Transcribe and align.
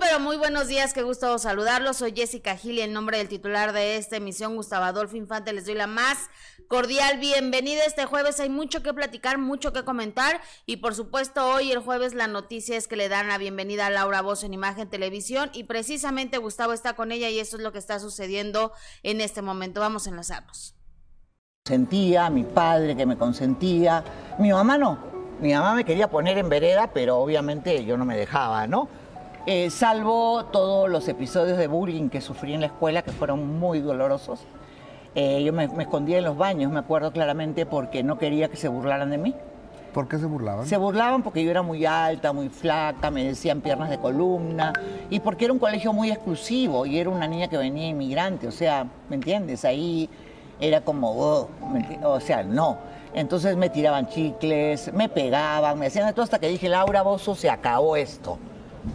pero 0.00 0.18
muy 0.18 0.38
buenos 0.38 0.66
días. 0.66 0.94
Qué 0.94 1.02
gusto 1.02 1.38
saludarlos. 1.38 1.98
Soy 1.98 2.12
Jessica 2.16 2.56
Gil 2.56 2.78
y 2.78 2.80
en 2.80 2.94
nombre 2.94 3.18
del 3.18 3.28
titular 3.28 3.74
de 3.74 3.96
esta 3.96 4.16
emisión, 4.16 4.56
Gustavo 4.56 4.86
Adolfo 4.86 5.16
Infante, 5.16 5.52
les 5.52 5.66
doy 5.66 5.74
la 5.74 5.86
más 5.86 6.30
cordial 6.68 7.18
bienvenida. 7.18 7.84
Este 7.84 8.06
jueves 8.06 8.40
hay 8.40 8.48
mucho 8.48 8.82
que 8.82 8.94
platicar, 8.94 9.36
mucho 9.36 9.74
que 9.74 9.84
comentar 9.84 10.40
y 10.64 10.78
por 10.78 10.94
supuesto 10.94 11.46
hoy 11.46 11.70
el 11.70 11.80
jueves 11.80 12.14
la 12.14 12.28
noticia 12.28 12.78
es 12.78 12.88
que 12.88 12.96
le 12.96 13.10
dan 13.10 13.28
la 13.28 13.36
bienvenida 13.36 13.86
a 13.86 13.90
Laura 13.90 14.22
Voz 14.22 14.42
en 14.42 14.54
Imagen 14.54 14.88
Televisión 14.88 15.50
y 15.52 15.64
precisamente 15.64 16.38
Gustavo 16.38 16.72
está 16.72 16.94
con 16.94 17.12
ella 17.12 17.28
y 17.28 17.38
eso 17.38 17.58
es 17.58 17.62
lo 17.62 17.70
que 17.70 17.78
está 17.78 18.00
sucediendo 18.00 18.72
en 19.02 19.20
este 19.20 19.42
momento. 19.42 19.80
Vamos 19.80 20.06
a 20.06 20.10
enlazarnos. 20.10 20.74
Sentía, 21.66 22.30
mi 22.30 22.44
padre 22.44 22.96
que 22.96 23.04
me 23.04 23.18
consentía, 23.18 24.02
mi 24.38 24.50
mamá 24.50 24.78
no. 24.78 24.98
Mi 25.40 25.52
mamá 25.52 25.74
me 25.74 25.84
quería 25.84 26.08
poner 26.08 26.38
en 26.38 26.48
vereda, 26.48 26.90
pero 26.92 27.18
obviamente 27.18 27.84
yo 27.84 27.96
no 27.96 28.04
me 28.06 28.16
dejaba, 28.16 28.66
¿no? 28.66 28.88
Eh, 29.46 29.70
salvo 29.70 30.44
todos 30.52 30.90
los 30.90 31.08
episodios 31.08 31.56
de 31.56 31.66
bullying 31.66 32.10
que 32.10 32.20
sufrí 32.20 32.52
en 32.52 32.60
la 32.60 32.66
escuela, 32.66 33.00
que 33.00 33.10
fueron 33.10 33.58
muy 33.58 33.80
dolorosos. 33.80 34.40
Eh, 35.14 35.42
yo 35.42 35.52
me, 35.54 35.64
escondía 35.64 36.18
en 36.18 36.24
los 36.24 36.36
baños, 36.36 36.70
me 36.70 36.78
acuerdo 36.78 37.10
claramente, 37.10 37.64
porque 37.64 38.02
no 38.02 38.18
quería 38.18 38.48
que 38.48 38.56
se 38.56 38.68
burlaran 38.68 39.10
de 39.10 39.16
mí. 39.16 39.34
¿Por 39.94 40.08
qué 40.08 40.18
se 40.18 40.26
burlaban? 40.26 40.66
Se 40.66 40.76
burlaban 40.76 41.22
porque 41.22 41.42
yo 41.42 41.50
era 41.50 41.62
muy 41.62 41.86
alta, 41.86 42.34
muy 42.34 42.50
flaca, 42.50 43.10
me 43.10 43.24
decían 43.24 43.62
piernas 43.62 43.88
de 43.88 43.98
columna, 43.98 44.74
y 45.08 45.20
porque 45.20 45.46
era 45.46 45.54
un 45.54 45.58
colegio 45.58 45.92
muy 45.94 46.10
exclusivo 46.10 46.84
y 46.84 46.98
era 46.98 47.08
una 47.08 47.26
niña 47.26 47.48
que 47.48 47.56
venía 47.56 47.88
inmigrante, 47.88 48.46
o 48.46 48.52
sea, 48.52 48.86
¿me 49.08 49.16
entiendes? 49.16 49.64
Ahí 49.64 50.08
era 50.60 50.82
como, 50.82 51.10
oh, 51.12 51.48
o 52.04 52.20
sea, 52.20 52.44
no. 52.44 52.76
Entonces 53.14 53.56
me 53.56 53.70
tiraban 53.70 54.06
chicles, 54.06 54.92
me 54.92 55.08
pegaban, 55.08 55.78
me 55.78 55.86
hacían 55.86 56.06
de 56.06 56.12
todo 56.12 56.22
hasta 56.22 56.38
que 56.38 56.46
dije, 56.46 56.68
Laura 56.68 57.02
Bozo, 57.02 57.34
se 57.34 57.50
acabó 57.50 57.96
esto 57.96 58.38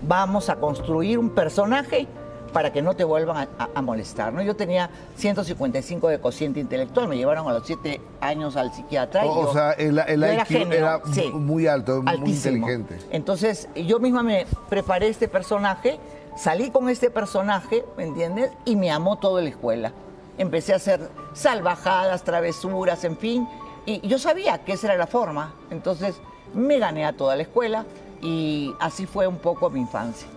vamos 0.01 0.49
a 0.49 0.55
construir 0.55 1.19
un 1.19 1.29
personaje 1.29 2.07
para 2.55 2.71
que 2.71 2.81
no 2.81 2.95
te 2.95 3.03
vuelvan 3.03 3.49
a, 3.57 3.81
molestar. 3.81 4.31
¿no? 4.31 4.41
Yo 4.41 4.55
tenía 4.55 4.89
155 5.17 6.07
de 6.07 6.19
cociente 6.19 6.61
intelectual, 6.61 7.09
me 7.09 7.17
llevaron 7.17 7.49
a 7.49 7.51
los 7.51 7.67
7 7.67 7.99
años 8.21 8.55
al 8.55 8.73
psiquiatra. 8.73 9.25
O, 9.25 9.51
sea, 9.51 9.71
el, 9.73 9.97
IQ 9.97 10.71
era, 10.71 11.01
muy 11.33 11.67
alto, 11.67 12.01
muy 12.01 12.31
inteligente. 12.31 12.97
Entonces, 13.11 13.67
yo 13.75 13.99
misma 13.99 14.23
me 14.23 14.47
preparé 14.69 15.09
este 15.09 15.27
personaje, 15.27 15.99
salí 16.37 16.71
con 16.71 16.87
este 16.87 17.09
personaje, 17.09 17.83
¿me 17.97 18.05
entiendes? 18.05 18.51
Y 18.63 18.77
me 18.77 18.89
amó 18.89 19.17
toda 19.17 19.41
la 19.41 19.49
escuela. 19.49 19.91
Empecé 20.37 20.71
a 20.71 20.77
hacer 20.77 21.09
salvajadas, 21.33 22.23
travesuras, 22.23 23.03
en 23.03 23.17
fin. 23.17 23.49
Y 23.85 24.07
yo 24.07 24.17
sabía 24.17 24.59
que 24.59 24.71
esa 24.71 24.87
era 24.87 24.95
la 24.95 25.07
forma. 25.07 25.55
Entonces, 25.71 26.15
me 26.53 26.79
gané 26.79 27.05
a 27.05 27.11
toda 27.11 27.35
la 27.35 27.41
escuela 27.41 27.85
y 28.25 28.73
así 28.79 29.05
fue 29.05 29.27
un 29.27 29.37
poco 29.37 29.69
mi 29.69 29.81
infancia. 29.81 30.27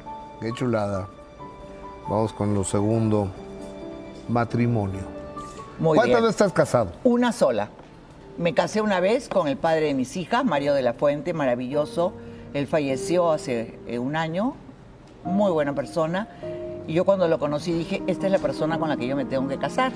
Qué 0.40 0.52
chulada. 0.52 1.08
Vamos 2.06 2.34
con 2.34 2.52
lo 2.52 2.62
segundo, 2.62 3.28
matrimonio. 4.28 5.00
¿Cuántas 5.82 6.20
veces 6.20 6.30
estás 6.30 6.52
casado? 6.52 6.92
Una 7.02 7.32
sola. 7.32 7.70
Me 8.36 8.52
casé 8.52 8.82
una 8.82 9.00
vez 9.00 9.28
con 9.28 9.48
el 9.48 9.56
padre 9.56 9.86
de 9.86 9.94
mis 9.94 10.16
hijas, 10.18 10.44
Mario 10.44 10.74
de 10.74 10.82
la 10.82 10.92
Fuente, 10.92 11.32
maravilloso. 11.32 12.12
Él 12.52 12.66
falleció 12.66 13.32
hace 13.32 13.78
eh, 13.86 13.98
un 13.98 14.16
año, 14.16 14.54
muy 15.24 15.50
buena 15.50 15.74
persona. 15.74 16.28
Y 16.86 16.92
yo 16.92 17.06
cuando 17.06 17.26
lo 17.26 17.38
conocí 17.38 17.72
dije, 17.72 18.02
esta 18.06 18.26
es 18.26 18.32
la 18.32 18.38
persona 18.38 18.78
con 18.78 18.90
la 18.90 18.98
que 18.98 19.06
yo 19.06 19.16
me 19.16 19.24
tengo 19.24 19.48
que 19.48 19.56
casar. 19.56 19.92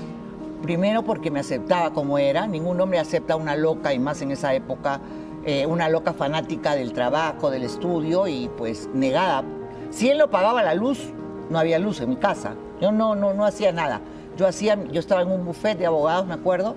Primero 0.63 1.03
porque 1.03 1.29
me 1.29 1.39
aceptaba 1.39 1.93
como 1.93 2.17
era, 2.17 2.47
ningún 2.47 2.81
hombre 2.81 2.97
acepta 2.97 3.33
a 3.33 3.37
una 3.37 3.55
loca 3.55 3.93
y 3.93 3.99
más 3.99 4.21
en 4.21 4.31
esa 4.31 4.53
época 4.53 4.99
eh, 5.45 5.65
una 5.65 5.89
loca 5.89 6.13
fanática 6.13 6.75
del 6.75 6.93
trabajo, 6.93 7.49
del 7.49 7.63
estudio 7.63 8.27
y 8.27 8.49
pues 8.57 8.89
negada. 8.93 9.43
Si 9.91 10.09
él 10.09 10.17
no 10.17 10.29
pagaba 10.29 10.63
la 10.63 10.73
luz, 10.73 11.11
no 11.49 11.59
había 11.59 11.79
luz 11.79 12.01
en 12.01 12.09
mi 12.09 12.15
casa. 12.15 12.55
Yo 12.81 12.91
no, 12.91 13.15
no, 13.15 13.33
no 13.33 13.45
hacía 13.45 13.71
nada. 13.71 14.01
Yo, 14.37 14.47
hacía, 14.47 14.77
yo 14.91 14.99
estaba 14.99 15.21
en 15.21 15.31
un 15.31 15.45
buffet 15.45 15.77
de 15.77 15.85
abogados, 15.85 16.25
me 16.25 16.33
acuerdo, 16.33 16.75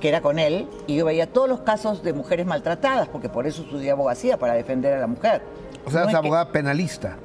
que 0.00 0.08
era 0.08 0.20
con 0.20 0.38
él, 0.38 0.68
y 0.86 0.96
yo 0.96 1.04
veía 1.04 1.26
todos 1.26 1.48
los 1.48 1.60
casos 1.60 2.02
de 2.02 2.12
mujeres 2.12 2.46
maltratadas, 2.46 3.08
porque 3.08 3.28
por 3.28 3.46
eso 3.46 3.62
estudié 3.62 3.90
abogacía, 3.90 4.36
para 4.36 4.54
defender 4.54 4.94
a 4.94 5.00
la 5.00 5.06
mujer. 5.06 5.42
O 5.84 5.90
sea, 5.90 6.04
es 6.04 6.14
abogada 6.14 6.50
penalista. 6.50 7.16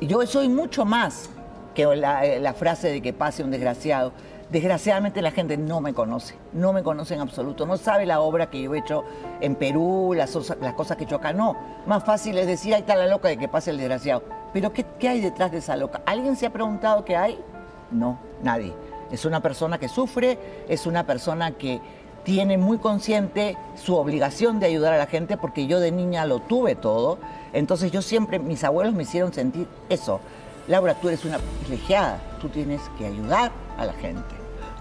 Yo 0.00 0.24
soy 0.26 0.48
mucho 0.48 0.84
más 0.84 1.30
que 1.74 1.84
la, 1.96 2.24
la 2.38 2.54
frase 2.54 2.88
de 2.88 3.00
que 3.00 3.12
pase 3.12 3.44
un 3.44 3.50
desgraciado. 3.50 4.12
Desgraciadamente 4.52 5.22
la 5.22 5.30
gente 5.30 5.56
no 5.56 5.80
me 5.80 5.94
conoce, 5.94 6.34
no 6.52 6.74
me 6.74 6.82
conoce 6.82 7.14
en 7.14 7.20
absoluto, 7.20 7.64
no 7.64 7.78
sabe 7.78 8.04
la 8.04 8.20
obra 8.20 8.50
que 8.50 8.60
yo 8.60 8.74
he 8.74 8.80
hecho 8.80 9.02
en 9.40 9.54
Perú, 9.54 10.12
las, 10.14 10.30
cosas 10.76 10.98
que 10.98 11.04
he 11.04 11.06
hecho 11.06 11.16
acá, 11.16 11.32
no. 11.32 11.56
Más 11.86 12.04
fácil 12.04 12.36
es 12.36 12.46
decir, 12.46 12.74
ahí 12.74 12.80
está 12.80 12.94
la 12.94 13.06
loca 13.06 13.28
de 13.28 13.38
que 13.38 13.48
pase 13.48 13.70
el 13.70 13.78
desgraciado. 13.78 14.22
Pero 14.52 14.70
¿qué, 14.70 14.84
¿qué 14.98 15.08
hay 15.08 15.20
detrás 15.22 15.52
de 15.52 15.58
esa 15.58 15.74
loca? 15.74 16.02
¿Alguien 16.04 16.36
se 16.36 16.44
ha 16.44 16.52
preguntado 16.52 17.02
qué 17.02 17.16
hay? 17.16 17.42
No, 17.90 18.18
nadie. 18.42 18.74
Es 19.10 19.24
una 19.24 19.40
persona 19.40 19.78
que 19.78 19.88
sufre, 19.88 20.38
es 20.68 20.86
una 20.86 21.06
persona 21.06 21.52
que 21.52 21.80
tiene 22.22 22.58
muy 22.58 22.76
consciente 22.76 23.56
su 23.74 23.96
obligación 23.96 24.60
de 24.60 24.66
ayudar 24.66 24.92
a 24.92 24.98
la 24.98 25.06
gente 25.06 25.38
porque 25.38 25.66
yo 25.66 25.80
de 25.80 25.92
niña 25.92 26.26
lo 26.26 26.40
tuve 26.40 26.74
todo. 26.74 27.16
Entonces 27.54 27.90
yo 27.90 28.02
siempre, 28.02 28.38
mis 28.38 28.64
abuelos 28.64 28.92
me 28.92 29.04
hicieron 29.04 29.32
sentir 29.32 29.66
eso. 29.88 30.20
Laura, 30.68 30.92
tú 30.92 31.08
eres 31.08 31.24
una 31.24 31.38
privilegiada, 31.38 32.20
tú 32.38 32.50
tienes 32.50 32.82
que 32.98 33.06
ayudar 33.06 33.50
a 33.78 33.86
la 33.86 33.94
gente. 33.94 34.31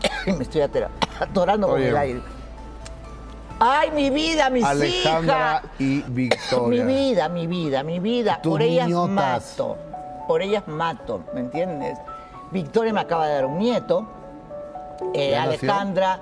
me 0.25 0.43
estoy 0.43 0.61
atorando 0.61 1.67
con 1.67 1.81
el 1.81 1.95
aire. 1.95 2.21
Ay, 3.63 3.91
mi 3.91 4.09
vida, 4.09 4.49
mis 4.49 4.63
Alejandra 4.63 5.61
y 5.77 6.01
Victoria. 6.01 6.83
Mi 6.83 6.93
vida, 6.93 7.29
mi 7.29 7.45
vida, 7.45 7.83
mi 7.83 7.99
vida. 7.99 8.41
Por 8.41 8.59
ellas 8.63 8.89
mato. 8.89 9.77
Por 10.27 10.41
ellas 10.41 10.67
mato, 10.67 11.23
¿me 11.35 11.41
entiendes? 11.41 11.99
Victoria 12.49 12.91
me 12.91 13.01
acaba 13.01 13.27
de 13.27 13.35
dar 13.35 13.45
un 13.45 13.59
nieto. 13.59 14.07
Eh, 15.13 15.35
Alejandra, 15.35 16.19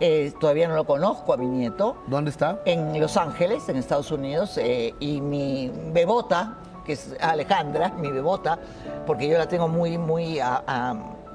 eh, 0.00 0.32
todavía 0.40 0.66
no 0.66 0.74
lo 0.74 0.84
conozco 0.84 1.32
a 1.32 1.36
mi 1.36 1.46
nieto. 1.46 1.98
¿Dónde 2.08 2.32
está? 2.32 2.58
En 2.64 3.00
Los 3.00 3.16
Ángeles, 3.16 3.68
en 3.68 3.76
Estados 3.76 4.10
Unidos. 4.10 4.58
Eh, 4.58 4.92
y 4.98 5.20
mi 5.20 5.70
bebota, 5.92 6.56
que 6.84 6.94
es 6.94 7.14
Alejandra, 7.20 7.90
mi 7.90 8.10
bebota, 8.10 8.58
porque 9.06 9.28
yo 9.28 9.38
la 9.38 9.46
tengo 9.46 9.68
muy, 9.68 9.98
muy 9.98 10.40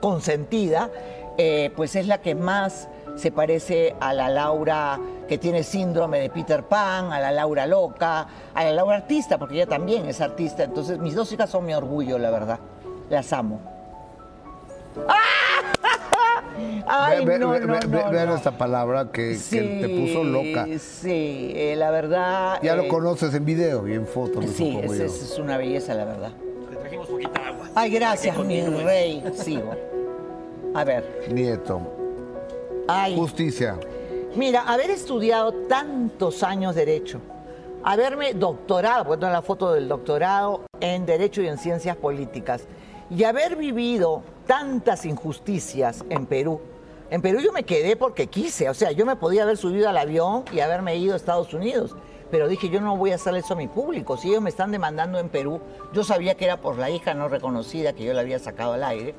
consentida. 0.02 0.90
Eh, 1.38 1.72
pues 1.76 1.96
es 1.96 2.08
la 2.08 2.20
que 2.20 2.34
más 2.34 2.90
se 3.16 3.32
parece 3.32 3.96
a 4.00 4.14
la 4.14 4.30
Laura 4.30 5.00
que 5.28 5.38
tiene 5.38 5.64
síndrome 5.64 6.20
de 6.20 6.30
Peter 6.30 6.64
Pan, 6.64 7.12
a 7.12 7.20
la 7.20 7.32
Laura 7.32 7.66
loca, 7.66 8.28
a 8.54 8.64
la 8.64 8.72
Laura 8.72 8.98
artista, 8.98 9.38
porque 9.38 9.56
ella 9.56 9.68
también 9.68 10.08
es 10.08 10.22
artista. 10.22 10.64
Entonces, 10.64 10.98
mis 11.00 11.14
dos 11.16 11.32
hijas 11.32 11.50
son 11.50 11.66
mi 11.66 11.74
orgullo, 11.74 12.18
la 12.18 12.32
verdad. 12.32 12.60
Las 13.10 13.34
amo. 13.34 13.60
Ay, 16.88 17.24
no, 17.26 17.50
vean 17.50 18.30
esta 18.30 18.52
palabra 18.58 19.12
que, 19.12 19.38
te 19.50 19.90
puso 19.90 20.24
loca. 20.24 20.66
Sí, 20.80 21.52
eh, 21.56 21.76
la 21.78 21.92
verdad. 21.92 22.60
Ya 22.64 22.76
lo 22.76 22.84
eh, 22.84 22.88
conoces 22.88 23.34
en 23.34 23.46
video 23.46 23.88
y 23.88 23.94
en 23.94 24.08
foto. 24.08 24.42
Sí, 24.42 24.80
es, 24.82 24.92
es, 24.92 25.38
una 25.38 25.58
belleza, 25.58 25.94
la 25.94 26.06
verdad. 26.06 26.32
Le 26.72 26.78
trajimos 26.78 27.08
poquita 27.08 27.48
agua. 27.48 27.70
Ay, 27.76 27.92
gracias, 27.92 28.38
mi 28.40 28.62
rey. 28.62 29.24
Sigo. 29.36 29.76
A 30.74 30.84
ver. 30.84 31.28
Nieto. 31.32 31.82
Justicia. 33.16 33.78
Mira, 34.36 34.62
haber 34.62 34.92
estudiado 34.92 35.52
tantos 35.68 36.44
años 36.44 36.76
Derecho, 36.76 37.20
haberme 37.84 38.34
doctorado, 38.34 39.18
tengo 39.18 39.34
la 39.34 39.42
foto 39.42 39.74
del 39.74 39.88
doctorado 39.88 40.66
en 40.80 41.06
Derecho 41.06 41.42
y 41.42 41.48
en 41.48 41.58
Ciencias 41.58 41.98
Políticas, 41.98 42.64
y 43.10 43.24
haber 43.24 43.56
vivido 43.56 44.22
tantas 44.46 45.06
injusticias 45.06 46.06
en 46.10 46.26
Perú. 46.26 46.62
En 47.10 47.22
Perú 47.22 47.40
yo 47.40 47.52
me 47.52 47.64
quedé 47.64 47.96
porque 47.96 48.28
quise, 48.28 48.70
o 48.70 48.74
sea, 48.74 48.92
yo 48.92 49.06
me 49.06 49.16
podía 49.16 49.44
haber 49.44 49.58
subido 49.58 49.90
al 49.90 49.98
avión 49.98 50.44
y 50.52 50.60
haberme 50.60 50.98
ido 50.98 51.14
a 51.14 51.18
Estados 51.18 51.54
Unidos, 51.54 51.96
pero 52.30 52.48
dije, 52.48 52.70
yo 52.70 52.82
no 52.82 52.98
voy 52.98 53.12
a 53.12 53.16
hacer 53.16 53.34
eso 53.36 53.54
a 53.54 53.58
mi 53.58 53.68
público. 53.68 54.18
Si 54.18 54.30
ellos 54.30 54.42
me 54.42 54.50
están 54.50 54.72
demandando 54.72 55.18
en 55.18 55.30
Perú, 55.30 55.62
yo 55.94 56.04
sabía 56.04 56.36
que 56.36 56.46
era 56.46 56.58
por 56.58 56.78
la 56.78 56.90
hija 56.90 57.14
no 57.14 57.30
reconocida 57.30 57.94
que 57.94 58.04
yo 58.04 58.14
la 58.14 58.22
había 58.22 58.40
sacado 58.40 58.74
al 58.74 58.84
aire 58.84 59.16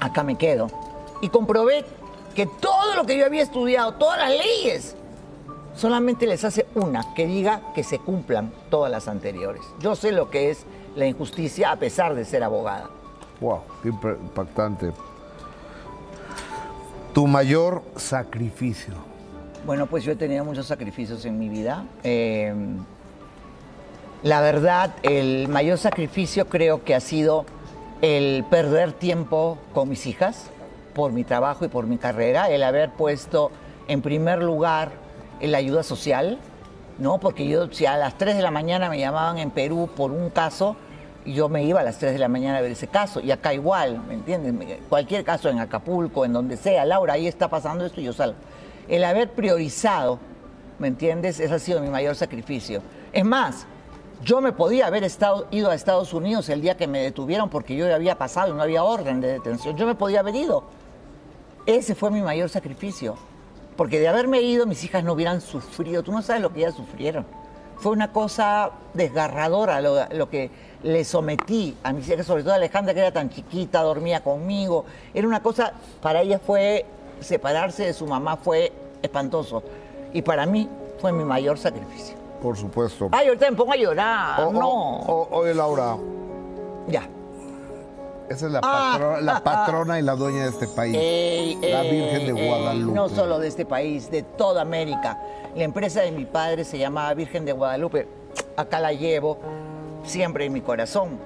acá 0.00 0.22
me 0.22 0.36
quedo. 0.36 0.68
Y 1.20 1.28
comprobé 1.28 1.84
que 2.34 2.46
todo 2.46 2.94
lo 2.94 3.04
que 3.04 3.18
yo 3.18 3.26
había 3.26 3.42
estudiado, 3.42 3.92
todas 3.94 4.18
las 4.18 4.30
leyes, 4.30 4.96
solamente 5.74 6.26
les 6.26 6.44
hace 6.44 6.66
una, 6.74 7.14
que 7.14 7.26
diga 7.26 7.60
que 7.74 7.84
se 7.84 7.98
cumplan 7.98 8.52
todas 8.70 8.90
las 8.90 9.08
anteriores. 9.08 9.62
Yo 9.80 9.94
sé 9.94 10.12
lo 10.12 10.30
que 10.30 10.50
es 10.50 10.64
la 10.96 11.06
injusticia 11.06 11.72
a 11.72 11.76
pesar 11.76 12.14
de 12.14 12.24
ser 12.24 12.42
abogada. 12.42 12.90
Wow, 13.40 13.60
qué 13.82 13.88
impactante. 13.88 14.92
Tu 17.14 17.26
mayor 17.26 17.82
sacrificio. 17.96 18.94
Bueno, 19.66 19.86
pues 19.86 20.04
yo 20.04 20.12
he 20.12 20.16
tenido 20.16 20.44
muchos 20.44 20.66
sacrificios 20.66 21.24
en 21.24 21.38
mi 21.38 21.48
vida. 21.48 21.84
Eh, 22.02 22.54
la 24.22 24.40
verdad, 24.40 24.94
el 25.02 25.48
mayor 25.48 25.78
sacrificio 25.78 26.46
creo 26.46 26.84
que 26.84 26.94
ha 26.94 27.00
sido 27.00 27.46
el 28.02 28.44
perder 28.48 28.92
tiempo 28.92 29.58
con 29.74 29.88
mis 29.88 30.06
hijas 30.06 30.50
por 30.94 31.12
mi 31.12 31.24
trabajo 31.24 31.64
y 31.64 31.68
por 31.68 31.86
mi 31.86 31.98
carrera, 31.98 32.50
el 32.50 32.62
haber 32.62 32.90
puesto 32.90 33.50
en 33.88 34.02
primer 34.02 34.42
lugar 34.42 34.92
la 35.40 35.58
ayuda 35.58 35.82
social, 35.82 36.38
¿no? 36.98 37.18
Porque 37.18 37.46
yo, 37.46 37.70
si 37.72 37.86
a 37.86 37.96
las 37.96 38.18
3 38.18 38.36
de 38.36 38.42
la 38.42 38.50
mañana 38.50 38.88
me 38.88 38.98
llamaban 38.98 39.38
en 39.38 39.50
Perú 39.50 39.88
por 39.96 40.10
un 40.10 40.30
caso, 40.30 40.76
yo 41.24 41.48
me 41.48 41.64
iba 41.64 41.80
a 41.80 41.82
las 41.82 41.98
3 41.98 42.12
de 42.12 42.18
la 42.18 42.28
mañana 42.28 42.58
a 42.58 42.60
ver 42.60 42.72
ese 42.72 42.88
caso. 42.88 43.20
Y 43.20 43.30
acá 43.30 43.54
igual, 43.54 44.02
¿me 44.06 44.14
entiendes? 44.14 44.78
Cualquier 44.88 45.24
caso 45.24 45.48
en 45.48 45.60
Acapulco, 45.60 46.24
en 46.24 46.32
donde 46.32 46.56
sea, 46.56 46.84
Laura, 46.84 47.14
ahí 47.14 47.26
está 47.26 47.48
pasando 47.48 47.84
esto 47.84 48.00
y 48.00 48.04
yo 48.04 48.12
salgo. 48.12 48.36
El 48.88 49.04
haber 49.04 49.30
priorizado, 49.30 50.18
¿me 50.78 50.88
entiendes? 50.88 51.40
Ese 51.40 51.54
ha 51.54 51.58
sido 51.58 51.80
mi 51.80 51.88
mayor 51.88 52.16
sacrificio. 52.16 52.82
Es 53.12 53.24
más, 53.24 53.66
yo 54.22 54.40
me 54.40 54.52
podía 54.52 54.86
haber 54.86 55.04
estado, 55.04 55.46
ido 55.50 55.70
a 55.70 55.74
Estados 55.74 56.12
Unidos 56.12 56.48
el 56.48 56.60
día 56.60 56.76
que 56.76 56.86
me 56.86 57.00
detuvieron 57.00 57.48
porque 57.48 57.74
yo 57.74 57.92
había 57.94 58.18
pasado 58.18 58.52
y 58.52 58.56
no 58.56 58.62
había 58.62 58.84
orden 58.84 59.20
de 59.20 59.28
detención. 59.28 59.76
Yo 59.76 59.86
me 59.86 59.94
podía 59.94 60.20
haber 60.20 60.34
ido. 60.34 60.64
Ese 61.66 61.94
fue 61.94 62.10
mi 62.10 62.20
mayor 62.20 62.48
sacrificio. 62.48 63.16
Porque 63.76 63.98
de 63.98 64.08
haberme 64.08 64.42
ido, 64.42 64.66
mis 64.66 64.84
hijas 64.84 65.04
no 65.04 65.14
hubieran 65.14 65.40
sufrido. 65.40 66.02
Tú 66.02 66.12
no 66.12 66.20
sabes 66.20 66.42
lo 66.42 66.52
que 66.52 66.60
ellas 66.60 66.74
sufrieron. 66.74 67.24
Fue 67.78 67.92
una 67.92 68.12
cosa 68.12 68.72
desgarradora 68.92 69.80
lo, 69.80 70.28
que 70.28 70.50
le 70.82 71.02
sometí 71.02 71.74
a 71.82 71.94
mis 71.94 72.06
hijas, 72.10 72.26
sobre 72.26 72.42
todo 72.42 72.52
a 72.52 72.56
Alejandra, 72.56 72.92
que 72.92 73.00
era 73.00 73.12
tan 73.12 73.30
chiquita, 73.30 73.80
dormía 73.80 74.22
conmigo. 74.22 74.84
Era 75.14 75.26
una 75.26 75.42
cosa, 75.42 75.72
para 76.02 76.20
ella 76.20 76.38
fue, 76.38 76.84
separarse 77.20 77.86
de 77.86 77.94
su 77.94 78.06
mamá 78.06 78.36
fue 78.36 78.70
espantoso. 79.00 79.62
Y 80.12 80.20
para 80.20 80.44
mí 80.44 80.68
fue 81.00 81.10
mi 81.10 81.24
mayor 81.24 81.56
sacrificio. 81.56 82.19
Por 82.42 82.56
supuesto. 82.56 83.08
Ay, 83.12 83.28
ahorita 83.28 83.50
me 83.50 83.56
pongo 83.56 83.72
a 83.72 83.76
llorar. 83.76 84.52
no. 84.52 85.00
oye, 85.30 85.54
Laura. 85.54 85.96
Ya. 86.88 87.08
Esa 88.30 88.46
es 88.46 88.52
la, 88.52 88.60
ah, 88.62 89.40
patrona, 89.42 89.98
y 89.98 90.02
la 90.02 90.14
dueña 90.14 90.44
de 90.44 90.50
este 90.50 90.68
país. 90.68 90.94
la 91.62 91.82
Virgen 91.82 92.26
de 92.26 92.46
Guadalupe. 92.46 92.94
no 92.94 93.08
solo 93.08 93.40
de 93.40 93.48
este 93.48 93.66
país, 93.66 94.08
de 94.08 94.22
toda 94.22 94.62
América. 94.62 95.18
La 95.56 95.64
empresa 95.64 96.02
de 96.02 96.12
mi 96.12 96.26
padre 96.26 96.64
se 96.64 96.78
llamaba 96.78 97.12
Virgen 97.14 97.44
de 97.44 97.52
Guadalupe. 97.52 98.06
Acá 98.56 98.78
la 98.78 98.92
llevo 98.92 99.38
siempre 100.04 100.44
en 100.44 100.52
mi 100.52 100.60
corazón. 100.60 101.18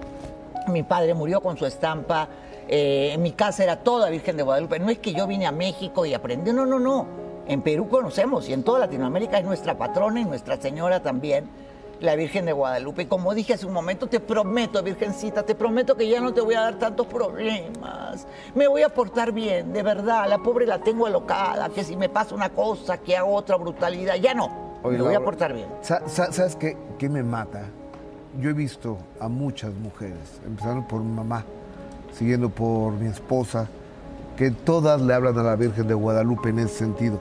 Mi 0.69 0.83
padre 0.83 1.13
murió 1.13 1.43
con 1.43 1.59
su 1.59 1.67
estampa. 1.67 2.27
Eh, 2.69 3.11
en 3.13 3.21
mi 3.21 3.33
casa 3.33 3.63
era 3.63 3.77
toda 3.77 4.09
Virgen 4.09 4.39
de 4.39 4.43
Guadalupe. 4.43 4.79
No 4.79 4.89
es 4.89 4.99
que 4.99 5.13
yo 5.13 5.27
vine 5.27 5.47
a 5.47 5.53
México 5.53 6.07
y 6.07 6.15
aprendí. 6.15 6.55
No, 6.55 6.65
no, 6.65 6.81
no. 6.81 7.24
En 7.47 7.63
Perú 7.63 7.89
conocemos 7.89 8.49
y 8.49 8.53
en 8.53 8.63
toda 8.63 8.81
Latinoamérica 8.81 9.39
es 9.39 9.45
nuestra 9.45 9.77
patrona 9.77 10.21
y 10.21 10.25
nuestra 10.25 10.61
señora 10.61 11.01
también 11.01 11.49
la 12.01 12.17
Virgen 12.17 12.47
de 12.47 12.53
Guadalupe. 12.53 13.09
Como 13.09 13.35
dije 13.35 13.55
hace 13.55 13.67
un 13.67 13.73
momento, 13.73 14.07
te 14.07 14.21
prometo, 14.21 14.83
Virgencita, 14.83 15.43
te 15.43 15.55
prometo 15.55 15.97
que 15.97 16.09
ya 16.09 16.21
no 16.21 16.33
te 16.33 16.41
voy 16.41 16.55
a 16.55 16.61
dar 16.61 16.79
tantos 16.79 17.07
problemas. 17.07 18.27
Me 18.55 18.69
voy 18.69 18.83
a 18.83 18.89
portar 18.89 19.33
bien, 19.33 19.73
de 19.73 19.83
verdad. 19.83 20.29
La 20.29 20.39
pobre 20.39 20.67
la 20.67 20.79
tengo 20.79 21.07
alocada, 21.07 21.69
que 21.69 21.85
si 21.85 21.97
me 21.97 22.09
pasa 22.09 22.35
una 22.35 22.51
cosa, 22.51 22.99
que 22.99 23.17
hago 23.17 23.35
otra 23.35 23.57
brutalidad, 23.57 24.17
ya 24.17 24.35
no. 24.35 24.81
me 24.85 25.01
voy 25.01 25.15
a 25.15 25.21
portar 25.21 25.53
bien. 25.53 25.69
¿Sabes 25.83 26.57
qué, 26.57 26.77
qué 26.99 27.09
me 27.09 27.23
mata? 27.23 27.65
Yo 28.41 28.51
he 28.51 28.55
visto 28.55 28.99
a 29.21 29.29
muchas 29.29 29.73
mujeres, 29.75 30.41
empezando 30.45 30.87
por 30.87 31.01
mi 31.01 31.13
mamá, 31.13 31.45
siguiendo 32.13 32.49
por 32.49 32.93
mi 32.95 33.07
esposa, 33.07 33.69
que 34.37 34.51
todas 34.51 35.01
le 35.01 35.15
hablan 35.15 35.39
a 35.39 35.43
la 35.45 35.57
Virgen 35.57 35.87
de 35.87 35.95
Guadalupe 35.95 36.49
en 36.49 36.59
ese 36.59 36.79
sentido. 36.79 37.21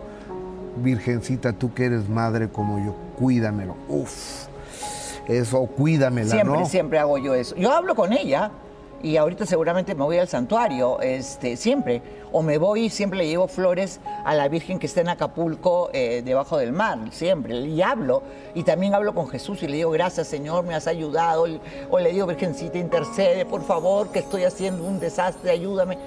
Virgencita, 0.78 1.54
tú 1.54 1.74
que 1.74 1.86
eres 1.86 2.10
madre 2.10 2.50
como 2.50 2.84
yo, 2.84 2.96
cuídamelo. 3.18 3.76
Uf, 3.88 4.48
eso, 5.28 5.66
cuídamela, 5.66 6.32
siempre, 6.32 6.66
Siempre, 6.66 7.00
hago 7.00 7.18
yo 7.18 7.34
eso. 7.34 7.56
Yo 7.56 7.72
hablo 7.72 7.96
con 7.96 8.12
ella 8.12 8.52
y 9.02 9.18
ahorita 9.18 9.46
seguramente 9.46 9.96
me 9.96 10.04
voy 10.04 10.18
al 10.18 10.28
santuario, 10.28 11.00
este, 11.02 11.58
siempre. 11.58 12.02
O 12.32 12.42
me 12.42 12.58
voy 12.58 12.86
y 12.86 12.90
siempre 12.90 13.20
le 13.20 13.28
llevo 13.28 13.48
flores 13.48 14.00
a 14.26 14.34
la 14.34 14.48
Virgen 14.48 14.80
que 14.80 14.88
está 14.88 15.02
en 15.02 15.10
Acapulco, 15.10 15.90
eh, 15.94 16.22
debajo 16.26 16.58
del 16.58 16.72
mar, 16.72 16.98
siempre. 17.12 17.60
Y 17.60 17.82
hablo. 17.82 18.24
Y 18.56 18.64
también 18.64 18.96
hablo 18.96 19.14
con 19.14 19.28
Jesús 19.28 19.62
y 19.62 19.68
le 19.68 19.76
digo, 19.76 19.92
gracias 19.92 20.28
Señor, 20.28 20.66
me 20.66 20.74
has 20.74 20.88
ayudado. 20.88 21.46
O 21.90 22.00
le 22.00 22.12
digo, 22.12 22.28
Virgencita, 22.28 22.78
intercede, 22.78 23.46
por 23.46 23.64
favor, 23.64 24.10
que 24.10 24.20
estoy 24.20 24.46
haciendo 24.46 24.84
un 24.86 25.00
desastre, 25.00 25.52
ayúdame. 25.52 25.98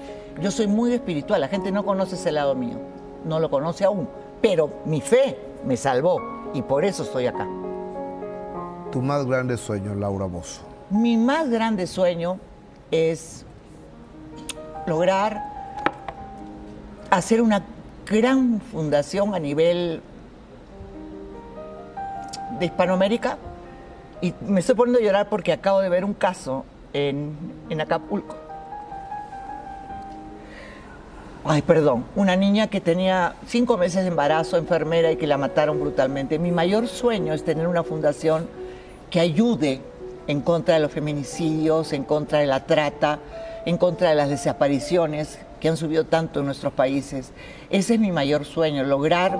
Yo 0.41 0.51
soy 0.51 0.67
muy 0.67 0.93
espiritual, 0.93 1.41
la 1.41 1.47
gente 1.47 1.71
no 1.71 1.85
conoce 1.85 2.15
ese 2.15 2.31
lado 2.31 2.55
mío, 2.55 2.77
no 3.25 3.39
lo 3.39 3.49
conoce 3.49 3.85
aún. 3.85 4.07
Pero 4.41 4.69
mi 4.85 5.01
fe 5.01 5.37
me 5.65 5.77
salvó 5.77 6.21
y 6.53 6.61
por 6.61 6.85
eso 6.85 7.03
estoy 7.03 7.27
acá. 7.27 7.47
Tu 8.91 9.01
más 9.01 9.25
grande 9.25 9.57
sueño, 9.57 9.95
Laura 9.95 10.25
Bozo. 10.25 10.61
Mi 10.89 11.17
más 11.17 11.49
grande 11.49 11.87
sueño 11.87 12.39
es 12.91 13.45
lograr 14.85 15.43
hacer 17.09 17.41
una 17.41 17.63
gran 18.05 18.61
fundación 18.61 19.35
a 19.35 19.39
nivel 19.39 20.01
de 22.59 22.65
Hispanoamérica. 22.65 23.37
Y 24.21 24.33
me 24.41 24.61
estoy 24.61 24.75
poniendo 24.75 24.99
a 24.99 25.03
llorar 25.03 25.29
porque 25.29 25.51
acabo 25.51 25.81
de 25.81 25.89
ver 25.89 26.05
un 26.05 26.13
caso 26.13 26.65
en, 26.93 27.35
en 27.69 27.81
Acapulco. 27.81 28.46
Ay, 31.49 31.61
perdón, 31.61 32.03
una 32.17 32.35
niña 32.35 32.67
que 32.67 32.81
tenía 32.81 33.35
cinco 33.47 33.77
meses 33.77 34.01
de 34.01 34.09
embarazo, 34.09 34.57
enfermera 34.57 35.13
y 35.13 35.15
que 35.15 35.27
la 35.27 35.37
mataron 35.37 35.79
brutalmente. 35.79 36.39
Mi 36.39 36.51
mayor 36.51 36.89
sueño 36.89 37.33
es 37.33 37.45
tener 37.45 37.69
una 37.69 37.83
fundación 37.83 38.49
que 39.09 39.21
ayude 39.21 39.79
en 40.27 40.41
contra 40.41 40.73
de 40.73 40.81
los 40.81 40.91
feminicidios, 40.91 41.93
en 41.93 42.03
contra 42.03 42.39
de 42.39 42.47
la 42.47 42.65
trata, 42.65 43.19
en 43.65 43.77
contra 43.77 44.09
de 44.09 44.15
las 44.15 44.27
desapariciones 44.27 45.39
que 45.61 45.69
han 45.69 45.77
subido 45.77 46.03
tanto 46.03 46.41
en 46.41 46.47
nuestros 46.47 46.73
países. 46.73 47.31
Ese 47.69 47.93
es 47.93 47.99
mi 48.01 48.11
mayor 48.11 48.43
sueño, 48.43 48.83
lograr 48.83 49.39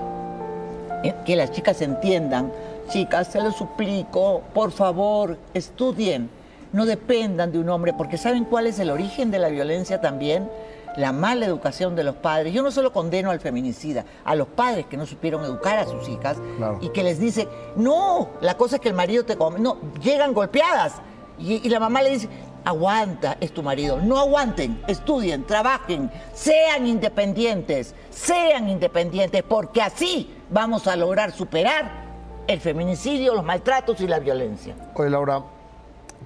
eh, 1.04 1.14
que 1.26 1.36
las 1.36 1.52
chicas 1.52 1.82
entiendan. 1.82 2.50
Chicas, 2.88 3.28
se 3.28 3.42
lo 3.42 3.52
suplico, 3.52 4.44
por 4.54 4.72
favor, 4.72 5.36
estudien, 5.52 6.30
no 6.72 6.86
dependan 6.86 7.52
de 7.52 7.58
un 7.58 7.68
hombre, 7.68 7.92
porque 7.92 8.16
¿saben 8.16 8.46
cuál 8.46 8.66
es 8.66 8.78
el 8.78 8.88
origen 8.88 9.30
de 9.30 9.40
la 9.40 9.50
violencia 9.50 10.00
también? 10.00 10.48
La 10.96 11.12
mala 11.12 11.46
educación 11.46 11.94
de 11.96 12.04
los 12.04 12.16
padres. 12.16 12.52
Yo 12.52 12.62
no 12.62 12.70
solo 12.70 12.92
condeno 12.92 13.30
al 13.30 13.40
feminicida, 13.40 14.04
a 14.24 14.34
los 14.34 14.48
padres 14.48 14.86
que 14.86 14.96
no 14.96 15.06
supieron 15.06 15.44
educar 15.44 15.78
a 15.78 15.86
sus 15.86 16.08
hijas 16.08 16.38
y 16.80 16.88
que 16.90 17.02
les 17.02 17.18
dice, 17.18 17.48
no, 17.76 18.30
la 18.40 18.56
cosa 18.56 18.76
es 18.76 18.82
que 18.82 18.88
el 18.88 18.94
marido 18.94 19.24
te 19.24 19.36
come. 19.36 19.60
No, 19.60 19.78
llegan 20.02 20.32
golpeadas. 20.34 20.94
Y, 21.38 21.64
y 21.64 21.68
la 21.68 21.78
mamá 21.78 22.02
le 22.02 22.10
dice, 22.10 22.28
aguanta, 22.64 23.36
es 23.40 23.52
tu 23.52 23.62
marido. 23.62 24.00
No 24.00 24.18
aguanten, 24.18 24.82
estudien, 24.88 25.44
trabajen, 25.46 26.10
sean 26.34 26.86
independientes, 26.86 27.94
sean 28.10 28.68
independientes, 28.68 29.42
porque 29.42 29.80
así 29.82 30.34
vamos 30.50 30.86
a 30.86 30.96
lograr 30.96 31.32
superar 31.32 32.08
el 32.46 32.60
feminicidio, 32.60 33.34
los 33.34 33.44
maltratos 33.44 34.00
y 34.00 34.06
la 34.08 34.18
violencia. 34.18 34.74
Oye, 34.94 35.10
Laura, 35.10 35.42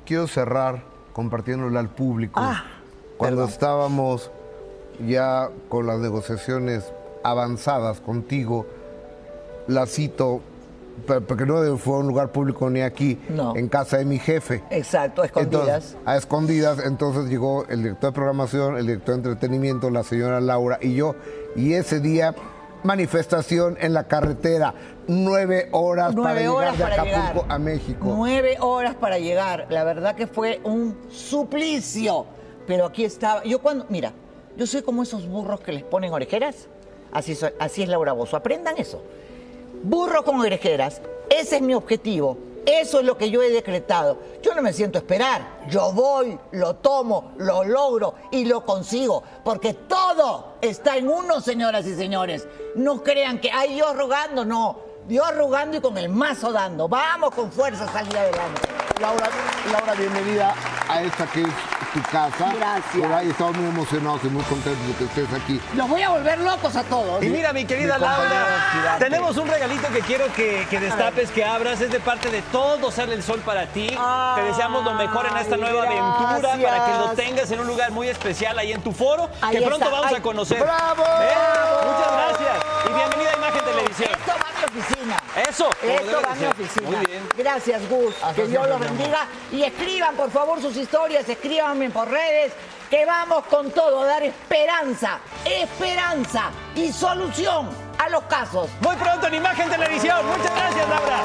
quiero 0.07 0.27
cerrar 0.27 0.83
compartiéndole 1.13 1.79
al 1.79 1.91
público. 1.91 2.41
Ah, 2.43 2.65
Cuando 3.19 3.45
estábamos 3.45 4.31
ya 5.07 5.51
con 5.69 5.87
las 5.87 5.99
negociaciones 5.99 6.93
avanzadas 7.23 8.01
contigo, 8.01 8.67
la 9.67 9.87
cito, 9.87 10.41
porque 11.07 11.47
no 11.47 11.77
fue 11.79 11.95
a 11.95 11.99
un 11.99 12.09
lugar 12.09 12.31
público 12.31 12.69
ni 12.71 12.81
aquí, 12.83 13.19
en 13.55 13.69
casa 13.69 13.99
de 13.99 14.05
mi 14.05 14.19
jefe. 14.19 14.63
Exacto, 14.71 15.23
a 15.23 15.27
escondidas. 15.27 15.97
a 16.05 16.17
escondidas, 16.17 16.79
entonces 16.85 17.27
llegó 17.27 17.65
el 17.69 17.83
director 17.83 18.11
de 18.11 18.15
programación, 18.15 18.77
el 18.77 18.87
director 18.87 19.15
de 19.15 19.31
entretenimiento, 19.31 19.91
la 19.91 20.03
señora 20.03 20.41
Laura 20.41 20.79
y 20.81 20.95
yo, 20.95 21.15
y 21.57 21.75
ese 21.75 22.01
día 22.01 22.35
manifestación 22.83 23.77
en 23.81 23.95
la 23.95 24.05
carretera, 24.05 24.75
nueve 25.07 25.69
horas 25.73 26.15
para 26.15 26.41
llegar 26.41 26.77
de 26.77 26.85
Acapulco 26.85 27.47
a 27.49 27.59
México. 27.59 28.05
Nueve 28.17 28.57
horas 28.61 28.95
para 28.95 29.19
llegar, 29.19 29.67
la 29.71 29.85
verdad 29.85 30.15
que 30.15 30.27
fue 30.27 30.61
un 30.65 30.97
suplicio, 31.11 32.27
pero 32.67 32.87
aquí 32.87 33.05
estaba, 33.05 33.45
yo 33.45 33.61
cuando, 33.61 33.87
mira, 33.89 34.13
yo 34.57 34.67
soy 34.67 34.83
como 34.83 35.03
esos 35.03 35.27
burros 35.27 35.61
que 35.61 35.73
les 35.73 35.83
ponen 35.83 36.13
orejeras. 36.13 36.69
Así, 37.13 37.37
así 37.59 37.83
es 37.83 37.89
Laura 37.89 38.13
Bozo. 38.13 38.37
Aprendan 38.37 38.77
eso. 38.79 39.03
Burro 39.83 40.25
con 40.25 40.41
orejeras. 40.41 41.01
Ese 41.31 41.57
es 41.57 41.63
mi 41.63 41.75
objetivo. 41.75 42.37
Eso 42.65 43.01
es 43.01 43.05
lo 43.05 43.19
que 43.19 43.31
yo 43.31 43.43
he 43.43 43.51
decretado. 43.51 44.19
Yo 44.43 44.55
no 44.55 44.63
me 44.63 44.73
siento 44.73 44.99
esperar. 44.99 45.61
Yo 45.69 45.93
voy, 45.93 46.39
lo 46.53 46.77
tomo, 46.77 47.33
lo 47.37 47.65
logro 47.65 48.15
y 48.31 48.45
lo 48.45 48.65
consigo. 48.65 49.23
Porque 49.45 49.75
todo 49.75 50.55
está 50.61 50.97
en 50.97 51.09
uno, 51.09 51.41
señoras 51.41 51.87
y 51.87 51.95
señores. 51.95 52.47
No 52.77 53.03
crean 53.03 53.41
que 53.41 53.51
hay 53.51 53.77
yo 53.77 53.93
rogando, 53.95 54.45
no. 54.45 54.79
Dios 55.09 55.35
rogando 55.37 55.79
y 55.79 55.81
con 55.81 55.99
el 55.99 56.09
mazo 56.09 56.53
dando. 56.53 56.89
Vamos 56.89 57.35
con 57.35 57.51
fuerza 57.51 57.85
a 57.85 57.93
salir 57.93 58.17
adelante. 58.17 58.82
Laura, 59.01 59.29
Laura, 59.73 59.95
bienvenida 59.95 60.55
a 60.89 61.03
esta 61.03 61.27
que 61.27 61.43
es 61.43 61.49
tu 61.93 62.03
casa. 62.11 62.53
Gracias. 62.57 62.97
Por 62.97 63.13
ahí 63.13 63.31
estamos 63.31 63.57
muy 63.57 63.67
emocionados 63.69 64.21
y 64.25 64.29
muy 64.29 64.43
contentos 64.45 64.87
de 64.87 64.95
que 64.95 65.05
estés 65.05 65.33
aquí. 65.33 65.61
Los 65.75 65.89
voy 65.89 66.03
a 66.03 66.11
volver 66.11 66.39
locos 66.39 66.77
a 66.77 66.83
todos. 66.85 67.23
Y 67.23 67.29
mira, 67.29 67.53
mi 67.53 67.65
querida 67.65 67.99
Laura, 67.99 68.97
tenemos 68.99 69.37
un 69.37 69.49
regalito 69.49 69.89
que 69.89 70.01
quiero 70.01 70.33
que, 70.35 70.67
destapes, 70.71 71.31
que 71.31 71.45
abras. 71.45 71.81
Es 71.81 71.91
de 71.91 72.01
parte 72.01 72.31
de 72.31 72.43
todo 72.43 72.91
Sale 72.91 73.15
el 73.15 73.23
Sol 73.23 73.41
para 73.41 73.67
ti. 73.67 73.89
Te 74.35 74.43
deseamos 74.43 74.85
lo 74.85 74.95
mejor 74.95 75.27
en 75.27 75.37
esta 75.37 75.57
nueva 75.57 75.85
aventura 75.85 76.41
para 76.41 76.87
que 76.87 76.99
lo 76.99 77.09
tengas 77.15 77.51
en 77.51 77.61
un 77.61 77.67
lugar 77.67 77.91
muy 77.93 78.09
especial 78.09 78.59
ahí 78.59 78.73
en 78.73 78.83
tu 78.83 78.93
foro, 78.93 79.31
que 79.51 79.63
pronto 79.63 79.91
vamos 79.91 80.13
a 80.13 80.21
conocer. 80.23 80.61
¡Bravo! 80.63 81.03
Muchas 81.03 82.13
gracias 82.13 82.65
y 82.89 82.93
bienvenida 82.93 83.31
a 83.31 83.37
Imagen 83.37 83.65
Televisión. 83.65 84.11
Esto 84.13 84.33
va 84.33 84.49
a 84.49 84.71
mi 84.71 84.81
oficina. 84.81 85.22
Eso. 85.37 85.71
Esto 85.83 86.21
va 86.23 86.33
a 86.33 86.35
mi 86.35 86.45
oficina. 86.45 86.91
Muy 86.91 87.07
bien. 87.07 87.29
Gracias, 87.37 87.89
Gus. 87.89 88.15
que 88.37 88.47
Dios 88.47 88.69
los 88.69 88.79
bendiga. 88.79 89.27
Y 89.51 89.63
escriban, 89.63 90.15
por 90.15 90.31
favor, 90.31 90.61
sus 90.61 90.77
historias, 90.77 91.27
escríbanme 91.29 91.91
por 91.91 92.09
redes, 92.09 92.53
que 92.91 93.07
vamos 93.07 93.45
con 93.47 93.71
todo 93.71 94.03
a 94.03 94.07
dar 94.07 94.23
esperanza, 94.23 95.21
esperanza 95.45 96.51
y 96.75 96.93
solución 96.93 97.71
a 97.99 98.11
los 98.11 98.25
casos. 98.25 98.69
Muy 98.81 98.95
pronto 98.97 99.27
en 99.29 99.35
Imagen 99.35 99.71
Televisión. 99.71 100.27
Muchas 100.27 100.55
gracias, 100.55 100.89
Laura. 100.89 101.23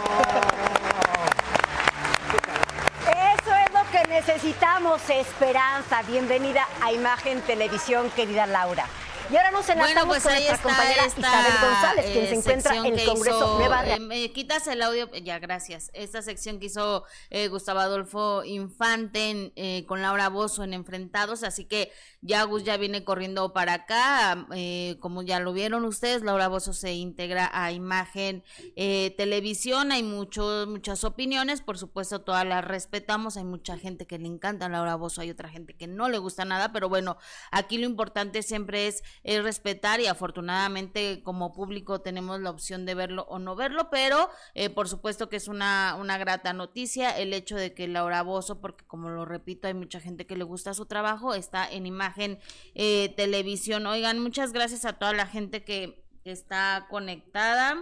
Eso 3.36 3.52
es 3.54 3.74
lo 3.74 3.92
que 3.92 4.08
necesitamos, 4.08 5.02
esperanza. 5.10 6.02
Bienvenida 6.04 6.66
a 6.82 6.94
Imagen 6.94 7.42
Televisión, 7.42 8.10
querida 8.12 8.46
Laura. 8.46 8.86
Y 9.30 9.36
ahora 9.36 9.52
nos 9.52 9.68
enlazamos 9.68 9.94
Bueno, 9.94 10.08
pues 10.08 10.24
con 10.24 10.32
nuestra 10.32 10.56
está 10.56 10.64
compañera 10.64 11.06
esta 11.06 11.20
Isabel 11.20 11.54
González, 11.62 12.06
quien 12.12 12.24
eh, 12.24 12.28
se 12.28 12.36
encuentra 12.36 12.72
sección 12.72 12.86
en 12.86 13.00
el 13.00 13.06
Congreso 13.06 13.38
hizo, 13.38 13.58
Nueva 13.58 13.88
eh, 13.88 14.00
me 14.00 14.32
quitas 14.32 14.68
el 14.68 14.82
audio, 14.82 15.12
ya, 15.16 15.40
gracias. 15.40 15.92
Esta 15.94 16.22
sección 16.22 16.60
que 16.60 16.68
hizo 16.68 17.04
eh, 17.30 17.50
Gustavo 17.50 17.80
Adolfo 17.80 18.44
Infante 18.46 19.30
en, 19.30 19.54
eh, 19.56 19.86
con 19.86 20.02
Laura 20.02 20.30
Bozo 20.30 20.64
en 20.64 20.74
Enfrentados, 20.74 21.44
así 21.44 21.66
que 21.66 21.92
ya 22.28 22.44
Gus 22.44 22.64
ya 22.64 22.78
viene 22.78 23.04
corriendo 23.04 23.54
para 23.54 23.74
acá. 23.74 24.48
eh, 24.54 24.98
como 25.00 25.24
ya 25.24 25.40
lo 25.40 25.54
vieron 25.54 25.86
ustedes, 25.86 26.22
Laura 26.22 26.48
Bozo 26.50 26.74
se 26.74 26.94
integra 26.94 27.50
a 27.54 27.72
Imagen 27.72 28.44
eh, 28.76 29.14
Televisión. 29.18 29.92
Hay 29.92 30.04
muchos 30.04 30.68
muchas 30.68 31.04
opiniones, 31.04 31.62
por 31.62 31.78
supuesto, 31.78 32.22
todas 32.22 32.46
las 32.46 32.64
respetamos. 32.66 33.38
Hay 33.38 33.46
mucha 33.46 33.78
gente 33.78 34.06
que 34.06 34.20
le 34.20 34.28
encanta 34.28 34.66
a 34.66 34.70
Laura 34.70 34.96
Bozo, 34.96 35.22
hay 35.22 35.30
otra 35.30 35.50
gente 35.50 35.74
que 35.74 35.88
no 35.88 36.10
le 36.10 36.18
gusta 36.18 36.44
nada, 36.44 36.74
pero 36.74 36.90
bueno, 36.90 37.18
aquí 37.52 37.78
lo 37.78 37.86
importante 37.86 38.44
siempre 38.44 38.88
es, 38.88 39.04
es 39.24 39.42
respetar 39.42 40.02
y 40.02 40.08
afortunadamente 40.08 41.24
como 41.24 41.54
público 41.54 42.02
tenemos 42.02 42.42
la 42.42 42.50
opción 42.50 42.86
de 42.86 42.96
verlo 42.96 43.26
o 43.30 43.40
no 43.40 43.56
verlo, 43.56 43.90
pero 43.90 44.30
eh, 44.54 44.70
por 44.70 44.90
supuesto 44.90 45.30
que 45.30 45.38
es 45.38 45.48
una, 45.48 45.96
una 46.00 46.18
grata 46.18 46.52
noticia 46.54 47.18
el 47.18 47.34
hecho 47.34 47.56
de 47.56 47.74
que 47.74 47.88
Laura 47.88 48.22
Bozo, 48.22 48.60
porque 48.60 48.86
como 48.86 49.10
lo 49.10 49.24
repito, 49.24 49.68
hay 49.68 49.74
mucha 49.74 50.00
gente 50.02 50.26
que 50.26 50.36
le 50.36 50.44
gusta 50.44 50.74
su 50.74 50.86
trabajo, 50.86 51.34
está 51.34 51.70
en 51.70 51.86
imagen 51.86 52.17
eh, 52.20 53.14
televisión. 53.16 53.86
Oigan, 53.88 54.20
muchas 54.20 54.52
gracias 54.54 54.86
a 54.86 54.94
toda 54.94 55.14
la 55.14 55.28
gente 55.28 55.64
que, 55.64 56.04
que 56.24 56.32
está 56.32 56.88
conectada. 56.90 57.78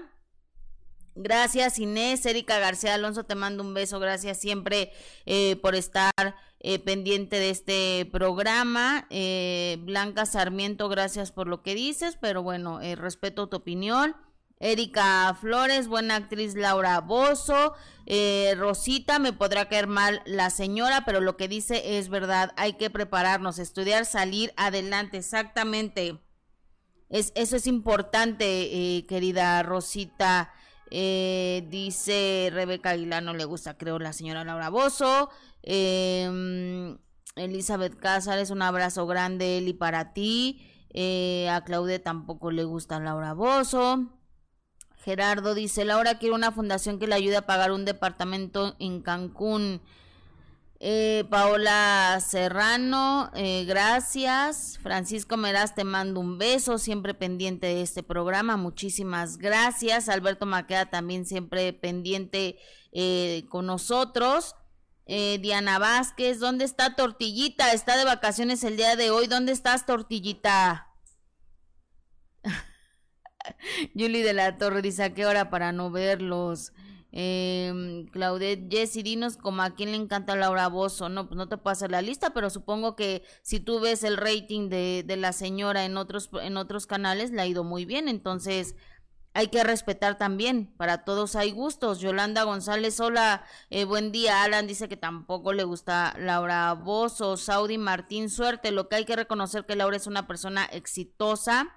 Gracias 1.17 1.79
Inés, 1.79 2.25
Erika 2.25 2.59
García 2.59 2.93
Alonso, 2.93 3.23
te 3.23 3.35
mando 3.35 3.63
un 3.63 3.73
beso, 3.73 4.01
gracias 4.01 4.37
siempre 4.37 4.91
eh, 5.25 5.55
por 5.61 5.73
estar 5.73 6.11
eh, 6.59 6.79
pendiente 6.79 7.37
de 7.37 7.51
este 7.51 8.09
programa. 8.11 9.07
Eh, 9.09 9.77
Blanca 9.81 10.25
Sarmiento, 10.25 10.89
gracias 10.89 11.31
por 11.31 11.47
lo 11.47 11.61
que 11.61 11.75
dices, 11.75 12.17
pero 12.19 12.43
bueno, 12.43 12.81
eh, 12.81 12.95
respeto 12.95 13.47
tu 13.47 13.57
opinión. 13.57 14.15
Erika 14.59 15.35
Flores, 15.39 15.87
buena 15.87 16.15
actriz 16.15 16.55
Laura 16.55 17.01
Bozo, 17.01 17.73
eh, 18.05 18.53
Rosita, 18.57 19.19
me 19.19 19.33
podrá 19.33 19.67
caer 19.67 19.87
mal 19.87 20.21
la 20.25 20.49
señora, 20.49 21.03
pero 21.05 21.19
lo 21.19 21.35
que 21.37 21.47
dice 21.47 21.97
es 21.97 22.09
verdad, 22.09 22.53
hay 22.55 22.73
que 22.73 22.89
prepararnos, 22.89 23.59
estudiar, 23.59 24.05
salir 24.05 24.53
adelante, 24.55 25.17
exactamente. 25.17 26.19
Es, 27.09 27.31
eso 27.35 27.55
es 27.57 27.67
importante, 27.67 28.45
eh, 28.97 29.05
querida 29.07 29.61
Rosita. 29.63 30.51
Eh, 30.91 31.65
dice 31.69 32.49
Rebeca 32.53 32.91
Aguilar, 32.91 33.23
no 33.23 33.33
le 33.33 33.45
gusta, 33.45 33.77
creo, 33.77 33.99
la 33.99 34.13
señora 34.13 34.43
Laura 34.43 34.69
Bozo. 34.69 35.29
Eh, 35.63 36.95
Elizabeth 37.35 37.99
Cázares, 37.99 38.49
un 38.49 38.61
abrazo 38.61 39.05
grande, 39.07 39.57
Eli, 39.57 39.73
para 39.73 40.13
ti. 40.13 40.65
Eh, 40.93 41.49
a 41.49 41.63
Claudia 41.65 42.01
tampoco 42.01 42.51
le 42.51 42.63
gusta 42.63 42.99
Laura 42.99 43.33
Bozo. 43.33 44.11
Gerardo 45.05 45.53
dice, 45.53 45.85
Laura 45.85 46.17
quiere 46.17 46.33
una 46.33 46.51
fundación 46.51 46.97
que 46.97 47.05
le 47.05 47.13
ayude 47.13 47.37
a 47.37 47.45
pagar 47.45 47.71
un 47.71 47.85
departamento 47.85 48.75
en 48.79 49.03
Cancún. 49.03 49.79
Eh, 50.79 51.25
Paola 51.29 52.19
Serrano, 52.27 53.29
eh, 53.35 53.65
gracias. 53.65 54.79
Francisco 54.81 55.37
Meraz, 55.37 55.75
te 55.75 55.83
mando 55.83 56.19
un 56.19 56.39
beso, 56.39 56.79
siempre 56.79 57.13
pendiente 57.13 57.67
de 57.67 57.83
este 57.83 58.01
programa. 58.01 58.57
Muchísimas 58.57 59.37
gracias. 59.37 60.09
Alberto 60.09 60.47
Maqueda 60.47 60.87
también 60.87 61.27
siempre 61.27 61.71
pendiente 61.71 62.57
eh, 62.91 63.45
con 63.49 63.67
nosotros. 63.67 64.55
Eh, 65.05 65.37
Diana 65.39 65.77
Vázquez, 65.77 66.39
¿dónde 66.39 66.65
está 66.65 66.95
Tortillita? 66.95 67.73
Está 67.73 67.95
de 67.95 68.05
vacaciones 68.05 68.63
el 68.63 68.75
día 68.75 68.95
de 68.95 69.11
hoy. 69.11 69.27
¿Dónde 69.27 69.51
estás, 69.51 69.85
Tortillita? 69.85 70.87
Julie 73.93 74.23
de 74.23 74.33
la 74.33 74.57
Torre 74.57 74.81
dice, 74.81 75.03
¿a 75.03 75.13
qué 75.13 75.25
hora 75.25 75.49
para 75.49 75.71
no 75.71 75.91
verlos? 75.91 76.73
Eh, 77.17 78.05
Claudette, 78.11 78.69
Jessy, 78.69 79.01
dinos 79.01 79.37
como 79.37 79.61
a 79.61 79.73
quién 79.73 79.91
le 79.91 79.97
encanta 79.97 80.35
Laura 80.35 80.67
Bozo. 80.67 81.07
No, 81.07 81.27
pues 81.27 81.37
no 81.37 81.47
te 81.47 81.57
puedo 81.57 81.71
hacer 81.71 81.89
la 81.89 82.01
lista, 82.01 82.33
pero 82.33 82.49
supongo 82.49 82.97
que 82.97 83.23
si 83.41 83.61
tú 83.61 83.79
ves 83.79 84.03
el 84.03 84.17
rating 84.17 84.67
de, 84.67 85.03
de 85.05 85.15
la 85.15 85.31
señora 85.31 85.85
en 85.85 85.95
otros, 85.95 86.29
en 86.41 86.57
otros 86.57 86.87
canales, 86.87 87.31
le 87.31 87.41
ha 87.41 87.47
ido 87.47 87.63
muy 87.63 87.85
bien. 87.85 88.09
Entonces, 88.09 88.75
hay 89.33 89.47
que 89.47 89.63
respetar 89.63 90.17
también. 90.17 90.73
Para 90.77 91.05
todos 91.05 91.37
hay 91.37 91.51
gustos. 91.51 91.99
Yolanda 91.99 92.43
González, 92.43 92.99
hola, 92.99 93.45
eh, 93.69 93.85
buen 93.85 94.11
día. 94.11 94.43
Alan 94.43 94.67
dice 94.67 94.89
que 94.89 94.97
tampoco 94.97 95.53
le 95.53 95.63
gusta 95.63 96.15
Laura 96.17 96.73
Bozo. 96.73 97.37
Saudi 97.37 97.77
Martín, 97.77 98.29
suerte. 98.29 98.71
Lo 98.71 98.89
que 98.89 98.95
hay 98.95 99.05
que 99.05 99.15
reconocer 99.15 99.65
que 99.65 99.77
Laura 99.77 99.95
es 99.95 100.07
una 100.07 100.27
persona 100.27 100.65
exitosa 100.65 101.73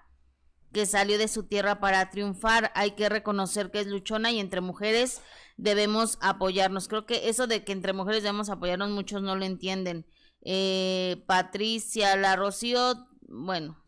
que 0.73 0.87
salió 0.87 1.19
de 1.19 1.29
su 1.29 1.45
tierra 1.45 1.81
para 1.81 2.11
triunfar. 2.11 2.73
Hay 2.75 2.93
que 2.93 3.09
reconocer 3.09 3.71
que 3.71 3.81
es 3.81 3.87
luchona 3.87 4.31
y 4.33 4.41
entre 4.41 4.61
mujeres 4.61 5.23
debemos 5.57 6.19
apoyarnos. 6.21 6.89
Creo 6.89 7.07
que 7.07 7.29
eso 7.29 7.47
de 7.47 7.65
que 7.65 7.73
entre 7.73 7.93
mujeres 7.93 8.23
debemos 8.23 8.51
apoyarnos 8.51 8.91
muchos 8.91 9.23
no 9.23 9.37
lo 9.37 9.45
entienden. 9.45 10.07
Eh, 10.43 11.25
Patricia, 11.27 12.17
la 12.17 12.37
Rocío, 12.37 13.09
bueno. 13.29 13.85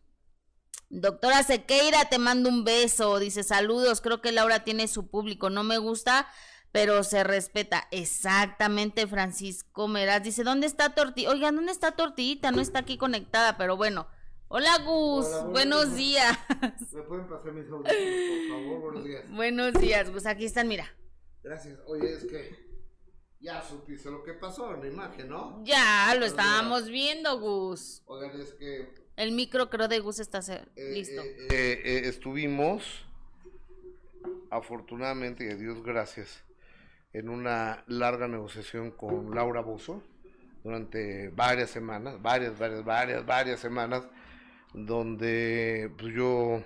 Doctora 0.89 1.41
Sequeira, 1.43 2.09
te 2.09 2.17
mando 2.17 2.49
un 2.49 2.65
beso. 2.65 3.17
Dice 3.19 3.43
saludos. 3.43 4.01
Creo 4.01 4.21
que 4.21 4.33
Laura 4.33 4.63
tiene 4.63 4.87
su 4.87 5.07
público. 5.07 5.49
No 5.49 5.63
me 5.63 5.77
gusta, 5.77 6.27
pero 6.73 7.03
se 7.03 7.23
respeta. 7.23 7.87
Exactamente, 7.91 9.07
Francisco 9.07 9.87
Meraz. 9.87 10.23
Dice, 10.23 10.43
¿dónde 10.43 10.67
está 10.67 10.93
Tortilla? 10.93 11.29
Oigan, 11.29 11.55
¿dónde 11.55 11.71
está 11.71 11.93
Tortillita? 11.93 12.51
No 12.51 12.59
está 12.59 12.79
aquí 12.79 12.97
conectada, 12.97 13.57
pero 13.57 13.77
bueno. 13.77 14.07
Hola 14.53 14.77
Gus, 14.79 15.25
Hola, 15.27 15.43
buenos 15.45 15.51
buenos 15.51 15.95
días. 15.95 16.37
¿Me 16.93 17.01
pueden 17.03 17.27
pasar 17.29 17.53
mis 17.53 17.69
audífonos, 17.69 18.49
por 18.49 18.49
favor? 18.49 18.81
Buenos 18.81 19.03
días. 19.05 19.29
buenos 19.31 19.73
días, 19.75 20.09
Gus, 20.11 20.25
aquí 20.25 20.45
están, 20.45 20.67
mira. 20.67 20.93
Gracias. 21.41 21.79
Oye, 21.87 22.11
es 22.13 22.25
que 22.25 22.71
ya 23.39 23.61
supiste 23.61 24.11
lo 24.11 24.23
que 24.23 24.33
pasó 24.33 24.73
en 24.75 24.81
la 24.81 24.87
imagen, 24.87 25.29
¿no? 25.29 25.61
Ya, 25.63 26.13
lo 26.19 26.25
estábamos 26.25 26.89
viendo, 26.89 27.39
Gus. 27.39 28.03
Oigan, 28.05 28.39
es 28.41 28.53
que 28.55 28.93
El 29.15 29.31
micro 29.31 29.69
creo 29.69 29.87
de 29.87 29.99
Gus 29.99 30.19
está 30.19 30.41
ce- 30.41 30.65
eh, 30.75 30.91
listo. 30.95 31.21
eh, 31.21 31.47
eh, 31.49 31.81
eh, 31.85 32.01
estuvimos, 32.05 33.05
afortunadamente, 34.49 35.45
y 35.45 35.49
a 35.51 35.55
Dios 35.55 35.81
gracias, 35.81 36.43
en 37.13 37.29
una 37.29 37.83
larga 37.87 38.27
negociación 38.27 38.91
con 38.91 39.33
Laura 39.33 39.61
Bozo 39.61 40.03
durante 40.63 41.29
varias 41.29 41.69
semanas, 41.69 42.21
varias, 42.21 42.57
varias, 42.59 42.83
varias, 42.83 43.25
varias 43.25 43.59
semanas, 43.61 44.03
donde 44.73 45.91
pues, 45.97 46.13
yo 46.13 46.63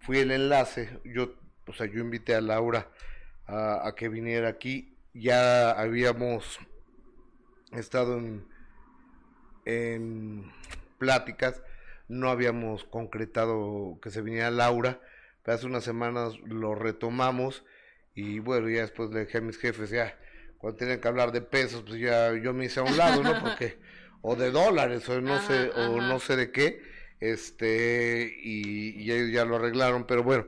fui 0.00 0.18
el 0.18 0.30
enlace, 0.30 0.98
yo, 1.04 1.34
o 1.66 1.72
sea, 1.72 1.86
yo 1.86 2.00
invité 2.00 2.34
a 2.34 2.40
Laura 2.40 2.88
a, 3.46 3.86
a 3.86 3.94
que 3.94 4.08
viniera 4.08 4.48
aquí, 4.48 4.96
ya 5.14 5.70
habíamos 5.72 6.58
estado 7.72 8.18
en, 8.18 8.46
en 9.64 10.52
pláticas, 10.98 11.62
no 12.08 12.28
habíamos 12.30 12.84
concretado 12.84 13.98
que 14.02 14.10
se 14.10 14.22
viniera 14.22 14.50
Laura, 14.50 15.00
pero 15.42 15.56
hace 15.56 15.66
unas 15.66 15.84
semanas 15.84 16.38
lo 16.44 16.74
retomamos 16.74 17.64
y 18.14 18.38
bueno, 18.40 18.68
ya 18.68 18.82
después 18.82 19.10
le 19.10 19.24
dije 19.24 19.38
a 19.38 19.40
mis 19.40 19.58
jefes, 19.58 19.90
ya, 19.90 20.18
cuando 20.58 20.78
tenían 20.78 21.00
que 21.00 21.08
hablar 21.08 21.32
de 21.32 21.40
pesos, 21.42 21.82
pues 21.86 21.98
ya 22.00 22.32
yo 22.34 22.52
me 22.52 22.66
hice 22.66 22.80
a 22.80 22.84
un 22.84 22.96
lado, 22.96 23.22
¿no? 23.22 23.34
Porque, 23.40 23.78
o 24.20 24.36
de 24.36 24.50
dólares, 24.50 25.08
o 25.08 25.20
no 25.20 25.34
Ajá, 25.34 25.46
sé, 25.46 25.70
o 25.70 26.00
no 26.00 26.18
sé 26.20 26.36
de 26.36 26.52
qué, 26.52 26.82
este, 27.22 28.34
y, 28.42 28.90
y 29.02 29.12
ellos 29.12 29.30
ya 29.32 29.44
lo 29.44 29.56
arreglaron, 29.56 30.06
pero 30.06 30.22
bueno, 30.24 30.46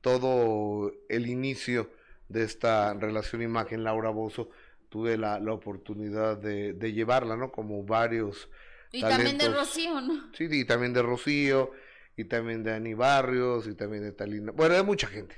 todo 0.00 0.92
el 1.08 1.26
inicio 1.28 1.90
de 2.28 2.42
esta 2.44 2.94
relación 2.94 3.42
imagen 3.42 3.84
Laura 3.84 4.10
Bozo, 4.10 4.50
tuve 4.88 5.16
la, 5.16 5.38
la 5.40 5.52
oportunidad 5.52 6.36
de, 6.38 6.72
de 6.72 6.92
llevarla, 6.92 7.36
¿no? 7.36 7.50
Como 7.52 7.84
varios 7.84 8.48
Y 8.92 9.00
también 9.00 9.38
de 9.38 9.44
talentos. 9.44 9.54
Rocío, 9.68 10.00
¿no? 10.00 10.32
Sí, 10.32 10.48
y 10.50 10.64
también 10.64 10.92
de 10.92 11.02
Rocío, 11.02 11.72
y 12.16 12.24
también 12.24 12.62
de 12.64 12.72
Ani 12.72 12.94
Barrios, 12.94 13.66
y 13.68 13.74
también 13.74 14.02
de 14.04 14.12
Talina, 14.12 14.52
bueno, 14.52 14.74
de 14.74 14.82
mucha 14.82 15.06
gente, 15.06 15.36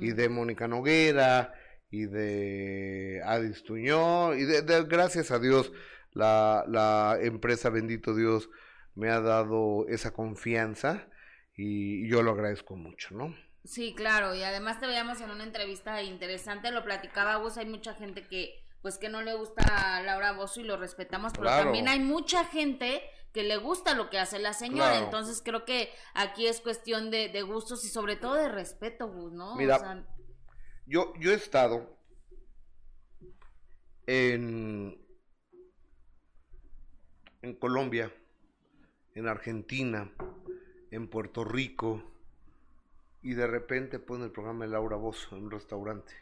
y 0.00 0.12
de 0.12 0.28
Mónica 0.28 0.68
Noguera, 0.68 1.54
y 1.90 2.04
de 2.06 3.22
Adis 3.24 3.62
Tuñó, 3.64 4.34
y 4.34 4.44
de, 4.44 4.62
de- 4.62 4.84
gracias 4.84 5.30
a 5.30 5.38
Dios, 5.38 5.72
la, 6.12 6.64
la 6.68 7.18
empresa, 7.22 7.70
bendito 7.70 8.14
Dios, 8.14 8.50
me 8.98 9.10
ha 9.10 9.20
dado 9.20 9.86
esa 9.88 10.12
confianza, 10.12 11.08
y 11.56 12.08
yo 12.08 12.22
lo 12.22 12.32
agradezco 12.32 12.76
mucho, 12.76 13.14
¿no? 13.14 13.32
Sí, 13.64 13.94
claro, 13.94 14.34
y 14.34 14.42
además 14.42 14.80
te 14.80 14.88
veíamos 14.88 15.20
en 15.20 15.30
una 15.30 15.44
entrevista 15.44 16.02
interesante, 16.02 16.72
lo 16.72 16.82
platicaba 16.84 17.38
vos, 17.38 17.58
hay 17.58 17.66
mucha 17.66 17.94
gente 17.94 18.26
que 18.26 18.64
pues 18.82 18.98
que 18.98 19.08
no 19.08 19.22
le 19.22 19.34
gusta 19.34 19.96
a 19.96 20.02
Laura 20.02 20.32
Bozo 20.32 20.60
y 20.60 20.64
lo 20.64 20.76
respetamos, 20.76 21.32
pero 21.32 21.48
también 21.48 21.88
hay 21.88 22.00
mucha 22.00 22.44
gente 22.44 23.02
que 23.32 23.42
le 23.42 23.56
gusta 23.56 23.94
lo 23.94 24.08
que 24.10 24.18
hace 24.18 24.38
la 24.38 24.52
señora, 24.52 24.98
entonces 24.98 25.42
creo 25.44 25.64
que 25.64 25.90
aquí 26.14 26.46
es 26.46 26.60
cuestión 26.60 27.10
de, 27.10 27.28
de, 27.28 27.42
gustos 27.42 27.84
y 27.84 27.88
sobre 27.88 28.16
todo 28.16 28.34
de 28.34 28.48
respeto, 28.48 29.08
¿no? 29.32 29.56
Mira, 29.56 30.06
yo, 30.86 31.12
yo 31.18 31.32
he 31.32 31.34
estado 31.34 31.98
en, 34.06 35.04
en 37.42 37.54
Colombia, 37.56 38.12
en 39.18 39.28
Argentina, 39.28 40.10
en 40.90 41.08
Puerto 41.08 41.44
Rico, 41.44 42.02
y 43.20 43.34
de 43.34 43.46
repente 43.46 43.98
pone 43.98 44.24
el 44.24 44.30
programa 44.30 44.64
de 44.64 44.70
Laura 44.70 44.96
Bozo 44.96 45.36
en 45.36 45.44
un 45.44 45.50
restaurante 45.50 46.12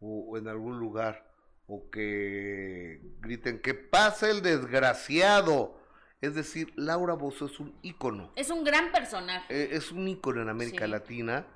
o, 0.00 0.36
en 0.36 0.48
algún 0.48 0.78
lugar 0.78 1.32
o 1.66 1.90
que 1.90 3.00
griten 3.20 3.60
que 3.60 3.74
pasa 3.74 4.30
el 4.30 4.42
desgraciado. 4.42 5.78
Es 6.20 6.34
decir, 6.34 6.72
Laura 6.74 7.14
Bozo 7.14 7.46
es 7.46 7.60
un 7.60 7.78
ícono. 7.82 8.32
Es 8.34 8.50
un 8.50 8.64
gran 8.64 8.90
personaje. 8.90 9.46
Eh, 9.54 9.68
es 9.72 9.92
un 9.92 10.08
ícono 10.08 10.42
en 10.42 10.48
América 10.48 10.88
Latina, 10.88 11.46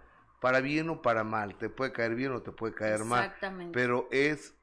para 0.40 0.60
bien 0.60 0.88
o 0.90 1.02
para 1.02 1.24
mal. 1.24 1.58
Te 1.58 1.70
puede 1.70 1.92
caer 1.92 2.14
bien 2.14 2.32
o 2.32 2.42
te 2.42 2.52
puede 2.52 2.72
caer 2.72 3.04
mal. 3.04 3.34
Pero 3.72 4.08
es 4.12 4.54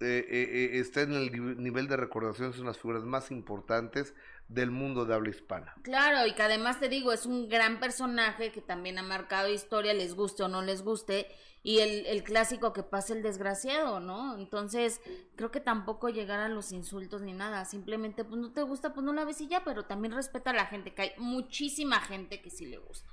eh, 0.00 0.24
eh, 0.30 0.78
está 0.78 1.00
en 1.00 1.12
el 1.12 1.60
nivel 1.60 1.88
de 1.88 1.96
recordación, 1.96 2.50
es 2.50 2.56
una 2.58 2.66
de 2.66 2.70
las 2.74 2.78
figuras 2.78 3.02
más 3.02 3.32
importantes 3.32 4.14
del 4.48 4.70
mundo 4.70 5.04
de 5.04 5.14
habla 5.14 5.30
hispana. 5.30 5.74
Claro, 5.82 6.26
y 6.26 6.32
que 6.34 6.42
además 6.42 6.80
te 6.80 6.88
digo, 6.88 7.12
es 7.12 7.26
un 7.26 7.48
gran 7.48 7.80
personaje 7.80 8.50
que 8.50 8.62
también 8.62 8.98
ha 8.98 9.02
marcado 9.02 9.48
historia, 9.48 9.92
les 9.92 10.14
guste 10.14 10.42
o 10.42 10.48
no 10.48 10.62
les 10.62 10.82
guste, 10.82 11.28
y 11.62 11.80
el, 11.80 12.06
el 12.06 12.22
clásico 12.22 12.72
que 12.72 12.82
pasa 12.82 13.12
el 13.12 13.22
desgraciado, 13.22 14.00
¿no? 14.00 14.38
Entonces, 14.38 15.00
creo 15.36 15.50
que 15.50 15.60
tampoco 15.60 16.08
llegar 16.08 16.40
a 16.40 16.48
los 16.48 16.72
insultos 16.72 17.20
ni 17.20 17.34
nada, 17.34 17.64
simplemente, 17.66 18.24
pues 18.24 18.40
no 18.40 18.52
te 18.52 18.62
gusta, 18.62 18.94
pues 18.94 19.04
no 19.04 19.12
la 19.12 19.24
ves 19.24 19.40
y 19.42 19.48
ya, 19.48 19.64
pero 19.64 19.84
también 19.84 20.14
respeta 20.14 20.50
a 20.50 20.54
la 20.54 20.66
gente, 20.66 20.94
que 20.94 21.02
hay 21.02 21.12
muchísima 21.18 22.00
gente 22.00 22.40
que 22.40 22.50
sí 22.50 22.66
le 22.66 22.78
gusta. 22.78 23.08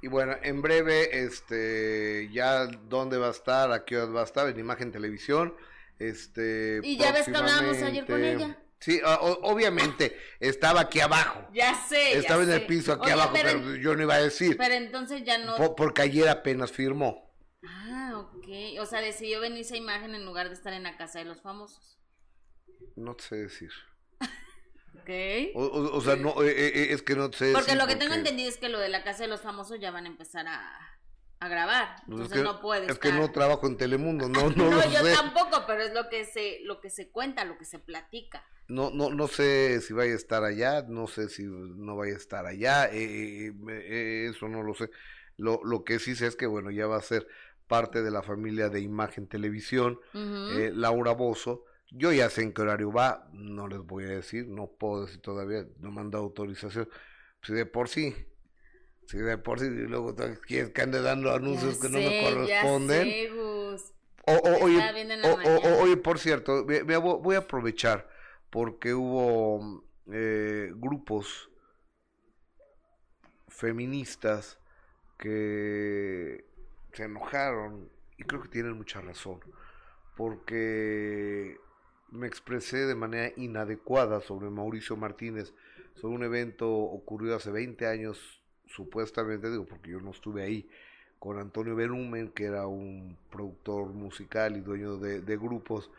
Y 0.00 0.06
bueno, 0.06 0.36
en 0.42 0.62
breve, 0.62 1.24
este, 1.24 2.28
ya 2.30 2.66
dónde 2.66 3.18
va 3.18 3.28
a 3.28 3.32
estar, 3.32 3.72
a 3.72 3.84
qué 3.84 3.96
hora 3.96 4.12
va 4.12 4.20
a 4.20 4.24
estar, 4.24 4.48
en 4.48 4.60
Imagen 4.60 4.92
Televisión, 4.92 5.56
este... 5.98 6.80
Y 6.84 6.98
ya 6.98 7.10
ves 7.10 7.24
que 7.24 7.36
hablábamos 7.36 7.82
ayer 7.82 8.06
con 8.06 8.22
ella. 8.22 8.56
Sí, 8.80 9.00
obviamente, 9.04 10.16
estaba 10.38 10.82
aquí 10.82 11.00
abajo. 11.00 11.48
Ya 11.52 11.74
sé. 11.74 12.16
Estaba 12.16 12.44
en 12.44 12.50
el 12.50 12.66
piso 12.66 12.92
aquí 12.92 13.10
abajo, 13.10 13.32
pero, 13.32 13.76
yo 13.76 13.96
no 13.96 14.02
iba 14.02 14.14
a 14.14 14.22
decir. 14.22 14.56
Pero 14.56 14.74
entonces 14.74 15.24
ya 15.24 15.38
no. 15.38 15.74
porque 15.74 16.02
ayer 16.02 16.28
apenas 16.28 16.70
firmó. 16.70 17.28
Ah, 17.66 18.12
ok. 18.16 18.80
O 18.80 18.86
sea, 18.86 19.00
decidió 19.00 19.40
venir 19.40 19.60
esa 19.60 19.76
imagen 19.76 20.14
en 20.14 20.24
lugar 20.24 20.48
de 20.48 20.54
estar 20.54 20.72
en 20.72 20.84
la 20.84 20.96
casa 20.96 21.18
de 21.18 21.24
los 21.24 21.40
famosos. 21.42 21.98
No 22.94 23.16
te 23.16 23.24
sé 23.24 23.36
decir. 23.36 23.70
ok. 24.20 25.10
O, 25.56 26.00
sea, 26.00 26.14
no, 26.14 26.40
eh, 26.42 26.52
eh, 26.56 26.86
es 26.92 27.02
que 27.02 27.16
no 27.16 27.32
sé 27.32 27.52
Porque 27.52 27.74
lo 27.74 27.86
que 27.88 27.96
tengo 27.96 28.14
entendido 28.14 28.48
es 28.48 28.58
que 28.58 28.68
lo 28.68 28.78
de 28.78 28.88
la 28.88 29.02
casa 29.02 29.24
de 29.24 29.28
los 29.28 29.40
famosos 29.40 29.80
ya 29.80 29.90
van 29.90 30.04
a 30.04 30.08
empezar 30.08 30.46
a 30.46 30.97
a 31.40 31.48
grabar. 31.48 31.96
Entonces 32.08 32.42
no 32.42 32.60
puedes. 32.60 32.90
Es 32.90 32.98
que 32.98 33.12
no 33.12 33.30
trabajo 33.30 33.66
en 33.66 33.76
Telemundo, 33.76 34.28
no, 34.28 34.50
no, 34.56 34.70
no 34.70 34.90
yo 34.90 35.02
tampoco, 35.14 35.64
pero 35.66 35.82
es 35.82 35.92
lo 35.92 36.08
que 36.08 36.24
se, 36.24 36.60
lo 36.64 36.80
que 36.80 36.90
se 36.90 37.10
cuenta, 37.10 37.44
lo 37.44 37.58
que 37.58 37.64
se 37.64 37.78
platica. 37.78 38.44
No, 38.68 38.90
no, 38.90 39.10
no 39.10 39.28
sé 39.28 39.80
si 39.80 39.94
vaya 39.94 40.12
a 40.12 40.16
estar 40.16 40.44
allá, 40.44 40.82
no 40.82 41.06
sé 41.06 41.28
si 41.28 41.44
no 41.44 41.96
vaya 41.96 42.14
a 42.14 42.18
estar 42.18 42.44
allá, 42.44 42.86
eh, 42.92 43.52
eh, 43.68 44.30
eso 44.30 44.48
no 44.48 44.62
lo 44.62 44.74
sé. 44.74 44.90
Lo, 45.36 45.60
lo 45.64 45.84
que 45.84 45.98
sí 45.98 46.14
sé 46.14 46.26
es 46.26 46.36
que 46.36 46.46
bueno, 46.46 46.70
ya 46.70 46.86
va 46.86 46.96
a 46.96 47.02
ser 47.02 47.26
parte 47.66 48.02
de 48.02 48.10
la 48.10 48.22
familia 48.22 48.68
de 48.68 48.80
Imagen 48.80 49.28
Televisión, 49.28 50.00
eh, 50.14 50.72
Laura 50.74 51.12
Bozo. 51.12 51.64
Yo 51.90 52.12
ya 52.12 52.28
sé 52.28 52.42
en 52.42 52.52
qué 52.52 52.62
horario 52.62 52.92
va, 52.92 53.28
no 53.32 53.68
les 53.68 53.78
voy 53.78 54.04
a 54.04 54.08
decir, 54.08 54.46
no 54.46 54.66
puedo 54.66 55.06
decir 55.06 55.22
todavía, 55.22 55.64
no 55.78 55.90
me 55.90 56.00
han 56.00 56.10
dado 56.10 56.24
autorización. 56.24 56.88
Si 57.42 57.54
de 57.54 57.64
por 57.64 57.88
sí 57.88 58.14
Sí, 59.08 59.16
de 59.16 59.38
por 59.38 59.58
sí, 59.58 59.64
y 59.64 59.86
luego 59.86 60.14
quieres 60.46 60.68
que 60.68 60.82
ande 60.82 61.00
dando 61.00 61.32
anuncios 61.32 61.78
que 61.78 61.88
no 61.88 61.98
me 61.98 62.22
corresponden. 62.22 63.08
O, 64.26 64.32
o, 64.34 65.82
oye, 65.82 65.96
por 65.96 66.18
cierto, 66.18 66.66
voy 66.66 67.34
a 67.34 67.38
aprovechar 67.38 68.06
porque 68.50 68.92
hubo 68.92 69.82
eh, 70.12 70.70
grupos 70.74 71.48
feministas 73.48 74.58
que 75.18 76.44
se 76.92 77.04
enojaron 77.04 77.90
y 78.18 78.24
creo 78.24 78.42
que 78.42 78.48
tienen 78.48 78.76
mucha 78.76 79.00
razón 79.00 79.40
porque 80.18 81.56
me 82.10 82.26
expresé 82.26 82.84
de 82.84 82.94
manera 82.94 83.32
inadecuada 83.36 84.20
sobre 84.20 84.50
Mauricio 84.50 84.96
Martínez 84.96 85.54
sobre 85.94 86.14
un 86.14 86.24
evento 86.24 86.70
ocurrido 86.70 87.36
hace 87.36 87.50
20 87.50 87.86
años 87.86 88.42
supuestamente, 88.68 89.50
digo, 89.50 89.64
porque 89.64 89.90
yo 89.90 90.00
no 90.00 90.10
estuve 90.10 90.42
ahí, 90.42 90.68
con 91.18 91.38
Antonio 91.38 91.74
Berumen, 91.74 92.28
que 92.28 92.44
era 92.44 92.66
un 92.66 93.16
productor 93.30 93.88
musical 93.88 94.56
y 94.56 94.60
dueño 94.60 94.98
de, 94.98 95.36
grupos, 95.36 95.90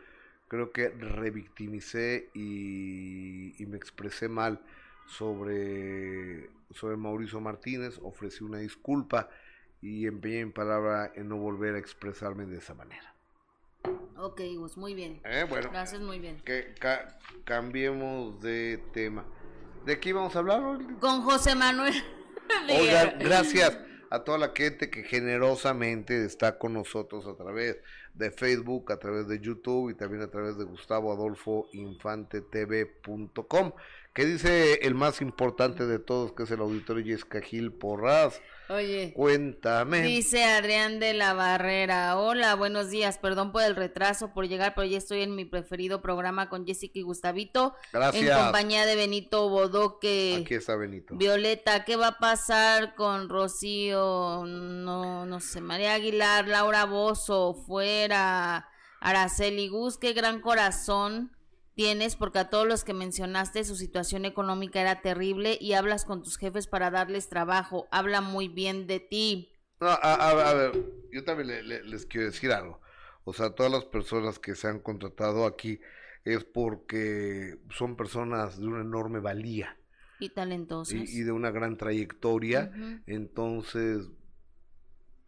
creo 0.48 0.72
que 0.72 0.88
revictimicé 0.88 2.30
y, 2.34 3.54
me 3.66 3.76
expresé 3.76 4.28
mal 4.28 4.60
sobre, 5.06 6.48
sobre 6.74 6.96
Mauricio 6.96 7.40
Martínez, 7.40 7.98
ofrecí 8.02 8.44
una 8.44 8.58
disculpa 8.58 9.28
y 9.82 10.06
empeñé 10.06 10.46
mi 10.46 10.52
palabra 10.52 11.12
en 11.14 11.28
no 11.28 11.36
volver 11.36 11.74
a 11.74 11.78
expresarme 11.78 12.46
de 12.46 12.58
esa 12.58 12.74
manera. 12.74 13.14
Ok, 14.16 14.42
pues 14.58 14.76
muy 14.76 14.94
bien. 14.94 15.20
Eh, 15.24 15.46
bueno, 15.48 15.70
Gracias, 15.70 16.00
muy 16.02 16.18
bien. 16.18 16.40
Que 16.44 16.74
cambiemos 17.44 18.40
de 18.42 18.82
tema. 18.92 19.24
¿De 19.86 19.98
qué 19.98 20.12
vamos 20.12 20.36
a 20.36 20.40
hablar 20.40 20.62
hoy? 20.62 20.84
Con 21.00 21.22
José 21.22 21.54
Manuel. 21.54 21.94
Oigan, 22.68 23.18
gracias 23.18 23.78
a 24.10 24.24
toda 24.24 24.38
la 24.38 24.52
gente 24.54 24.90
que 24.90 25.04
generosamente 25.04 26.24
está 26.24 26.58
con 26.58 26.72
nosotros 26.72 27.26
a 27.26 27.36
través 27.36 27.78
de 28.14 28.30
Facebook, 28.30 28.90
a 28.92 28.98
través 28.98 29.28
de 29.28 29.40
YouTube 29.40 29.90
y 29.90 29.94
también 29.94 30.22
a 30.22 30.30
través 30.30 30.58
de 30.58 30.64
Gustavo 30.64 31.12
Adolfo 31.12 31.68
Infante 31.72 32.40
TV.com. 32.40 33.72
¿Qué 34.12 34.24
dice 34.24 34.80
el 34.82 34.94
más 34.94 35.20
importante 35.20 35.86
de 35.86 36.00
todos, 36.00 36.32
que 36.32 36.42
es 36.42 36.50
el 36.50 36.60
auditorio 36.60 37.04
Jessica 37.04 37.40
Gil 37.40 37.72
Porras? 37.72 38.40
Oye. 38.70 39.12
Cuéntame. 39.14 40.02
Dice 40.02 40.44
Adrián 40.44 41.00
de 41.00 41.12
la 41.12 41.34
Barrera. 41.34 42.16
Hola, 42.16 42.54
buenos 42.54 42.88
días. 42.88 43.18
Perdón 43.18 43.50
por 43.50 43.62
el 43.62 43.74
retraso, 43.74 44.32
por 44.32 44.46
llegar, 44.46 44.74
pero 44.76 44.86
ya 44.86 44.98
estoy 44.98 45.22
en 45.22 45.34
mi 45.34 45.44
preferido 45.44 46.00
programa 46.00 46.48
con 46.48 46.64
Jessica 46.64 47.00
y 47.00 47.02
Gustavito. 47.02 47.74
Gracias. 47.92 48.22
En 48.22 48.44
compañía 48.44 48.86
de 48.86 48.94
Benito 48.94 49.48
Bodoque. 49.48 50.38
Aquí 50.42 50.54
está 50.54 50.76
Benito. 50.76 51.16
Violeta, 51.16 51.84
¿qué 51.84 51.96
va 51.96 52.08
a 52.08 52.18
pasar 52.18 52.94
con 52.94 53.28
Rocío? 53.28 54.44
No, 54.46 55.26
no 55.26 55.40
sé. 55.40 55.60
María 55.60 55.94
Aguilar, 55.94 56.46
Laura 56.46 56.84
Bozo, 56.84 57.54
fuera. 57.54 58.68
Araceli 59.00 59.66
Gus, 59.68 59.98
qué 59.98 60.12
gran 60.12 60.40
corazón 60.40 61.32
tienes 61.80 62.14
porque 62.14 62.40
a 62.40 62.50
todos 62.50 62.68
los 62.68 62.84
que 62.84 62.92
mencionaste 62.92 63.64
su 63.64 63.74
situación 63.74 64.26
económica 64.26 64.82
era 64.82 65.00
terrible 65.00 65.56
y 65.58 65.72
hablas 65.72 66.04
con 66.04 66.22
tus 66.22 66.36
jefes 66.36 66.66
para 66.66 66.90
darles 66.90 67.30
trabajo. 67.30 67.88
Habla 67.90 68.20
muy 68.20 68.48
bien 68.48 68.86
de 68.86 69.00
ti. 69.00 69.54
No, 69.80 69.88
a, 69.88 70.52
ver, 70.52 70.72
yo 71.10 71.24
también 71.24 71.66
les 71.66 72.04
quiero 72.04 72.26
decir 72.26 72.52
algo. 72.52 72.82
O 73.24 73.32
sea, 73.32 73.54
todas 73.54 73.72
las 73.72 73.86
personas 73.86 74.38
que 74.38 74.54
se 74.56 74.68
han 74.68 74.80
contratado 74.80 75.46
aquí 75.46 75.80
es 76.26 76.44
porque 76.44 77.56
son 77.70 77.96
personas 77.96 78.60
de 78.60 78.66
una 78.66 78.82
enorme 78.82 79.20
valía. 79.20 79.78
Y 80.18 80.28
talentosas. 80.28 80.92
Y, 80.92 81.22
de 81.22 81.32
una 81.32 81.50
gran 81.50 81.78
trayectoria. 81.78 82.70
Entonces, 83.06 84.10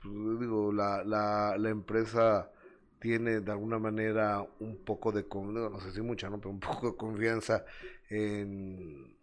pues, 0.03 0.39
digo, 0.39 0.71
la, 0.71 1.03
la, 1.03 1.57
la 1.57 1.71
empresa 1.71 2.53
tiene 3.03 3.41
de 3.41 3.51
alguna 3.51 3.81
manera 3.81 4.47
un 4.61 4.77
poco 4.77 5.11
de, 5.11 5.27
no 5.29 5.81
sé 5.81 5.91
si 5.91 6.01
mucha, 6.01 6.31
¿no? 6.31 6.39
pero 6.39 6.51
un 6.51 6.61
poco 6.61 6.93
de 6.93 6.97
confianza 6.97 7.65
en, 8.09 9.17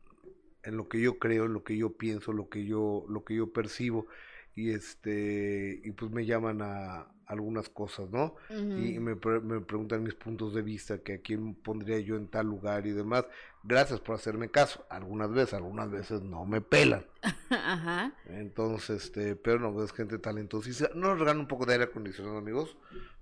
en 0.64 0.78
lo 0.78 0.90
que 0.90 1.00
yo 1.00 1.18
creo, 1.18 1.46
en 1.46 1.54
lo 1.54 1.64
que 1.64 1.78
yo 1.78 1.94
pienso, 1.94 2.34
lo 2.34 2.50
que 2.50 2.66
yo, 2.66 3.06
lo 3.08 3.24
que 3.24 3.36
yo 3.36 3.54
percibo 3.54 4.08
y 4.54 4.72
este 4.72 5.80
y 5.82 5.92
pues 5.92 6.12
me 6.12 6.26
llaman 6.26 6.62
a 6.62 7.08
algunas 7.30 7.70
cosas, 7.70 8.10
¿no? 8.10 8.36
Y 8.50 9.00
me, 9.00 9.14
me, 9.14 9.62
preguntan 9.62 10.02
mis 10.02 10.16
puntos 10.16 10.56
de 10.56 10.64
vista, 10.64 10.98
que 10.98 11.14
a 11.14 11.22
quién 11.22 11.54
pondría 11.54 12.00
yo 12.00 12.16
en 12.16 12.28
tal 12.28 12.48
lugar 12.48 12.88
y 12.88 12.92
demás. 12.92 13.24
Gracias 13.64 14.00
por 14.00 14.16
hacerme 14.16 14.50
caso. 14.50 14.84
Algunas 14.90 15.32
veces, 15.32 15.54
algunas 15.54 15.92
veces 15.92 16.24
no 16.24 16.46
me 16.46 16.60
pelan. 16.60 17.06
Ajá. 17.52 18.14
Entonces, 18.26 19.04
este, 19.04 19.36
pero 19.36 19.60
no, 19.60 19.84
es 19.84 19.94
gente 19.94 20.18
talentosísima. 20.18 20.90
¿No 20.96 21.16
nos 21.16 21.36
un 21.36 21.48
poco 21.48 21.68
de 21.68 21.74
aire 21.74 21.84
acondicionado, 21.86 22.40
amigos? 22.40 22.76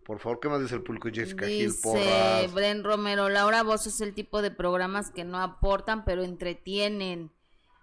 Por 0.08 0.20
favor, 0.20 0.40
¿qué 0.40 0.48
más 0.48 0.62
dice 0.62 0.76
el 0.76 0.84
público 0.84 1.10
Jessica 1.12 1.48
Gil? 1.48 1.68
Dice 1.68 2.50
Bren 2.54 2.86
Romero, 2.86 3.28
Laura 3.28 3.62
Vos 3.62 3.88
es 3.88 4.00
el 4.00 4.14
tipo 4.14 4.42
de 4.42 4.52
programas 4.52 5.12
que 5.12 5.26
no 5.26 5.38
aportan, 5.38 6.06
pero 6.06 6.24
entretienen. 6.24 7.30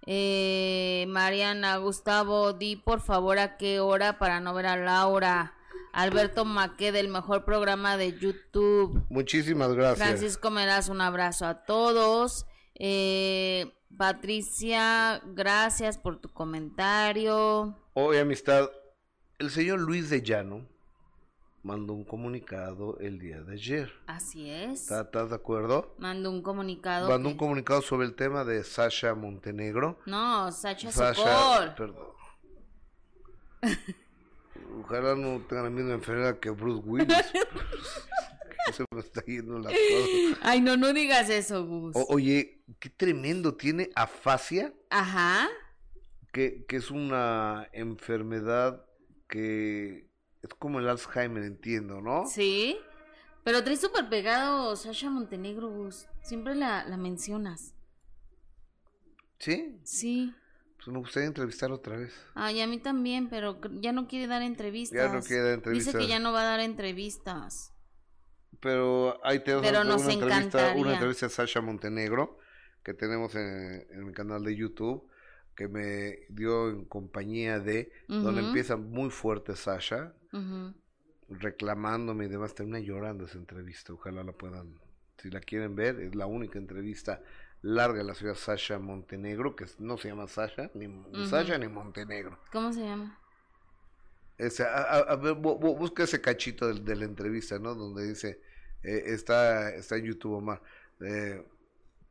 Eh, 0.06 1.04
Mariana, 1.08 1.76
Gustavo, 1.76 2.54
di 2.54 2.76
por 2.76 3.02
favor 3.02 3.38
a 3.38 3.58
qué 3.58 3.78
hora 3.78 4.18
para 4.18 4.40
no 4.40 4.54
ver 4.54 4.64
a 4.64 4.76
Laura. 4.78 5.52
Alberto 5.92 6.46
Maqué 6.46 6.92
del 6.92 7.08
mejor 7.08 7.44
programa 7.44 7.98
de 7.98 8.18
YouTube. 8.18 9.04
Muchísimas 9.10 9.74
gracias. 9.74 10.08
Francisco 10.08 10.50
Meraz, 10.50 10.88
un 10.88 11.02
abrazo 11.02 11.44
a 11.44 11.66
todos. 11.66 12.46
Eh, 12.74 13.70
Patricia, 13.98 15.20
gracias 15.26 15.98
por 15.98 16.22
tu 16.22 16.32
comentario. 16.32 17.78
Hoy, 17.92 18.16
amistad, 18.16 18.70
el 19.38 19.50
señor 19.50 19.80
Luis 19.80 20.08
de 20.08 20.22
Llano 20.22 20.72
mandó 21.64 21.94
un 21.94 22.04
comunicado 22.04 22.98
el 23.00 23.18
día 23.18 23.40
de 23.40 23.54
ayer. 23.54 23.90
Así 24.06 24.50
es. 24.50 24.90
¿Estás 24.90 25.30
de 25.30 25.34
acuerdo? 25.34 25.94
Mandó 25.98 26.30
un 26.30 26.42
comunicado. 26.42 27.08
Mandó 27.08 27.30
un 27.30 27.36
comunicado 27.36 27.80
sobre 27.82 28.06
el 28.06 28.14
tema 28.14 28.44
de 28.44 28.62
Sasha 28.62 29.14
Montenegro. 29.14 29.98
No, 30.06 30.52
Sasha, 30.52 30.92
Sasha 30.92 31.74
Perdón. 31.74 32.08
Ojalá 34.84 35.14
no 35.14 35.40
tengan 35.48 35.64
la 35.64 35.70
misma 35.70 35.94
enfermedad 35.94 36.38
que 36.38 36.50
Bruce 36.50 36.82
Willis. 36.86 37.08
se 38.72 38.84
me 38.90 39.00
está 39.00 39.24
yendo 39.24 39.58
la 39.58 39.70
cosa. 39.70 40.38
Ay, 40.42 40.60
no, 40.60 40.76
no 40.76 40.92
digas 40.92 41.30
eso, 41.30 41.66
Gus. 41.66 41.96
oye, 42.08 42.62
qué 42.78 42.90
tremendo. 42.90 43.54
Tiene 43.54 43.88
afasia. 43.94 44.74
Ajá. 44.90 45.48
Que, 46.30 46.66
que 46.66 46.76
es 46.76 46.90
una 46.90 47.68
enfermedad 47.72 48.84
que 49.28 50.13
es 50.44 50.54
como 50.58 50.78
el 50.78 50.88
Alzheimer, 50.88 51.42
entiendo, 51.42 52.02
¿no? 52.02 52.26
Sí. 52.26 52.76
Pero 53.44 53.64
trae 53.64 53.76
súper 53.76 54.10
pegado 54.10 54.76
Sasha 54.76 55.08
Montenegro, 55.08 55.70
Gus. 55.70 56.06
Siempre 56.22 56.54
la, 56.54 56.84
la 56.84 56.98
mencionas. 56.98 57.74
¿Sí? 59.38 59.80
Sí. 59.84 60.34
Pues 60.76 60.88
me 60.88 60.98
gustaría 60.98 61.28
entrevistar 61.28 61.72
otra 61.72 61.96
vez. 61.96 62.12
Ay, 62.34 62.60
a 62.60 62.66
mí 62.66 62.78
también, 62.78 63.30
pero 63.30 63.58
ya 63.80 63.92
no 63.92 64.06
quiere 64.06 64.26
dar 64.26 64.42
entrevistas. 64.42 64.98
Ya 64.98 65.14
no 65.14 65.22
quiere 65.22 65.42
dar 65.44 65.54
entrevistas. 65.54 65.94
Dice 65.94 66.06
que 66.06 66.10
ya 66.10 66.18
no 66.18 66.32
va 66.32 66.42
a 66.42 66.44
dar 66.44 66.60
entrevistas. 66.60 67.72
Pero 68.60 69.18
ahí 69.24 69.38
te 69.38 69.58
pero 69.58 69.80
una, 69.80 69.84
nos 69.84 70.06
entrevista, 70.06 70.74
una 70.76 70.92
entrevista 70.94 71.26
a 71.26 71.30
Sasha 71.30 71.62
Montenegro 71.62 72.38
que 72.82 72.92
tenemos 72.92 73.34
en, 73.34 73.86
en, 73.90 74.06
mi 74.06 74.12
canal 74.12 74.44
de 74.44 74.54
YouTube 74.54 75.08
que 75.56 75.68
me 75.68 76.18
dio 76.28 76.68
en 76.68 76.84
compañía 76.84 77.60
de 77.60 77.90
donde 78.08 78.42
empieza 78.42 78.76
muy 78.76 79.10
fuerte 79.10 79.56
Sasha 79.56 80.14
reclamándome 81.28 82.26
y 82.26 82.28
demás 82.28 82.54
termina 82.54 82.80
llorando 82.80 83.24
esa 83.24 83.38
entrevista 83.38 83.92
ojalá 83.92 84.22
la 84.22 84.32
puedan 84.32 84.78
si 85.18 85.30
la 85.30 85.40
quieren 85.40 85.74
ver 85.74 86.00
es 86.00 86.14
la 86.14 86.26
única 86.26 86.58
entrevista 86.58 87.20
larga 87.64 87.98
de 87.98 88.04
la 88.04 88.14
ciudad 88.14 88.34
Sasha 88.34 88.78
Montenegro, 88.78 89.56
que 89.56 89.64
no 89.78 89.96
se 89.96 90.08
llama 90.08 90.28
Sasha, 90.28 90.70
ni, 90.74 90.86
Sasha 91.26 91.56
ni 91.56 91.66
Montenegro. 91.66 92.38
¿Cómo 92.52 92.72
se 92.72 92.80
llama? 92.80 93.18
Ese, 94.36 94.64
a, 94.64 95.16
ver, 95.16 95.34
busca 95.34 96.02
ese 96.02 96.20
cachito 96.20 96.72
de, 96.72 96.96
la 96.96 97.04
entrevista, 97.04 97.58
¿no? 97.58 97.74
Donde 97.74 98.06
dice, 98.06 98.40
eh, 98.82 99.04
está, 99.06 99.70
está 99.70 99.96
en 99.96 100.04
YouTube, 100.04 100.34
Omar. 100.34 100.60
Eh, 101.00 101.42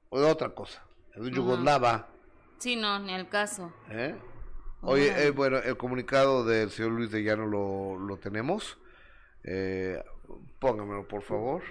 otra 0.10 0.50
cosa, 0.50 0.84
es 1.14 1.30
Yugoslava. 1.30 2.10
Sí, 2.58 2.76
no, 2.76 2.98
ni 2.98 3.14
el 3.14 3.30
caso. 3.30 3.72
¿Eh? 3.90 4.16
Oye, 4.84 5.28
eh, 5.28 5.32
bueno, 5.32 5.58
el 5.58 5.78
comunicado 5.78 6.44
del 6.44 6.70
señor 6.70 6.92
Luis 6.92 7.10
de 7.12 7.24
Llano 7.24 7.46
lo, 7.46 7.98
lo 7.98 8.18
tenemos. 8.18 8.78
Eh, 9.44 10.04
póngamelo, 10.60 11.08
por 11.08 11.22
favor. 11.22 11.64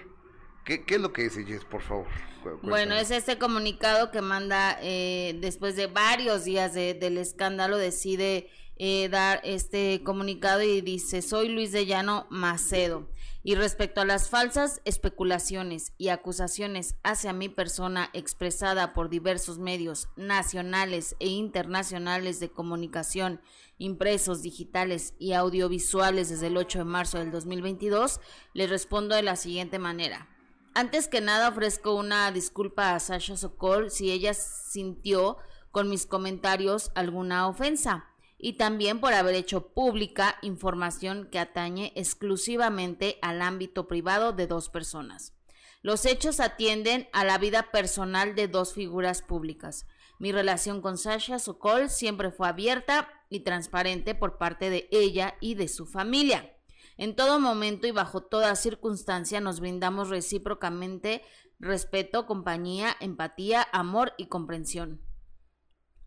¿Qué, 0.65 0.83
es 0.87 0.99
lo 1.01 1.11
que 1.11 1.23
dice 1.23 1.43
Jess, 1.45 1.65
por 1.65 1.81
favor? 1.81 2.07
Bueno, 2.61 2.95
es 2.95 3.11
este 3.11 3.37
comunicado 3.37 4.11
que 4.11 4.21
manda 4.21 4.77
eh, 4.81 5.37
después 5.39 5.75
de 5.75 5.87
varios 5.87 6.45
días 6.45 6.73
del 6.73 7.17
escándalo, 7.17 7.77
decide 7.77 8.49
eh, 8.77 9.07
dar 9.09 9.39
este 9.43 10.01
comunicado 10.03 10.61
y 10.63 10.81
dice, 10.81 11.21
soy 11.21 11.49
Luis 11.49 11.71
de 11.71 11.85
Llano 11.85 12.25
Macedo. 12.29 13.07
Y 13.45 13.55
respecto 13.55 13.99
a 13.99 14.05
las 14.05 14.29
falsas 14.29 14.81
especulaciones 14.85 15.91
y 15.97 16.07
acusaciones 16.07 16.95
hacia 17.03 17.33
mi 17.33 17.49
persona 17.49 18.09
expresada 18.13 18.93
por 18.93 19.09
diversos 19.09 19.59
medios 19.59 20.07
nacionales 20.15 21.17
e 21.19 21.27
internacionales 21.27 22.39
de 22.39 22.49
comunicación, 22.49 23.41
impresos, 23.77 24.41
digitales 24.41 25.13
y 25.19 25.33
audiovisuales 25.33 26.29
desde 26.29 26.47
el 26.47 26.55
8 26.55 26.79
de 26.79 26.85
marzo 26.85 27.19
del 27.19 27.31
2022, 27.31 28.21
le 28.53 28.67
respondo 28.67 29.13
de 29.13 29.23
la 29.23 29.35
siguiente 29.35 29.77
manera. 29.77 30.29
Antes 30.73 31.07
que 31.07 31.19
nada 31.19 31.49
ofrezco 31.49 31.93
una 31.93 32.31
disculpa 32.31 32.95
a 32.95 32.99
Sasha 32.99 33.35
Sokol 33.35 33.91
si 33.91 34.09
ella 34.09 34.33
sintió 34.33 35.37
con 35.69 35.89
mis 35.89 36.05
comentarios 36.05 36.91
alguna 36.95 37.47
ofensa 37.47 38.12
y 38.45 38.53
también 38.53 38.99
por 38.99 39.13
haber 39.13 39.35
hecho 39.35 39.69
pública 39.69 40.35
información 40.41 41.29
que 41.31 41.39
atañe 41.39 41.93
exclusivamente 41.95 43.17
al 43.21 43.41
ámbito 43.41 43.87
privado 43.87 44.33
de 44.33 44.47
dos 44.47 44.67
personas. 44.67 45.33
Los 45.81 46.05
hechos 46.05 46.41
atienden 46.41 47.07
a 47.13 47.23
la 47.23 47.37
vida 47.37 47.71
personal 47.71 48.35
de 48.35 48.49
dos 48.49 48.73
figuras 48.73 49.21
públicas. 49.21 49.87
Mi 50.19 50.33
relación 50.33 50.81
con 50.81 50.97
Sasha 50.97 51.39
Sokol 51.39 51.89
siempre 51.89 52.31
fue 52.31 52.49
abierta 52.49 53.07
y 53.29 53.39
transparente 53.45 54.13
por 54.13 54.37
parte 54.37 54.69
de 54.69 54.89
ella 54.91 55.35
y 55.39 55.55
de 55.55 55.69
su 55.69 55.85
familia. 55.85 56.53
En 56.97 57.15
todo 57.15 57.39
momento 57.39 57.87
y 57.87 57.91
bajo 57.91 58.23
toda 58.23 58.57
circunstancia 58.57 59.39
nos 59.39 59.61
brindamos 59.61 60.09
recíprocamente 60.09 61.21
respeto, 61.59 62.25
compañía, 62.25 62.97
empatía, 62.99 63.65
amor 63.71 64.11
y 64.17 64.25
comprensión. 64.25 64.99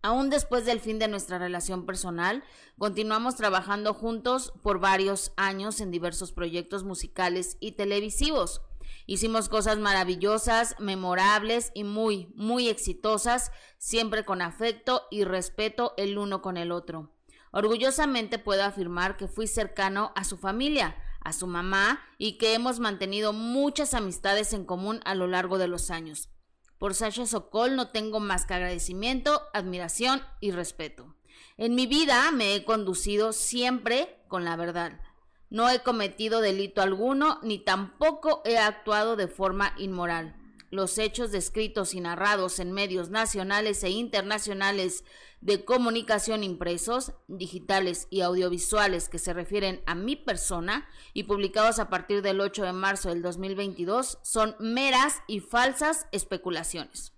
Aún 0.07 0.31
después 0.31 0.65
del 0.65 0.79
fin 0.79 1.01
de 1.01 1.09
nuestra 1.09 1.37
relación 1.37 1.85
personal, 1.85 2.45
continuamos 2.79 3.35
trabajando 3.35 3.93
juntos 3.93 4.53
por 4.63 4.79
varios 4.79 5.33
años 5.37 5.81
en 5.81 5.91
diversos 5.91 6.31
proyectos 6.31 6.85
musicales 6.85 7.57
y 7.59 7.73
televisivos. 7.73 8.63
Hicimos 9.07 9.49
cosas 9.49 9.79
maravillosas, 9.79 10.77
memorables 10.79 11.73
y 11.75 11.83
muy, 11.83 12.33
muy 12.37 12.69
exitosas, 12.69 13.51
siempre 13.79 14.25
con 14.25 14.43
afecto 14.43 15.03
y 15.11 15.25
respeto 15.25 15.93
el 15.97 16.19
uno 16.19 16.41
con 16.41 16.57
el 16.57 16.71
otro. 16.71 17.11
Orgullosamente 17.51 18.39
puedo 18.39 18.63
afirmar 18.63 19.17
que 19.17 19.27
fui 19.27 19.49
cercano 19.49 20.13
a 20.15 20.23
su 20.23 20.37
familia, 20.37 20.95
a 21.21 21.33
su 21.33 21.49
mamá 21.49 21.99
y 22.17 22.39
que 22.39 22.55
hemos 22.55 22.79
mantenido 22.79 23.33
muchas 23.33 23.93
amistades 23.93 24.53
en 24.53 24.67
común 24.67 25.01
a 25.05 25.17
lo 25.17 25.27
largo 25.27 25.59
de 25.59 25.67
los 25.67 25.91
años. 25.91 26.31
Por 26.79 26.95
Sasha 26.95 27.27
Sokol 27.27 27.75
no 27.77 27.89
tengo 27.89 28.21
más 28.21 28.47
que 28.47 28.55
agradecimiento, 28.55 29.43
admiración 29.53 30.23
y 30.41 30.51
respeto. 30.51 31.15
En 31.57 31.75
mi 31.75 31.87
vida 31.87 32.31
me 32.33 32.55
he 32.55 32.65
conducido 32.65 33.33
siempre 33.33 34.23
con 34.29 34.45
la 34.45 34.57
verdad. 34.57 35.01
No 35.49 35.71
he 35.71 35.81
cometido 35.81 36.41
delito 36.41 36.83
alguno 36.83 37.39
ni 37.43 37.59
tampoco 37.59 38.43
he 38.45 38.59
actuado 38.59 39.17
de 39.17 39.29
forma 39.29 39.75
inmoral. 39.79 40.37
Los 40.71 40.99
hechos 40.99 41.33
descritos 41.33 41.95
y 41.95 42.01
narrados 42.01 42.59
en 42.59 42.73
medios 42.73 43.11
nacionales 43.11 43.83
e 43.85 43.91
internacionales 43.91 45.05
de 45.41 45.65
comunicación 45.65 46.43
impresos, 46.43 47.13
digitales 47.29 48.09
y 48.11 48.23
audiovisuales 48.23 49.09
que 49.09 49.19
se 49.19 49.33
refieren 49.33 49.83
a 49.87 49.95
mi 49.95 50.17
persona 50.17 50.89
y 51.13 51.25
publicados 51.25 51.79
a 51.79 51.89
partir 51.89 52.23
del 52.23 52.41
8 52.41 52.65
de 52.65 52.73
marzo 52.73 53.11
del 53.11 53.23
2022 53.23 54.19
son 54.23 54.57
meras 54.59 55.23
y 55.29 55.41
falsas 55.41 56.07
especulaciones. 56.11 57.13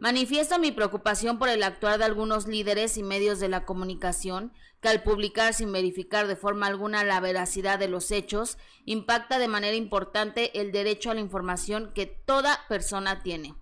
Manifiesto 0.00 0.58
mi 0.58 0.72
preocupación 0.72 1.38
por 1.38 1.48
el 1.48 1.62
actuar 1.62 1.98
de 1.98 2.04
algunos 2.04 2.46
líderes 2.46 2.98
y 2.98 3.02
medios 3.02 3.40
de 3.40 3.48
la 3.48 3.64
comunicación 3.64 4.52
que 4.84 4.90
al 4.90 5.02
publicar 5.02 5.54
sin 5.54 5.72
verificar 5.72 6.26
de 6.26 6.36
forma 6.36 6.66
alguna 6.66 7.04
la 7.04 7.18
veracidad 7.18 7.78
de 7.78 7.88
los 7.88 8.10
hechos 8.10 8.58
impacta 8.84 9.38
de 9.38 9.48
manera 9.48 9.74
importante 9.74 10.60
el 10.60 10.72
derecho 10.72 11.10
a 11.10 11.14
la 11.14 11.20
información 11.20 11.90
que 11.94 12.04
toda 12.04 12.60
persona 12.68 13.22
tiene 13.22 13.54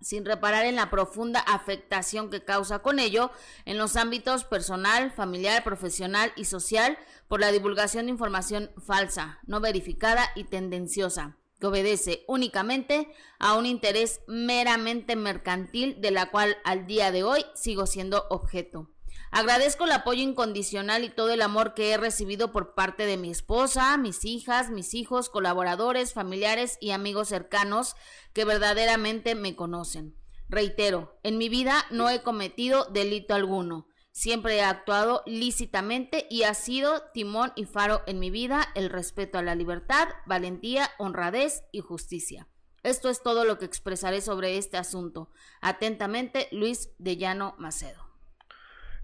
sin 0.00 0.24
reparar 0.24 0.64
en 0.64 0.74
la 0.74 0.90
profunda 0.90 1.38
afectación 1.38 2.30
que 2.30 2.44
causa 2.44 2.80
con 2.80 2.98
ello 2.98 3.30
en 3.64 3.78
los 3.78 3.94
ámbitos 3.94 4.42
personal, 4.42 5.12
familiar, 5.12 5.62
profesional 5.62 6.32
y 6.34 6.46
social 6.46 6.98
por 7.28 7.38
la 7.38 7.52
divulgación 7.52 8.06
de 8.06 8.12
información 8.12 8.72
falsa, 8.84 9.38
no 9.46 9.60
verificada 9.60 10.30
y 10.34 10.44
tendenciosa, 10.44 11.36
que 11.60 11.68
obedece 11.68 12.24
únicamente 12.26 13.14
a 13.38 13.54
un 13.54 13.66
interés 13.66 14.20
meramente 14.26 15.14
mercantil 15.14 16.00
de 16.00 16.10
la 16.10 16.32
cual 16.32 16.56
al 16.64 16.88
día 16.88 17.12
de 17.12 17.22
hoy 17.22 17.44
sigo 17.54 17.86
siendo 17.86 18.26
objeto. 18.30 18.88
Agradezco 19.32 19.84
el 19.84 19.92
apoyo 19.92 20.22
incondicional 20.22 21.04
y 21.04 21.08
todo 21.08 21.30
el 21.30 21.42
amor 21.42 21.74
que 21.74 21.92
he 21.92 21.96
recibido 21.96 22.50
por 22.50 22.74
parte 22.74 23.06
de 23.06 23.16
mi 23.16 23.30
esposa, 23.30 23.96
mis 23.96 24.24
hijas, 24.24 24.70
mis 24.70 24.92
hijos, 24.92 25.30
colaboradores, 25.30 26.14
familiares 26.14 26.78
y 26.80 26.90
amigos 26.90 27.28
cercanos 27.28 27.94
que 28.32 28.44
verdaderamente 28.44 29.36
me 29.36 29.54
conocen. 29.54 30.16
Reitero, 30.48 31.16
en 31.22 31.38
mi 31.38 31.48
vida 31.48 31.86
no 31.90 32.10
he 32.10 32.22
cometido 32.22 32.86
delito 32.86 33.34
alguno. 33.34 33.86
Siempre 34.10 34.56
he 34.56 34.62
actuado 34.62 35.22
lícitamente 35.26 36.26
y 36.28 36.42
ha 36.42 36.54
sido 36.54 37.04
timón 37.14 37.52
y 37.54 37.66
faro 37.66 38.02
en 38.08 38.18
mi 38.18 38.30
vida 38.30 38.66
el 38.74 38.90
respeto 38.90 39.38
a 39.38 39.42
la 39.42 39.54
libertad, 39.54 40.08
valentía, 40.26 40.90
honradez 40.98 41.62
y 41.70 41.80
justicia. 41.80 42.48
Esto 42.82 43.08
es 43.08 43.22
todo 43.22 43.44
lo 43.44 43.58
que 43.58 43.66
expresaré 43.66 44.20
sobre 44.22 44.58
este 44.58 44.76
asunto. 44.76 45.30
Atentamente, 45.60 46.48
Luis 46.50 46.90
de 46.98 47.16
Llano 47.16 47.54
Macedo. 47.58 48.09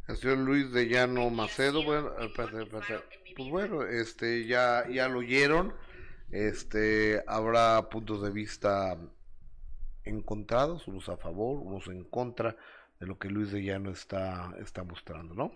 El 0.08 0.16
señor 0.16 0.38
Luis 0.38 0.72
de 0.72 0.88
Llano 0.88 1.28
Macedo, 1.30 1.82
bueno, 1.84 2.12
pues 2.34 3.50
bueno, 3.50 3.82
este 3.82 4.46
ya 4.46 4.88
ya 4.88 5.08
lo 5.08 5.18
oyeron. 5.18 5.74
Este 6.30 7.22
habrá 7.26 7.88
puntos 7.88 8.22
de 8.22 8.30
vista 8.30 8.96
encontrados, 10.04 10.86
unos 10.86 11.08
a 11.08 11.16
favor, 11.16 11.58
unos 11.58 11.88
en 11.88 12.04
contra 12.04 12.56
de 13.00 13.06
lo 13.06 13.18
que 13.18 13.28
Luis 13.28 13.50
de 13.50 13.62
Llano 13.62 13.90
está 13.90 14.54
está 14.60 14.84
mostrando, 14.84 15.34
¿no? 15.34 15.52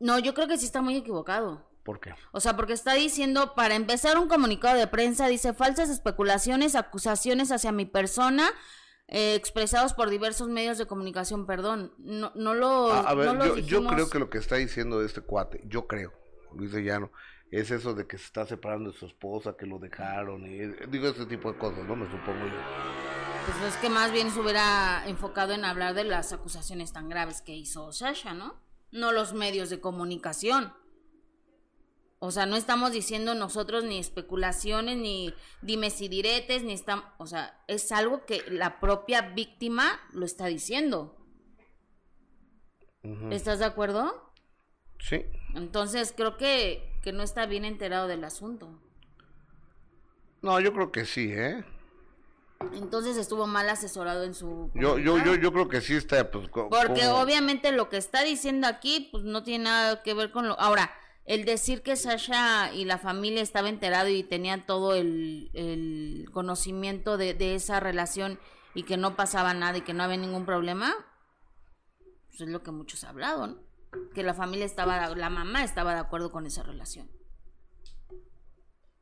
No, 0.00 0.18
yo 0.18 0.34
creo 0.34 0.48
que 0.48 0.58
sí 0.58 0.66
está 0.66 0.82
muy 0.82 0.96
equivocado. 0.96 1.70
¿Por 1.84 2.00
qué? 2.00 2.14
O 2.32 2.40
sea, 2.40 2.56
porque 2.56 2.72
está 2.72 2.94
diciendo, 2.94 3.54
para 3.54 3.74
empezar 3.74 4.18
un 4.18 4.28
comunicado 4.28 4.78
de 4.78 4.86
prensa, 4.86 5.26
dice 5.28 5.52
falsas 5.52 5.90
especulaciones, 5.90 6.74
acusaciones 6.74 7.50
hacia 7.50 7.72
mi 7.72 7.86
persona, 7.86 8.50
eh, 9.14 9.34
expresados 9.34 9.92
por 9.92 10.08
diversos 10.08 10.48
medios 10.48 10.78
de 10.78 10.86
comunicación, 10.86 11.44
perdón. 11.44 11.92
No, 11.98 12.32
no 12.34 12.54
lo... 12.54 12.90
A, 12.90 13.12
ver, 13.12 13.36
yo, 13.36 13.58
yo, 13.58 13.86
creo 13.86 14.08
que 14.08 14.18
lo 14.18 14.30
que 14.30 14.38
está 14.38 14.56
diciendo 14.56 15.04
este 15.04 15.20
cuate, 15.20 15.62
yo 15.66 15.86
creo, 15.86 16.14
Luis 16.54 16.72
de 16.72 16.82
Llano, 16.82 17.12
es 17.50 17.70
eso 17.70 17.92
de 17.92 18.06
que 18.06 18.16
se 18.16 18.24
está 18.24 18.46
separando 18.46 18.90
de 18.90 18.96
su 18.96 19.04
esposa, 19.04 19.54
que 19.54 19.66
lo 19.66 19.78
dejaron, 19.78 20.46
y 20.46 20.60
digo 20.88 21.08
ese 21.08 21.26
tipo 21.26 21.52
de 21.52 21.58
cosas, 21.58 21.84
¿no? 21.84 21.94
Me 21.94 22.06
supongo 22.06 22.46
yo. 22.46 22.56
Pues 23.44 23.74
es 23.74 23.76
que 23.82 23.90
más 23.90 24.12
bien 24.12 24.30
se 24.30 24.40
hubiera 24.40 25.06
enfocado 25.06 25.52
en 25.52 25.66
hablar 25.66 25.92
de 25.92 26.04
las 26.04 26.32
acusaciones 26.32 26.94
tan 26.94 27.10
graves 27.10 27.42
que 27.42 27.54
hizo 27.54 27.92
Sasha, 27.92 28.32
¿no? 28.32 28.62
No 28.92 29.12
los 29.12 29.34
medios 29.34 29.68
de 29.68 29.78
comunicación. 29.78 30.72
O 32.24 32.30
sea, 32.30 32.46
no 32.46 32.54
estamos 32.54 32.92
diciendo 32.92 33.34
nosotros 33.34 33.82
ni 33.82 33.98
especulaciones, 33.98 34.96
ni 34.96 35.34
dime 35.60 35.90
si 35.90 36.06
diretes, 36.06 36.62
ni 36.62 36.72
estamos, 36.72 37.04
o 37.18 37.26
sea, 37.26 37.60
es 37.66 37.90
algo 37.90 38.26
que 38.26 38.44
la 38.48 38.78
propia 38.78 39.22
víctima 39.22 40.00
lo 40.12 40.24
está 40.24 40.46
diciendo. 40.46 41.16
¿Estás 43.32 43.58
de 43.58 43.64
acuerdo? 43.64 44.32
Sí. 45.00 45.24
Entonces 45.56 46.14
creo 46.16 46.36
que, 46.36 46.96
que 47.02 47.12
no 47.12 47.24
está 47.24 47.46
bien 47.46 47.64
enterado 47.64 48.06
del 48.06 48.22
asunto. 48.22 48.80
No, 50.42 50.60
yo 50.60 50.72
creo 50.72 50.92
que 50.92 51.06
sí, 51.06 51.32
¿eh? 51.32 51.64
Entonces 52.72 53.16
estuvo 53.16 53.48
mal 53.48 53.68
asesorado 53.68 54.22
en 54.22 54.34
su... 54.34 54.70
Yo, 54.74 54.96
yo, 54.96 55.18
yo, 55.18 55.34
yo 55.34 55.52
creo 55.52 55.68
que 55.68 55.80
sí 55.80 55.94
está, 55.94 56.30
pues... 56.30 56.48
Porque 56.48 57.08
obviamente 57.08 57.72
lo 57.72 57.88
que 57.88 57.96
está 57.96 58.22
diciendo 58.22 58.68
aquí, 58.68 59.08
pues 59.10 59.24
no 59.24 59.42
tiene 59.42 59.64
nada 59.64 60.04
que 60.04 60.14
ver 60.14 60.30
con 60.30 60.46
lo... 60.46 60.56
Ahora, 60.60 60.92
el 61.24 61.44
decir 61.44 61.82
que 61.82 61.96
Sasha 61.96 62.72
y 62.74 62.84
la 62.84 62.98
familia 62.98 63.42
estaba 63.42 63.68
enterado 63.68 64.08
y 64.08 64.22
tenían 64.24 64.66
todo 64.66 64.94
el, 64.94 66.28
conocimiento 66.32 67.16
de, 67.16 67.54
esa 67.54 67.80
relación 67.80 68.38
y 68.74 68.82
que 68.84 68.96
no 68.96 69.16
pasaba 69.16 69.54
nada 69.54 69.78
y 69.78 69.82
que 69.82 69.94
no 69.94 70.02
había 70.02 70.16
ningún 70.16 70.44
problema, 70.44 70.94
pues 72.28 72.40
es 72.40 72.48
lo 72.48 72.62
que 72.62 72.72
muchos 72.72 73.04
han 73.04 73.10
hablado, 73.10 73.46
¿no? 73.46 73.62
Que 74.14 74.22
la 74.22 74.34
familia 74.34 74.64
estaba, 74.64 75.14
la 75.14 75.30
mamá 75.30 75.62
estaba 75.62 75.94
de 75.94 76.00
acuerdo 76.00 76.30
con 76.30 76.46
esa 76.46 76.62
relación. 76.62 77.10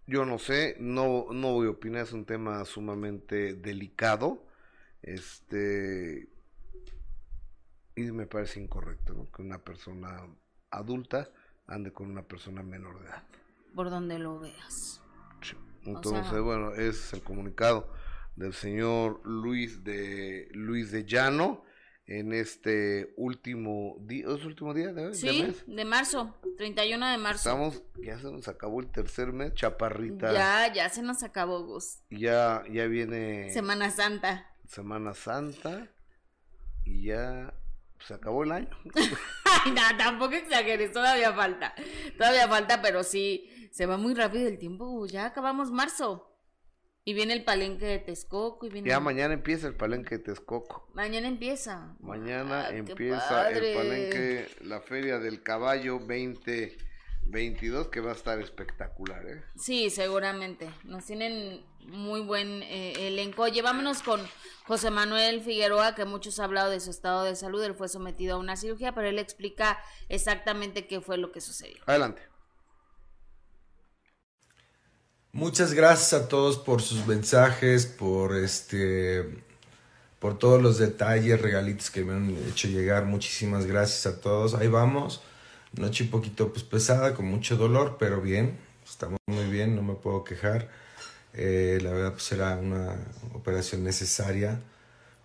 Yo 0.06 0.24
no 0.24 0.38
sé, 0.38 0.76
no, 0.80 1.26
no 1.30 1.52
voy 1.52 1.68
a 1.68 1.70
opinar, 1.70 2.02
es 2.02 2.12
un 2.12 2.24
tema 2.24 2.64
sumamente 2.64 3.54
delicado. 3.54 4.44
Este. 5.02 6.28
Y 7.94 8.02
me 8.10 8.26
parece 8.26 8.60
incorrecto. 8.60 9.30
Que 9.30 9.42
una 9.42 9.62
persona 9.62 10.26
adulta 10.70 11.30
ande 11.70 11.92
con 11.92 12.10
una 12.10 12.22
persona 12.22 12.62
menor 12.62 13.00
de 13.00 13.06
edad. 13.06 13.22
Por 13.74 13.88
donde 13.88 14.18
lo 14.18 14.40
veas. 14.40 15.00
Entonces, 15.84 16.38
bueno, 16.42 16.72
ese 16.72 16.90
es 16.90 17.12
el 17.14 17.22
comunicado 17.22 17.90
del 18.36 18.52
señor 18.52 19.22
Luis 19.24 19.82
de 19.82 20.48
Luis 20.52 20.90
de 20.90 21.04
Llano 21.04 21.64
en 22.06 22.32
este 22.32 23.14
último 23.16 23.96
día, 24.00 24.26
¿es 24.34 24.44
último 24.44 24.74
día 24.74 24.92
de, 24.92 25.14
sí, 25.14 25.54
de, 25.66 25.84
marzo, 25.84 26.34
31 26.58 27.08
de 27.08 27.18
marzo. 27.18 27.48
Estamos, 27.48 27.82
ya 28.02 28.18
se 28.18 28.32
nos 28.32 28.48
acabó 28.48 28.80
el 28.80 28.90
tercer 28.90 29.32
mes, 29.32 29.54
chaparrita. 29.54 30.32
Ya, 30.32 30.72
ya 30.72 30.88
se 30.88 31.02
nos 31.02 31.22
acabó, 31.22 31.64
Gus. 31.64 32.00
Ya, 32.10 32.64
ya 32.68 32.86
viene 32.86 33.50
Semana 33.50 33.90
Santa. 33.90 34.50
Semana 34.66 35.14
Santa 35.14 35.88
y 36.84 37.04
ya 37.04 37.54
se 38.06 38.14
acabó 38.14 38.44
el 38.44 38.52
año. 38.52 38.68
Ay, 39.64 39.72
no, 39.72 39.82
tampoco 39.98 40.34
exageres, 40.34 40.92
todavía 40.92 41.32
falta. 41.32 41.74
Todavía 42.16 42.48
falta, 42.48 42.82
pero 42.82 43.02
sí, 43.02 43.68
se 43.70 43.86
va 43.86 43.96
muy 43.96 44.14
rápido 44.14 44.48
el 44.48 44.58
tiempo. 44.58 45.06
Ya 45.06 45.26
acabamos 45.26 45.70
marzo. 45.70 46.26
Y 47.04 47.14
viene 47.14 47.32
el 47.32 47.44
palenque 47.44 47.86
de 47.86 47.98
Texcoco. 47.98 48.66
Y 48.66 48.68
viene... 48.68 48.88
Ya 48.88 49.00
mañana 49.00 49.34
empieza 49.34 49.66
el 49.66 49.74
palenque 49.74 50.18
de 50.18 50.24
Texcoco. 50.24 50.90
Mañana 50.94 51.28
empieza. 51.28 51.96
Mañana 52.00 52.68
empieza 52.68 53.50
el 53.50 53.74
palenque, 53.74 54.48
la 54.62 54.80
Feria 54.80 55.18
del 55.18 55.42
Caballo 55.42 55.98
2022, 57.30 57.88
que 57.88 58.00
va 58.00 58.10
a 58.10 58.14
estar 58.14 58.40
espectacular, 58.40 59.24
¿eh? 59.26 59.42
Sí, 59.56 59.90
seguramente. 59.90 60.70
Nos 60.84 61.06
tienen 61.06 61.64
muy 61.86 62.20
buen 62.20 62.62
eh, 62.64 63.06
elenco. 63.06 63.46
Llevámonos 63.48 64.02
con 64.02 64.20
José 64.66 64.90
Manuel 64.90 65.40
Figueroa, 65.40 65.94
que 65.94 66.04
muchos 66.04 66.38
han 66.38 66.46
hablado 66.46 66.70
de 66.70 66.80
su 66.80 66.90
estado 66.90 67.24
de 67.24 67.36
salud. 67.36 67.62
Él 67.62 67.74
fue 67.74 67.88
sometido 67.88 68.36
a 68.36 68.38
una 68.38 68.56
cirugía, 68.56 68.92
pero 68.94 69.08
él 69.08 69.18
explica 69.18 69.78
exactamente 70.08 70.86
qué 70.86 71.00
fue 71.00 71.16
lo 71.16 71.32
que 71.32 71.40
sucedió. 71.40 71.78
Adelante. 71.86 72.22
Muchas 75.32 75.72
gracias 75.74 76.12
a 76.12 76.28
todos 76.28 76.58
por 76.58 76.82
sus 76.82 77.06
mensajes, 77.06 77.86
por 77.86 78.36
este 78.36 79.44
por 80.18 80.38
todos 80.38 80.60
los 80.60 80.76
detalles, 80.76 81.40
regalitos 81.40 81.90
que 81.90 82.04
me 82.04 82.12
han 82.12 82.36
hecho 82.48 82.68
llegar. 82.68 83.06
Muchísimas 83.06 83.64
gracias 83.64 84.06
a 84.06 84.20
todos. 84.20 84.54
Ahí 84.54 84.68
vamos. 84.68 85.22
Noche 85.72 86.04
un 86.04 86.10
poquito 86.10 86.52
pues 86.52 86.64
pesada, 86.64 87.14
con 87.14 87.26
mucho 87.26 87.56
dolor, 87.56 87.96
pero 87.98 88.20
bien. 88.20 88.58
Estamos 88.84 89.18
muy 89.26 89.44
bien, 89.46 89.76
no 89.76 89.82
me 89.82 89.94
puedo 89.94 90.24
quejar. 90.24 90.68
Eh, 91.32 91.78
la 91.82 91.90
verdad 91.92 92.12
pues 92.12 92.32
era 92.32 92.56
una 92.56 92.96
operación 93.34 93.84
necesaria, 93.84 94.60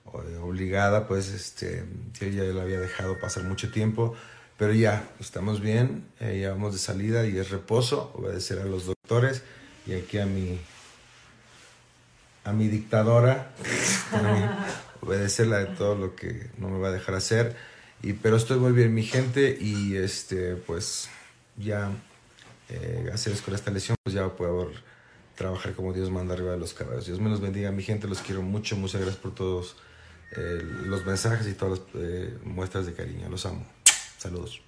eh, 0.06 0.38
obligada, 0.38 1.08
pues 1.08 1.30
este, 1.30 1.84
yo 2.20 2.28
ya 2.28 2.44
la 2.44 2.62
había 2.62 2.80
dejado 2.80 3.20
pasar 3.20 3.44
mucho 3.44 3.72
tiempo, 3.72 4.16
pero 4.58 4.74
ya 4.74 5.10
estamos 5.20 5.62
bien, 5.62 6.06
eh, 6.20 6.40
ya 6.42 6.52
vamos 6.52 6.74
de 6.74 6.80
salida 6.80 7.26
y 7.26 7.38
es 7.38 7.50
reposo, 7.50 8.12
obedecer 8.14 8.60
a 8.60 8.66
los 8.66 8.86
doctores 8.86 9.42
y 9.88 9.94
aquí 9.94 10.20
a 10.20 10.28
mi, 10.28 10.60
a 12.44 12.54
mi 12.54 12.68
dictadora, 12.68 13.52
obedecerla 15.02 15.58
de 15.58 15.66
todo 15.76 15.96
lo 15.96 16.16
que 16.16 16.52
no 16.60 16.70
me 16.70 16.80
va 16.80 16.90
a 16.90 16.92
dejar 16.92 17.16
hacer, 17.16 17.56
y, 18.06 18.14
pero 18.14 18.38
estoy 18.38 18.60
muy 18.60 18.72
bien 18.72 18.94
mi 18.94 19.04
gente 19.04 19.58
y 19.60 19.96
este 19.96 20.56
pues 20.56 21.10
ya 21.58 21.92
eh, 22.70 23.02
gracias 23.06 23.42
con 23.42 23.56
esta 23.56 23.72
lesión 23.72 23.98
pues 24.04 24.14
ya 24.14 24.30
puedo 24.30 24.72
trabajar 25.36 25.74
como 25.74 25.92
Dios 25.92 26.10
manda 26.10 26.34
arriba 26.34 26.52
de 26.52 26.58
los 26.58 26.74
caballos. 26.74 27.06
Dios 27.06 27.20
me 27.20 27.30
los 27.30 27.42
bendiga, 27.42 27.72
mi 27.72 27.84
gente, 27.84 28.08
los 28.08 28.22
quiero 28.22 28.42
mucho, 28.42 28.76
muchas 28.76 29.02
gracias 29.02 29.22
por 29.22 29.36
todos 29.36 29.76
eh, 30.38 30.62
los 30.86 31.06
mensajes 31.06 31.48
y 31.48 31.54
todas 31.54 31.80
las 31.80 31.88
eh, 31.96 32.38
muestras 32.44 32.86
de 32.86 32.94
cariño, 32.94 33.28
los 33.30 33.46
amo. 33.46 33.66
Saludos. 34.18 34.62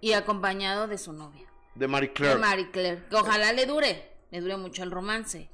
Y 0.00 0.12
acompañado 0.12 0.86
de 0.86 0.98
su 0.98 1.12
novia. 1.12 1.46
De 1.74 1.88
Marie 1.88 2.12
Claire. 2.12 2.34
De 2.34 2.40
Marie 2.40 2.70
Claire. 2.70 3.04
Que 3.08 3.16
ojalá 3.16 3.52
le 3.52 3.66
dure, 3.66 4.10
le 4.30 4.40
dure 4.40 4.56
mucho 4.56 4.82
el 4.82 4.90
romance. 4.90 5.48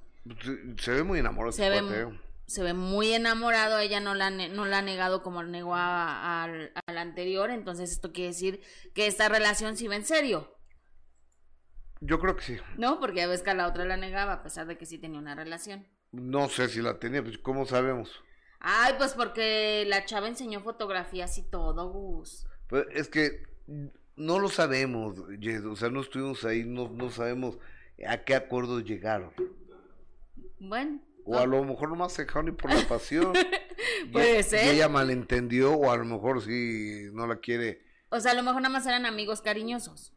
Se 0.79 0.91
ve 0.91 1.03
muy 1.03 1.19
enamorado. 1.19 1.53
Se, 1.53 1.69
ve, 1.69 1.79
¿eh? 1.79 2.07
Se 2.47 2.63
ve 2.63 2.75
muy 2.75 3.13
enamorado, 3.13 3.79
ella 3.79 4.01
no 4.01 4.15
la, 4.15 4.31
no 4.31 4.65
la 4.65 4.79
ha 4.79 4.83
negado 4.83 5.23
como 5.23 5.43
negó 5.43 5.75
al 5.75 6.73
anterior, 6.87 7.51
entonces 7.51 7.91
esto 7.91 8.13
quiere 8.13 8.29
decir 8.29 8.61
que 8.95 9.07
esta 9.07 9.29
relación 9.29 9.77
sí 9.77 9.89
va 9.89 9.97
en 9.97 10.05
serio. 10.05 10.57
Yo 12.01 12.19
creo 12.19 12.37
que 12.37 12.43
sí. 12.43 12.57
No, 12.77 13.01
porque 13.01 13.23
a 13.23 13.27
veces 13.27 13.43
que 13.43 13.51
a 13.51 13.55
la 13.55 13.67
otra 13.67 13.85
la 13.85 13.97
negaba, 13.97 14.35
a 14.35 14.43
pesar 14.43 14.67
de 14.67 14.77
que 14.77 14.85
sí 14.85 14.99
tenía 14.99 15.19
una 15.19 15.35
relación. 15.35 15.87
No 16.13 16.49
sé 16.49 16.69
si 16.69 16.83
la 16.83 16.99
tenía, 16.99 17.23
pues 17.23 17.39
¿cómo 17.39 17.65
sabemos? 17.65 18.23
Ay, 18.61 18.95
pues 18.99 19.15
porque 19.15 19.85
la 19.87 20.05
chava 20.05 20.29
enseñó 20.29 20.61
fotografías 20.61 21.39
y 21.39 21.43
todo, 21.43 21.91
Gus. 21.91 22.47
Pues 22.69 22.87
es 22.93 23.09
que 23.09 23.43
no 24.17 24.39
lo 24.39 24.49
sabemos, 24.49 25.19
o 25.19 25.77
sea, 25.77 25.91
no 25.91 26.03
estuvimos 26.03 26.45
ahí, 26.45 26.65
no, 26.65 26.89
no 26.89 27.11
sabemos 27.11 27.59
a 28.07 28.19
qué 28.19 28.35
acuerdos 28.35 28.85
llegaron. 28.85 29.33
Bueno. 30.61 31.01
O 31.25 31.39
a 31.39 31.47
lo 31.47 31.65
mejor 31.65 31.89
nomás 31.89 32.13
se 32.13 32.25
dejaron 32.25 32.55
por 32.57 32.73
la 32.73 32.87
pasión. 32.87 33.33
Puede 34.13 34.43
ser. 34.43 34.67
Y 34.67 34.77
ella 34.77 34.89
malentendió, 34.89 35.73
o 35.73 35.91
a 35.91 35.97
lo 35.97 36.05
mejor 36.05 36.43
sí 36.43 37.09
no 37.13 37.27
la 37.27 37.37
quiere. 37.37 37.83
O 38.11 38.21
sea, 38.21 38.33
a 38.33 38.35
lo 38.35 38.43
mejor 38.43 38.61
nada 38.63 38.73
más 38.73 38.87
eran 38.87 39.07
amigos 39.07 39.41
cariñosos. 39.41 40.13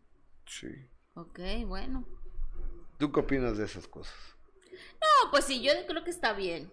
Sí. 0.45 0.67
Ok, 1.13 1.39
bueno. 1.65 2.05
¿Tú 2.97 3.11
qué 3.11 3.19
opinas 3.21 3.57
de 3.57 3.65
esas 3.65 3.87
cosas? 3.87 4.15
No, 4.73 5.31
pues 5.31 5.45
sí, 5.45 5.61
yo 5.61 5.71
creo 5.87 6.03
que 6.03 6.09
está 6.09 6.33
bien. 6.33 6.71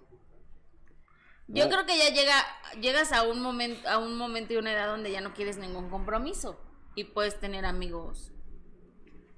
Yo 1.46 1.68
creo 1.68 1.84
que 1.84 1.98
ya 1.98 2.08
llega, 2.08 2.42
llegas 2.80 3.12
a 3.12 3.22
un 3.22 3.42
momento, 3.42 3.88
a 3.88 3.98
un 3.98 4.16
momento 4.16 4.54
y 4.54 4.56
una 4.56 4.72
edad 4.72 4.88
donde 4.88 5.12
ya 5.12 5.20
no 5.20 5.34
quieres 5.34 5.58
ningún 5.58 5.90
compromiso 5.90 6.58
y 6.94 7.04
puedes 7.04 7.38
tener 7.38 7.66
amigos. 7.66 8.33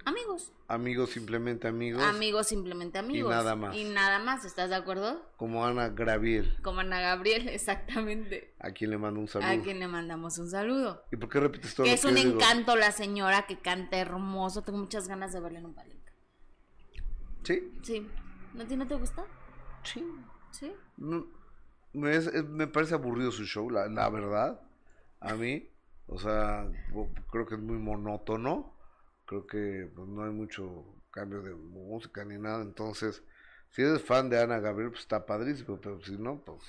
Amigos. 0.06 0.52
Amigos, 0.68 1.10
simplemente 1.10 1.66
amigos. 1.66 2.00
Amigos, 2.02 2.46
simplemente 2.46 2.96
amigos. 2.98 3.28
Y 3.30 3.34
nada 3.34 3.56
más. 3.56 3.76
Y 3.76 3.84
nada 3.84 4.20
más, 4.20 4.44
¿estás 4.44 4.70
de 4.70 4.76
acuerdo? 4.76 5.20
Como 5.36 5.66
Ana 5.66 5.88
Graviel, 5.88 6.56
Como 6.62 6.78
Ana 6.80 7.00
Gabriel, 7.00 7.48
exactamente. 7.48 8.54
a 8.60 8.70
quien 8.70 8.90
le 8.90 8.98
mando 8.98 9.18
un 9.18 9.26
saludo. 9.26 9.50
A 9.50 9.62
quien 9.62 9.80
le 9.80 9.88
mandamos 9.88 10.38
un 10.38 10.48
saludo. 10.48 11.02
¿Y 11.10 11.16
por 11.16 11.28
qué 11.28 11.40
repites 11.40 11.74
todo 11.74 11.84
Que 11.86 11.94
es 11.94 12.04
un 12.04 12.14
yo 12.14 12.22
digo? 12.22 12.36
encanto 12.36 12.76
la 12.76 12.92
señora 12.92 13.46
que 13.46 13.58
canta 13.58 13.98
hermoso. 13.98 14.62
Tengo 14.62 14.78
muchas 14.78 15.08
ganas 15.08 15.32
de 15.32 15.40
verla 15.40 15.58
en 15.58 15.66
un 15.66 15.74
palenque. 15.74 16.12
Sí, 17.42 17.72
Sí. 17.82 18.08
¿No 18.54 18.64
ti 18.66 18.76
no 18.76 18.86
te 18.86 18.94
gusta? 18.94 19.24
sí. 19.82 20.04
Sí. 20.52 20.72
No, 20.96 21.26
me, 21.92 22.14
es- 22.16 22.28
es- 22.28 22.44
me 22.44 22.66
parece 22.68 22.94
aburrido 22.94 23.30
su 23.32 23.44
show, 23.44 23.68
la, 23.68 23.88
la 23.88 24.08
verdad. 24.08 24.60
A 25.20 25.34
mí, 25.34 25.68
o 26.06 26.18
sea, 26.18 26.66
creo 27.30 27.44
que 27.44 27.56
es 27.56 27.60
muy 27.60 27.76
monótono. 27.76 28.72
Creo 29.26 29.46
que 29.46 29.90
pues, 29.94 30.08
no 30.08 30.24
hay 30.24 30.30
mucho 30.30 30.84
cambio 31.10 31.42
de 31.42 31.54
música 31.54 32.24
ni 32.24 32.38
nada. 32.38 32.62
Entonces, 32.62 33.22
si 33.70 33.82
eres 33.82 34.02
fan 34.02 34.28
de 34.30 34.40
Ana 34.40 34.60
Gabriel, 34.60 34.90
pues 34.90 35.02
está 35.02 35.26
padrísimo. 35.26 35.78
Pero 35.80 36.00
si 36.02 36.16
no, 36.16 36.42
pues 36.44 36.62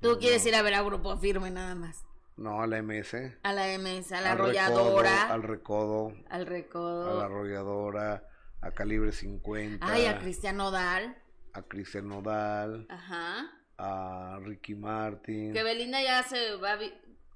Tú 0.00 0.18
quieres 0.18 0.44
ir 0.46 0.54
a 0.54 0.62
ver 0.62 0.74
a 0.74 0.82
Grupo 0.82 1.16
Firme 1.16 1.50
nada 1.50 1.74
más. 1.74 2.04
no, 2.36 2.60
a 2.60 2.66
la 2.66 2.82
MS. 2.82 3.14
A 3.42 3.52
la 3.52 3.66
MS, 3.78 4.12
a 4.12 4.20
la 4.20 4.32
al 4.32 4.38
arrolladora. 4.38 5.36
Recodo, 5.36 5.36
al 5.36 5.42
recodo, 5.42 6.08
al 6.08 6.24
a 6.30 6.38
la 6.38 6.44
recodo. 6.44 7.20
arrolladora, 7.22 8.28
a 8.60 8.70
calibre 8.72 9.12
50. 9.12 9.86
Ay, 9.86 10.06
a 10.06 10.18
Cristian 10.18 10.56
Nodal. 10.58 11.16
a 11.54 11.62
Cristian 11.62 12.08
Nodal, 12.08 12.86
Ajá. 12.90 13.50
a 13.78 14.38
Ricky 14.42 14.74
Martin. 14.74 15.52
Que 15.52 15.62
Belinda 15.62 16.02
ya 16.02 16.22
se 16.24 16.56
va 16.56 16.76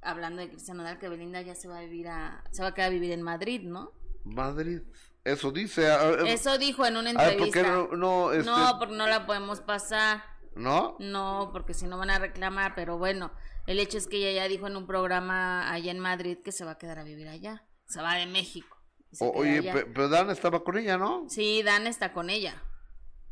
hablando 0.03 0.41
de 0.43 0.49
Cristian 0.51 0.77
Nodal, 0.77 0.99
que 0.99 1.09
Belinda 1.09 1.41
ya 1.43 1.55
se 1.55 1.69
va 1.69 1.79
a 1.79 1.81
vivir 1.83 2.09
a 2.09 2.45
se 2.51 2.63
va 2.63 2.69
a 2.69 2.75
quedar 2.75 2.89
a 2.89 2.93
vivir 2.93 3.13
en 3.13 3.23
Madrid, 3.23 3.63
¿no? 3.63 3.93
Madrid. 4.25 4.81
Eso 5.25 5.51
dice. 5.53 5.89
Eso 6.27 6.57
dijo 6.59 6.87
en 6.87 6.97
una 6.97 7.11
a 7.11 7.13
ver, 7.13 7.37
¿por 7.37 7.47
entrevista. 7.49 7.63
qué 7.63 7.69
no, 7.69 7.89
no, 7.97 8.33
este, 8.33 8.51
No, 8.51 8.79
porque 8.79 8.95
no 8.97 9.07
la 9.07 9.27
podemos 9.27 9.61
pasar. 9.61 10.23
¿no? 10.55 10.97
No, 10.99 11.51
porque 11.53 11.73
si 11.73 11.87
no 11.87 11.99
van 11.99 12.11
a 12.11 12.19
reclamar, 12.19 12.75
pero 12.75 12.99
bueno, 12.99 13.31
el 13.67 13.79
hecho 13.79 13.97
es 13.97 14.09
que 14.09 14.17
ella 14.17 14.43
ya 14.43 14.49
dijo 14.49 14.67
en 14.67 14.77
un 14.77 14.87
programa 14.89 15.71
allá 15.71 15.93
en 15.93 16.01
Madrid 16.01 16.39
que 16.45 16.51
se 16.51 16.65
va 16.65 16.73
a 16.73 16.79
quedar 16.79 16.99
a 16.99 17.05
vivir 17.05 17.29
allá. 17.29 17.65
Se 17.87 18.03
va 18.03 18.15
de 18.17 18.27
México. 18.27 18.77
O- 19.21 19.31
oye, 19.39 19.59
allá. 19.59 19.73
pero 19.73 20.09
Dan 20.09 20.31
estaba 20.31 20.65
con 20.65 20.77
ella, 20.77 20.99
¿no? 20.99 21.27
Sí, 21.29 21.63
Dan 21.63 21.87
está 21.87 22.13
con 22.13 22.29
ella. 22.29 22.61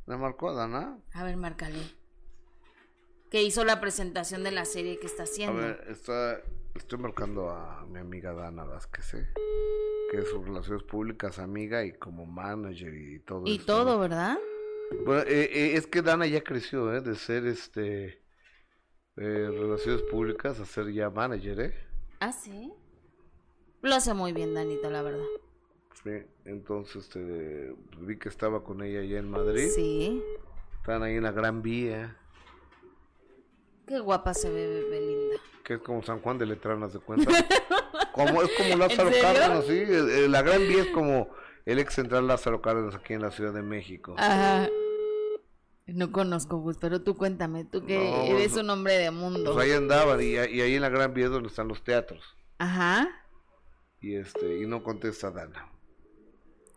Le 0.07 0.16
marcó 0.16 0.50
a 0.50 0.55
Dana. 0.55 0.98
A 1.14 1.24
ver, 1.24 1.37
márcale. 1.37 1.81
Que 3.30 3.42
hizo 3.42 3.64
la 3.64 3.80
presentación 3.80 4.44
de 4.44 4.52
la 4.52 4.64
serie 4.64 4.98
que 4.98 5.06
está 5.06 5.22
A 5.22 5.24
haciendo. 5.24 5.60
ver, 5.60 5.84
está, 5.88 6.40
estoy 6.74 6.98
marcando 6.98 7.50
a 7.50 7.84
mi 7.86 7.98
amiga 7.98 8.32
Dana 8.32 8.64
Vázquez, 8.64 9.14
¿eh? 9.14 9.28
que 10.10 10.18
es 10.18 10.28
sus 10.28 10.44
relaciones 10.44 10.84
públicas, 10.84 11.38
amiga 11.38 11.84
y 11.84 11.92
como 11.92 12.24
manager 12.26 12.94
y 12.94 13.18
todo 13.20 13.42
y 13.46 13.58
todo, 13.58 13.94
¿no? 13.94 14.00
¿verdad? 14.00 14.38
Bueno, 15.04 15.22
eh, 15.22 15.50
eh, 15.52 15.74
es 15.74 15.86
que 15.88 16.02
Dana 16.02 16.26
ya 16.26 16.42
creció, 16.44 16.94
¿eh? 16.94 17.00
De 17.00 17.16
ser 17.16 17.46
este 17.46 18.22
eh, 19.16 19.48
relaciones 19.50 20.02
públicas 20.02 20.60
a 20.60 20.64
ser 20.64 20.92
ya 20.92 21.10
manager, 21.10 21.60
¿eh? 21.60 21.74
Ah, 22.20 22.32
sí. 22.32 22.72
Lo 23.82 23.94
hace 23.94 24.14
muy 24.14 24.32
bien, 24.32 24.54
Danita, 24.54 24.88
la 24.90 25.02
verdad. 25.02 25.24
Sí, 26.04 26.22
entonces 26.44 27.04
este, 27.04 27.74
vi 27.98 28.16
que 28.18 28.28
estaba 28.28 28.62
con 28.62 28.82
ella 28.82 29.00
allá 29.00 29.18
en 29.18 29.30
Madrid. 29.30 29.68
Sí. 29.74 30.22
Están 30.76 31.02
ahí 31.02 31.16
en 31.16 31.24
la 31.24 31.32
Gran 31.32 31.62
Vía, 31.62 32.16
Qué 33.87 33.99
guapa 34.01 34.35
se 34.35 34.51
ve 34.51 34.85
Belinda. 34.90 35.37
que 35.64 35.75
es 35.75 35.81
como 35.81 36.03
San 36.03 36.20
Juan 36.20 36.38
de 36.38 36.46
Letrán, 36.46 36.83
¿haz 36.83 36.92
de 36.92 36.99
cuenta? 36.99 37.31
como, 38.12 38.42
es 38.42 38.51
como 38.57 38.77
Lázaro? 38.77 39.11
Cárdenas, 39.20 39.64
sí. 39.66 39.72
eh, 39.75 40.25
eh, 40.25 40.29
La 40.29 40.42
Gran 40.42 40.61
Vía 40.66 40.83
es 40.83 40.88
como 40.88 41.29
el 41.64 41.79
ex 41.79 41.94
central 41.94 42.27
Lázaro 42.27 42.61
Cárdenas 42.62 42.94
aquí 42.94 43.14
en 43.14 43.22
la 43.22 43.31
Ciudad 43.31 43.53
de 43.53 43.62
México. 43.62 44.14
Ajá. 44.18 44.68
No 45.87 46.11
conozco, 46.11 46.57
Gus, 46.59 46.79
pero 46.81 47.01
tú 47.03 47.16
cuéntame, 47.16 47.64
tú 47.64 47.87
que 47.87 47.96
No, 47.96 48.22
eres 48.25 48.53
pues, 48.53 48.62
un 48.64 48.70
hombre 48.70 48.94
de 48.99 49.12
mundo. 49.12 49.55
Pues 49.55 49.64
ahí 49.66 49.72
andaban 49.72 50.20
y, 50.20 50.33
y 50.35 50.61
ahí 50.61 50.75
en 50.75 50.83
la 50.83 50.88
Gran 50.88 51.14
Vía 51.14 51.27
es 51.27 51.31
donde 51.31 51.49
están 51.49 51.68
los 51.68 51.83
teatros. 51.85 52.37
Ajá. 52.59 53.09
Y 54.01 54.16
este 54.16 54.59
y 54.59 54.66
no 54.66 54.83
contesta 54.83 55.31
Dana. 55.31 55.70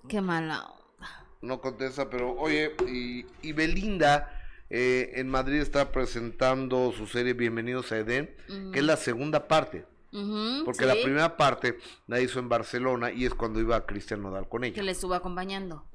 Qué 0.08 0.22
mala 0.22 0.64
onda. 0.66 1.28
No 1.42 1.60
contesta, 1.60 2.08
pero 2.10 2.34
oye, 2.36 2.76
y, 2.88 3.26
y 3.42 3.54
Belinda 3.54 4.39
eh, 4.70 5.12
en 5.16 5.30
Madrid 5.30 5.60
está 5.60 5.92
presentando 5.92 6.92
su 6.92 7.08
serie 7.08 7.34
Bienvenidos 7.34 7.92
a 7.92 7.98
Edén, 7.98 8.36
que 8.72 8.80
es 8.80 8.86
la 8.86 8.98
segunda 8.98 9.48
parte. 9.48 9.86
Porque 10.66 10.80
sí, 10.82 10.86
la 10.86 10.96
primera 11.04 11.38
parte 11.38 11.78
la 12.08 12.20
hizo 12.20 12.40
en 12.40 12.50
Barcelona 12.50 13.12
y 13.12 13.26
es 13.26 13.34
cuando 13.36 13.60
iba 13.60 13.86
Cristian 13.86 14.22
Nodal 14.24 14.50
con 14.50 14.64
ella. 14.64 14.74
Que 14.76 14.84
le 14.84 14.92
estuvo 14.92 15.14
acompañando. 15.14 15.86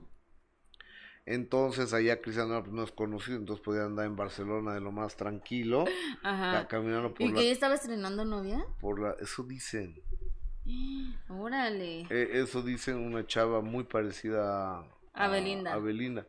Entonces 1.26 1.92
allá 1.94 2.20
Cristian 2.20 2.48
Nodal 2.48 2.64
pues, 2.64 2.74
no 2.74 2.82
es 2.84 2.92
conocido, 2.92 3.38
entonces 3.38 3.64
podía 3.64 3.84
andar 3.84 4.04
en 4.06 4.14
Barcelona 4.14 4.74
de 4.74 4.80
lo 4.80 4.92
más 4.92 5.16
tranquilo, 5.16 5.84
Ajá. 6.22 6.52
ca- 6.62 6.68
caminando 6.68 7.14
por 7.14 7.22
¿Y 7.22 7.28
la, 7.30 7.34
que 7.34 7.40
ella 7.42 7.52
estaba 7.52 7.74
estrenando 7.74 8.24
novia? 8.24 8.64
por 8.80 9.00
la... 9.00 9.16
Eso 9.20 9.42
dicen. 9.42 10.00
Órale. 11.28 12.02
Eh, 12.10 12.30
eso 12.34 12.62
dicen 12.62 12.96
una 12.98 13.26
chava 13.26 13.62
muy 13.62 13.84
parecida 13.84 14.80
a, 14.80 14.84
A 15.14 15.28
Belinda. 15.28 15.72
a 15.72 15.78
Belinda. 15.78 16.26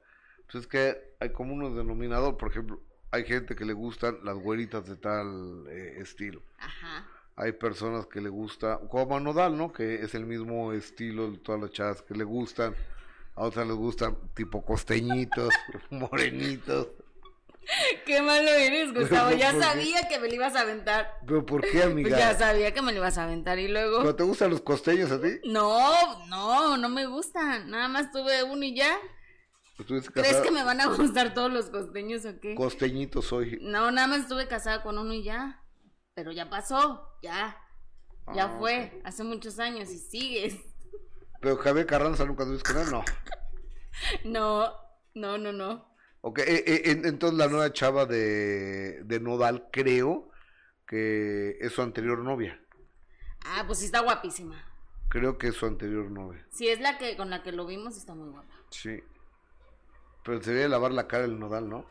Pues 0.52 0.64
es 0.64 0.68
que 0.68 1.15
hay 1.26 1.32
como 1.34 1.54
unos 1.54 1.76
denominador, 1.76 2.38
por 2.38 2.52
ejemplo, 2.52 2.80
hay 3.12 3.26
gente 3.26 3.56
que 3.56 3.66
le 3.66 3.74
gustan 3.74 4.18
las 4.24 4.36
güeritas 4.36 4.86
de 4.86 4.96
tal 4.96 5.66
eh, 5.70 5.98
estilo. 6.00 6.42
Ajá. 6.58 7.08
Hay 7.38 7.52
personas 7.52 8.06
que 8.08 8.22
le 8.22 8.30
gusta, 8.30 8.80
como 8.90 9.18
a 9.18 9.20
Nodal, 9.20 9.58
¿no? 9.58 9.74
Que 9.74 9.96
es 9.96 10.16
el 10.16 10.26
mismo 10.26 10.72
estilo 10.72 11.32
de 11.32 11.38
todas 11.38 11.60
las 11.62 11.72
chavas 11.72 12.02
que 12.02 12.14
le 12.14 12.24
gustan. 12.24 12.74
A 13.36 13.44
otras 13.44 13.68
les 13.68 13.76
gustan 13.76 14.16
tipo 14.34 14.64
costeñitos, 14.64 15.54
morenitos. 15.90 16.88
Qué 18.06 18.22
malo 18.22 18.48
eres, 18.50 18.94
Gustavo. 18.94 19.32
Ya 19.32 19.52
sabía 19.60 20.08
que 20.08 20.20
me 20.20 20.28
lo 20.30 20.36
ibas 20.36 20.56
a 20.56 20.62
aventar. 20.62 21.20
¿Pero 21.26 21.46
por 21.46 21.62
qué, 21.62 21.72
Pues 21.72 21.86
amiga? 21.86 22.18
ya 22.18 22.38
sabía 22.38 22.74
que 22.74 22.82
me 22.82 22.92
lo 22.92 23.00
ibas 23.00 23.18
a 23.18 23.24
aventar 23.24 23.58
y 23.60 23.68
luego... 23.68 24.00
¿Pero 24.00 24.16
te 24.16 24.24
gustan 24.24 24.52
los 24.52 24.62
costeños 24.62 25.12
a 25.12 25.20
ti? 25.20 25.40
No, 25.46 26.26
no, 26.28 26.78
no 26.78 26.90
me 26.90 27.06
gustan. 27.08 27.70
Nada 27.70 27.88
más 27.88 28.12
tuve 28.12 28.44
uno 28.44 28.64
y 28.64 28.76
ya. 28.76 28.96
¿Estuviste 29.78 30.12
¿Crees 30.12 30.28
casada? 30.28 30.44
que 30.44 30.52
me 30.52 30.64
van 30.64 30.80
a 30.82 30.88
gustar 30.88 31.34
todos 31.34 31.52
los 31.52 31.70
costeños 31.70 32.26
o 32.26 32.40
qué? 32.40 32.56
Costeñito 32.56 33.22
soy. 33.22 33.60
No, 33.62 33.92
nada 33.92 34.08
más 34.08 34.20
estuve 34.22 34.48
casada 34.48 34.82
con 34.84 34.98
uno 34.98 35.14
y 35.14 35.24
ya. 35.24 35.62
Pero 36.14 36.32
ya 36.32 36.50
pasó, 36.50 37.18
ya. 37.22 37.58
Ya 38.34 38.46
Ah, 38.46 38.56
fue, 38.58 39.02
hace 39.04 39.24
muchos 39.24 39.60
años 39.60 39.90
y 39.92 39.98
sigues. 40.00 40.56
Pero 41.42 41.58
Javier 41.58 41.86
Carranza 41.86 42.26
nunca 42.26 42.46
tuviste 42.46 42.72
con 42.74 42.82
él, 42.82 42.92
no. 42.92 43.04
No, 44.24 44.74
no, 45.14 45.38
no, 45.38 45.52
no. 45.54 45.96
Ok, 46.22 46.40
eh, 46.40 46.64
eh, 46.66 46.82
en- 46.92 47.06
entonces 47.06 47.38
la 47.38 47.48
nueva 47.48 47.72
chava 47.72 48.06
de, 48.06 49.02
de 49.04 49.20
Nodal 49.20 49.70
creo 49.72 50.32
que 50.88 51.58
es 51.62 51.72
su 51.74 51.82
anterior 51.82 52.20
novia. 52.20 52.60
Ah, 53.46 53.64
pues 53.68 53.80
sí 53.80 53.86
está 53.86 54.00
guapísima. 54.02 54.64
Creo 55.10 55.38
que 55.38 55.48
es 55.50 55.56
su 55.56 55.66
anterior 55.66 56.10
novia. 56.10 56.46
Si 56.50 56.68
es 56.68 56.80
la 56.82 56.98
que 56.98 57.16
con 57.16 57.30
la 57.30 57.44
que 57.44 57.52
lo 57.52 57.66
vimos, 57.66 57.96
está 57.96 58.16
muy 58.16 58.30
guapa. 58.30 58.54
Sí. 58.72 59.02
Pero 60.26 60.42
se 60.42 60.52
debe 60.54 60.68
lavar 60.70 60.92
la 60.92 61.08
cara 61.08 61.24
el 61.26 61.40
Nodal, 61.40 61.70
¿no? 61.70 61.86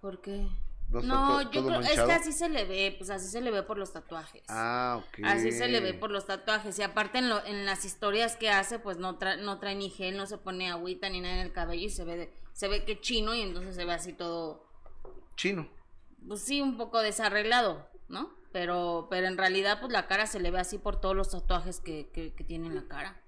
¿Por 0.00 0.20
qué? 0.20 0.48
No 0.88 1.42
yo 1.42 1.50
creo, 1.50 1.80
es 1.80 1.86
manchado. 1.86 2.06
que 2.06 2.12
así 2.14 2.32
se 2.32 2.48
le 2.48 2.64
ve, 2.64 2.94
pues 2.96 3.10
así 3.10 3.28
se 3.28 3.40
le 3.40 3.50
ve 3.50 3.64
por 3.64 3.76
los 3.76 3.92
tatuajes. 3.92 4.42
Ah, 4.48 5.00
ok. 5.00 5.18
Así 5.24 5.50
se 5.50 5.66
le 5.66 5.80
ve 5.80 5.94
por 5.94 6.10
los 6.12 6.26
tatuajes. 6.26 6.78
Y 6.78 6.82
aparte 6.82 7.18
en, 7.18 7.28
lo- 7.28 7.44
en 7.44 7.66
las 7.66 7.84
historias 7.84 8.36
que 8.36 8.50
hace, 8.50 8.78
pues 8.78 8.96
no, 8.98 9.18
tra- 9.18 9.36
no 9.38 9.58
trae 9.58 9.74
ni 9.74 9.90
gel, 9.90 10.16
no 10.16 10.26
se 10.26 10.38
pone 10.38 10.70
agüita 10.70 11.08
ni 11.08 11.20
nada 11.20 11.34
en 11.34 11.40
el 11.40 11.52
cabello 11.52 11.86
y 11.86 11.90
se 11.90 12.04
ve, 12.04 12.16
de- 12.16 12.32
se 12.52 12.68
ve 12.68 12.84
que 12.84 13.00
chino 13.00 13.34
y 13.34 13.42
entonces 13.42 13.74
se 13.74 13.84
ve 13.84 13.92
así 13.92 14.12
todo, 14.12 14.64
Chino. 15.34 15.68
pues 16.28 16.40
sí, 16.42 16.60
un 16.62 16.76
poco 16.78 17.00
desarreglado, 17.00 17.88
¿no? 18.08 18.30
Pero, 18.52 19.08
pero 19.10 19.26
en 19.26 19.36
realidad 19.36 19.80
pues 19.80 19.92
la 19.92 20.06
cara 20.06 20.26
se 20.26 20.38
le 20.40 20.50
ve 20.52 20.60
así 20.60 20.78
por 20.78 20.98
todos 21.00 21.16
los 21.16 21.30
tatuajes 21.30 21.80
que, 21.80 22.08
que, 22.14 22.32
que 22.32 22.44
tiene 22.44 22.68
en 22.68 22.76
la 22.76 22.86
cara. 22.86 23.20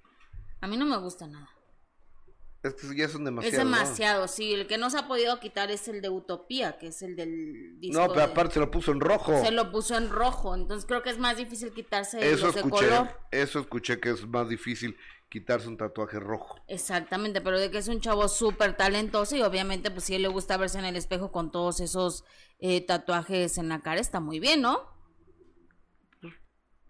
A 0.60 0.68
mí 0.68 0.76
no 0.76 0.86
me 0.86 0.96
gusta 0.96 1.26
nada. 1.26 1.50
Es 2.68 2.90
que 2.90 2.96
ya 2.96 3.08
son 3.08 3.24
demasiados. 3.24 3.58
es 3.58 3.64
¿no? 3.64 3.70
demasiado, 3.76 4.28
sí. 4.28 4.52
El 4.54 4.66
que 4.66 4.78
no 4.78 4.90
se 4.90 4.98
ha 4.98 5.06
podido 5.08 5.38
quitar 5.40 5.70
es 5.70 5.88
el 5.88 6.00
de 6.00 6.08
Utopía, 6.10 6.78
que 6.78 6.88
es 6.88 7.02
el 7.02 7.16
del 7.16 7.78
disco. 7.80 8.00
No, 8.00 8.08
pero 8.08 8.26
de- 8.26 8.32
aparte 8.32 8.54
se 8.54 8.60
lo 8.60 8.70
puso 8.70 8.92
en 8.92 9.00
rojo. 9.00 9.40
Se 9.42 9.50
lo 9.50 9.70
puso 9.72 9.96
en 9.96 10.10
rojo, 10.10 10.54
entonces 10.54 10.86
creo 10.86 11.02
que 11.02 11.10
es 11.10 11.18
más 11.18 11.36
difícil 11.36 11.72
quitarse 11.72 12.18
Eso 12.32 12.46
los 12.46 12.54
de 12.54 12.60
escuché. 12.60 12.86
color. 12.88 13.08
Eso 13.30 13.60
escuché 13.60 14.00
que 14.00 14.10
es 14.10 14.26
más 14.26 14.48
difícil 14.48 14.96
quitarse 15.28 15.68
un 15.68 15.76
tatuaje 15.76 16.18
rojo. 16.18 16.58
Exactamente, 16.68 17.40
pero 17.42 17.58
de 17.60 17.70
que 17.70 17.78
es 17.78 17.88
un 17.88 18.00
chavo 18.00 18.28
súper 18.28 18.76
talentoso 18.76 19.36
y 19.36 19.42
obviamente 19.42 19.90
pues 19.90 20.04
si 20.04 20.14
él 20.14 20.22
le 20.22 20.28
gusta 20.28 20.56
verse 20.56 20.78
en 20.78 20.86
el 20.86 20.96
espejo 20.96 21.30
con 21.32 21.50
todos 21.52 21.80
esos 21.80 22.24
eh, 22.60 22.80
tatuajes 22.80 23.58
en 23.58 23.68
la 23.68 23.80
cara, 23.80 24.00
está 24.00 24.20
muy 24.20 24.40
bien, 24.40 24.62
¿no? 24.62 24.96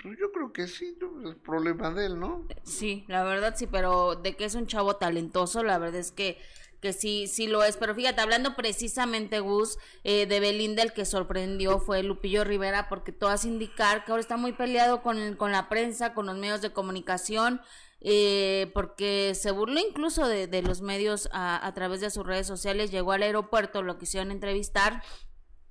Pues 0.03 0.18
yo 0.18 0.30
creo 0.32 0.53
que 0.53 0.68
sí, 0.68 0.96
es 1.26 1.34
problema 1.36 1.90
de 1.90 2.07
él, 2.07 2.20
¿no? 2.20 2.46
Sí, 2.62 3.05
la 3.09 3.24
verdad 3.24 3.55
sí, 3.57 3.66
pero 3.66 4.14
de 4.14 4.36
que 4.36 4.44
es 4.44 4.55
un 4.55 4.66
chavo 4.66 4.96
talentoso, 4.96 5.64
la 5.64 5.78
verdad 5.78 6.01
es 6.01 6.12
que 6.12 6.38
que 6.80 6.92
sí, 6.92 7.26
sí 7.26 7.46
lo 7.46 7.64
es. 7.64 7.76
Pero 7.76 7.94
fíjate, 7.94 8.20
hablando 8.20 8.55
precisamente, 8.55 9.40
Gus, 9.40 9.78
eh, 10.05 10.26
de 10.26 10.40
Belinda, 10.40 10.82
el 10.82 10.92
que 10.92 11.05
sorprendió 11.05 11.78
fue 11.80 12.03
Lupillo 12.03 12.44
Rivera, 12.44 12.88
porque 12.88 13.12
todo 13.12 13.30
hace 13.30 13.49
indicar 13.49 14.05
que 14.05 14.12
ahora 14.12 14.20
está 14.20 14.36
muy 14.36 14.53
peleado 14.53 15.03
con, 15.03 15.36
con 15.36 15.53
la 15.53 15.68
prensa, 15.68 16.14
con 16.14 16.26
los 16.26 16.36
medios 16.36 16.62
de 16.62 16.72
comunicación, 16.72 17.61
eh, 18.01 18.70
porque 18.74 19.34
se 19.34 19.51
burló 19.51 19.80
incluso 19.80 20.28
de, 20.28 20.46
de 20.46 20.62
los 20.62 20.80
medios 20.82 21.28
a 21.32 21.72
través 21.74 22.01
de 22.01 22.11
sus 22.11 22.24
redes 22.24 22.46
sociales, 22.46 22.92
llegó 22.92 23.12
al 23.12 23.22
aeropuerto, 23.22 23.82
lo 23.82 23.99
quisieron 23.99 24.30
entrevistar 24.30 25.03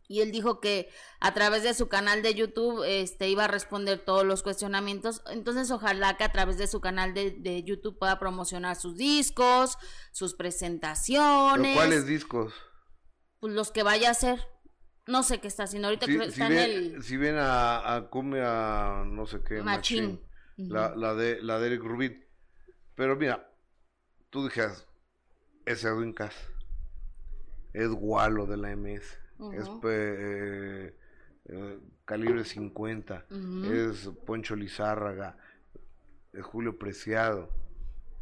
y 0.07 0.21
él 0.21 0.31
dijo 0.31 0.59
que 0.61 0.89
a 1.19 1.33
través 1.33 1.63
de 1.63 1.73
su 1.73 1.89
canal 1.89 2.21
de 2.21 2.33
YouTube 2.33 2.83
este 2.87 3.29
iba 3.29 3.43
a 3.45 3.47
responder 3.47 3.99
todos 3.99 4.25
los 4.25 4.41
cuestionamientos. 4.41 5.21
Entonces, 5.29 5.69
ojalá 5.71 6.15
que 6.17 6.23
a 6.23 6.31
través 6.31 6.57
de 6.57 6.67
su 6.67 6.79
canal 6.79 7.13
de, 7.13 7.31
de 7.31 7.63
YouTube 7.63 7.99
pueda 7.99 8.17
promocionar 8.17 8.75
sus 8.75 8.95
discos, 8.95 9.77
sus 10.11 10.33
presentaciones. 10.33 11.75
¿Cuáles 11.75 12.05
discos? 12.05 12.53
Pues 13.39 13.53
los 13.53 13.71
que 13.71 13.83
vaya 13.83 14.09
a 14.09 14.11
hacer. 14.11 14.39
No 15.07 15.23
sé 15.23 15.39
qué 15.39 15.47
está 15.47 15.63
haciendo 15.63 15.87
ahorita. 15.87 16.05
Si, 16.05 16.17
que 16.17 16.23
si 16.23 16.29
está 16.29 16.49
ven, 16.49 16.57
en 16.57 16.95
el 16.95 17.03
si 17.03 17.17
ven 17.17 17.35
a, 17.37 17.95
a 17.95 18.09
Cumbia, 18.09 19.03
no 19.05 19.25
sé 19.25 19.41
qué, 19.43 19.61
Machín. 19.61 20.21
la, 20.57 20.95
la 20.95 21.13
de 21.15 21.41
la 21.41 21.59
de 21.59 21.67
Eric 21.67 21.83
Rubin. 21.83 22.25
Pero 22.95 23.15
mira, 23.15 23.53
tú 24.29 24.45
dijeras, 24.45 24.87
es 25.65 25.83
Edwin 25.83 26.13
Cass, 26.13 26.35
es 27.73 27.89
Gualo 27.89 28.47
de 28.47 28.57
la 28.57 28.75
MS, 28.75 29.17
es 29.53 29.67
eh, 29.83 30.93
eh, 31.45 31.79
Calibre 32.05 32.43
50, 32.43 33.25
Ujú. 33.29 33.65
es 33.73 34.09
Poncho 34.25 34.55
Lizárraga, 34.55 35.37
es 36.33 36.43
Julio 36.43 36.77
Preciado. 36.77 37.49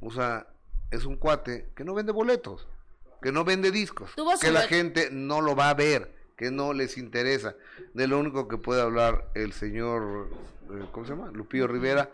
O 0.01 0.11
sea, 0.11 0.47
es 0.91 1.05
un 1.05 1.15
cuate 1.17 1.69
que 1.75 1.83
no 1.83 1.93
vende 1.93 2.11
boletos, 2.11 2.67
que 3.21 3.31
no 3.31 3.43
vende 3.43 3.71
discos, 3.71 4.11
que 4.41 4.51
la 4.51 4.61
gente 4.61 5.09
no 5.11 5.41
lo 5.41 5.55
va 5.55 5.69
a 5.69 5.73
ver, 5.73 6.13
que 6.35 6.51
no 6.51 6.73
les 6.73 6.97
interesa. 6.97 7.55
De 7.93 8.07
lo 8.07 8.19
único 8.19 8.47
que 8.47 8.57
puede 8.57 8.81
hablar 8.81 9.29
el 9.33 9.53
señor, 9.53 10.29
eh, 10.71 10.85
¿cómo 10.91 11.05
se 11.05 11.13
llama? 11.13 11.31
Lupillo 11.31 11.67
Rivera, 11.67 12.11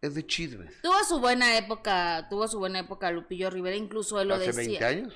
es 0.00 0.14
de 0.14 0.26
chismes. 0.26 0.80
Tuvo 0.82 1.02
su 1.04 1.18
buena 1.18 1.56
época, 1.58 2.26
tuvo 2.28 2.46
su 2.46 2.58
buena 2.58 2.80
época 2.80 3.10
Lupillo 3.10 3.50
Rivera, 3.50 3.74
incluso 3.76 4.20
él 4.20 4.28
lo 4.28 4.34
Hace 4.34 4.46
decía. 4.46 4.80
20 4.80 4.84
años. 4.84 5.14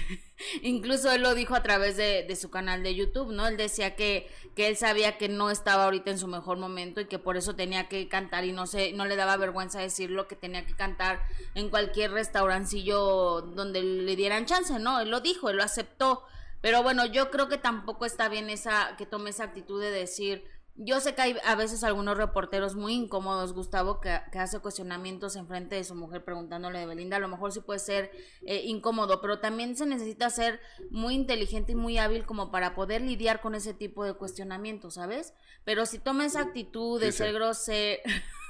Incluso 0.62 1.10
él 1.12 1.22
lo 1.22 1.34
dijo 1.34 1.54
a 1.54 1.62
través 1.62 1.96
de, 1.96 2.36
su 2.36 2.50
canal 2.50 2.82
de 2.82 2.94
YouTube, 2.94 3.32
¿no? 3.32 3.46
Él 3.46 3.56
decía 3.56 3.94
que, 3.94 4.28
que 4.56 4.68
él 4.68 4.76
sabía 4.76 5.18
que 5.18 5.28
no 5.28 5.50
estaba 5.50 5.84
ahorita 5.84 6.10
en 6.10 6.18
su 6.18 6.26
mejor 6.26 6.58
momento 6.58 7.00
y 7.00 7.06
que 7.06 7.18
por 7.18 7.36
eso 7.36 7.54
tenía 7.54 7.88
que 7.88 8.08
cantar 8.08 8.44
y 8.44 8.52
no 8.52 8.66
se, 8.66 8.92
no 8.92 9.04
le 9.04 9.16
daba 9.16 9.36
vergüenza 9.36 9.80
decirlo, 9.80 10.28
que 10.28 10.36
tenía 10.36 10.66
que 10.66 10.74
cantar 10.74 11.20
en 11.54 11.68
cualquier 11.68 12.12
restaurancillo 12.12 13.42
donde 13.42 13.82
le 13.82 14.16
dieran 14.16 14.46
chance, 14.46 14.78
¿no? 14.78 15.00
Él 15.00 15.10
lo 15.10 15.20
dijo, 15.20 15.50
él 15.50 15.56
lo 15.56 15.62
aceptó. 15.62 16.24
Pero 16.60 16.82
bueno, 16.82 17.06
yo 17.06 17.30
creo 17.30 17.48
que 17.48 17.58
tampoco 17.58 18.06
está 18.06 18.28
bien 18.28 18.48
esa, 18.48 18.94
que 18.96 19.04
tome 19.04 19.30
esa 19.30 19.44
actitud 19.44 19.80
de 19.80 19.90
decir, 19.90 20.44
yo 20.74 21.00
sé 21.00 21.14
que 21.14 21.22
hay 21.22 21.36
a 21.44 21.54
veces 21.54 21.84
algunos 21.84 22.16
reporteros 22.16 22.74
muy 22.76 22.94
incómodos, 22.94 23.52
Gustavo, 23.52 24.00
que, 24.00 24.20
que 24.32 24.38
hace 24.38 24.58
cuestionamientos 24.60 25.36
en 25.36 25.46
frente 25.46 25.76
de 25.76 25.84
su 25.84 25.94
mujer 25.94 26.24
preguntándole 26.24 26.78
de 26.78 26.86
Belinda. 26.86 27.18
A 27.18 27.20
lo 27.20 27.28
mejor 27.28 27.52
sí 27.52 27.60
puede 27.60 27.78
ser 27.78 28.10
eh, 28.46 28.62
incómodo, 28.64 29.20
pero 29.20 29.38
también 29.38 29.76
se 29.76 29.86
necesita 29.86 30.30
ser 30.30 30.60
muy 30.90 31.14
inteligente 31.14 31.72
y 31.72 31.76
muy 31.76 31.98
hábil 31.98 32.24
como 32.26 32.50
para 32.50 32.74
poder 32.74 33.02
lidiar 33.02 33.40
con 33.40 33.54
ese 33.54 33.74
tipo 33.74 34.04
de 34.04 34.14
cuestionamientos, 34.14 34.94
¿sabes? 34.94 35.34
Pero 35.64 35.84
si 35.86 35.98
toma 35.98 36.24
esa 36.26 36.40
actitud 36.40 37.00
de 37.00 37.12
Sí, 37.12 37.18
ser 37.18 37.28
sí. 37.28 37.34
grosero. 37.34 38.02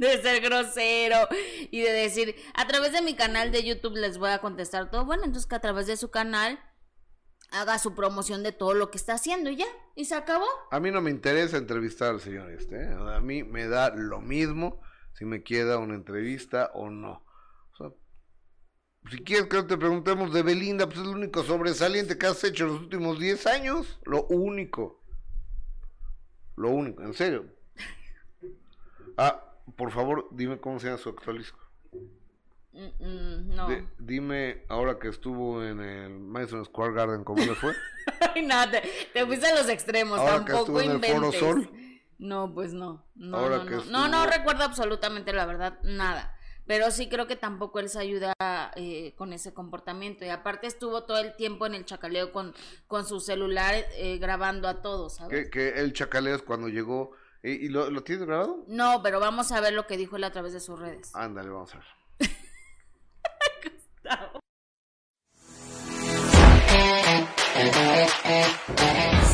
De 0.00 0.20
ser 0.20 0.40
grosero 0.40 1.28
y 1.70 1.80
de 1.80 1.92
decir, 1.92 2.34
a 2.54 2.66
través 2.66 2.92
de 2.92 3.02
mi 3.02 3.14
canal 3.14 3.52
de 3.52 3.62
YouTube 3.62 3.94
les 3.96 4.18
voy 4.18 4.30
a 4.30 4.40
contestar 4.40 4.90
todo. 4.90 5.04
Bueno, 5.04 5.22
entonces 5.24 5.48
que 5.48 5.54
a 5.54 5.60
través 5.60 5.86
de 5.86 5.96
su 5.96 6.10
canal 6.10 6.58
haga 7.50 7.78
su 7.78 7.94
promoción 7.94 8.42
de 8.42 8.52
todo 8.52 8.74
lo 8.74 8.90
que 8.90 8.98
está 8.98 9.14
haciendo 9.14 9.50
y 9.50 9.56
ya, 9.56 9.66
y 9.94 10.04
se 10.04 10.14
acabó. 10.14 10.46
A 10.70 10.80
mí 10.80 10.90
no 10.90 11.00
me 11.00 11.10
interesa 11.10 11.56
entrevistar 11.56 12.10
al 12.10 12.20
señor 12.20 12.50
este. 12.50 12.76
¿eh? 12.76 12.96
A 13.14 13.20
mí 13.20 13.42
me 13.42 13.66
da 13.66 13.94
lo 13.94 14.20
mismo 14.20 14.80
si 15.12 15.24
me 15.24 15.42
queda 15.42 15.78
una 15.78 15.94
entrevista 15.94 16.70
o 16.74 16.90
no. 16.90 17.24
O 17.72 17.76
sea, 17.76 17.92
si 19.10 19.18
quieres 19.18 19.46
que 19.48 19.62
te 19.62 19.76
preguntemos 19.76 20.32
de 20.32 20.42
Belinda, 20.42 20.86
pues 20.86 21.00
es 21.00 21.06
lo 21.06 21.12
único 21.12 21.42
sobresaliente 21.42 22.16
que 22.16 22.26
has 22.26 22.42
hecho 22.44 22.64
en 22.64 22.72
los 22.72 22.80
últimos 22.82 23.18
10 23.18 23.46
años. 23.46 24.00
Lo 24.04 24.26
único. 24.26 25.02
Lo 26.56 26.70
único, 26.70 27.02
en 27.02 27.14
serio. 27.14 27.46
Ah, 29.16 29.44
por 29.76 29.90
favor, 29.90 30.28
dime 30.32 30.58
cómo 30.60 30.78
se 30.78 30.86
llama 30.86 30.98
su 30.98 31.10
actual 31.10 31.38
disco. 31.38 31.59
Mm, 32.72 33.04
mm, 33.04 33.54
no. 33.54 33.68
De- 33.68 33.86
dime, 33.98 34.64
ahora 34.68 34.98
que 34.98 35.08
estuvo 35.08 35.62
en 35.64 35.80
el 35.80 36.10
Madison 36.20 36.64
Square 36.64 36.92
Garden, 36.94 37.24
¿cómo 37.24 37.44
le 37.44 37.54
fue? 37.54 37.72
Ay, 38.34 38.42
nada, 38.46 38.70
te, 38.70 38.82
te 39.12 39.26
fuiste 39.26 39.46
a 39.48 39.54
los 39.56 39.68
extremos, 39.68 40.18
Ahora 40.18 40.44
que 40.44 40.52
tampoco 40.52 40.80
en 40.80 40.90
el 40.92 41.00
Foro 41.00 41.14
inventes. 41.26 41.40
Sol. 41.40 41.70
No, 42.18 42.52
pues 42.54 42.72
no. 42.72 43.04
No, 43.14 43.36
Ahora 43.38 43.58
no, 43.58 43.66
que 43.66 43.76
no. 43.76 43.84
no, 43.84 44.08
no 44.08 44.26
recuerdo 44.26 44.62
absolutamente 44.64 45.32
la 45.32 45.46
verdad, 45.46 45.78
nada. 45.82 46.36
Pero 46.66 46.90
sí 46.92 47.08
creo 47.08 47.26
que 47.26 47.34
tampoco 47.34 47.80
él 47.80 47.88
se 47.88 47.98
ayuda 47.98 48.32
eh, 48.76 49.14
con 49.16 49.32
ese 49.32 49.52
comportamiento. 49.52 50.24
Y 50.24 50.28
aparte 50.28 50.68
estuvo 50.68 51.02
todo 51.02 51.18
el 51.18 51.34
tiempo 51.34 51.66
en 51.66 51.74
el 51.74 51.84
chacaleo 51.84 52.30
con, 52.30 52.54
con 52.86 53.04
su 53.06 53.18
celular 53.18 53.74
eh, 53.96 54.18
grabando 54.18 54.68
a 54.68 54.80
todos, 54.80 55.16
¿sabes? 55.16 55.46
que, 55.46 55.50
que 55.50 55.80
el 55.80 55.92
chacaleo 55.92 56.36
es 56.36 56.42
cuando 56.42 56.68
llegó. 56.68 57.10
¿Y, 57.42 57.52
y 57.52 57.68
lo, 57.70 57.90
lo 57.90 58.02
tienes 58.04 58.24
grabado? 58.26 58.64
No, 58.68 59.02
pero 59.02 59.18
vamos 59.18 59.50
a 59.50 59.60
ver 59.60 59.72
lo 59.72 59.86
que 59.88 59.96
dijo 59.96 60.14
él 60.16 60.24
a 60.24 60.30
través 60.30 60.52
de 60.52 60.60
sus 60.60 60.78
redes. 60.78 61.10
Ándale, 61.16 61.48
vamos 61.48 61.74
a 61.74 61.78
ver. 61.78 61.86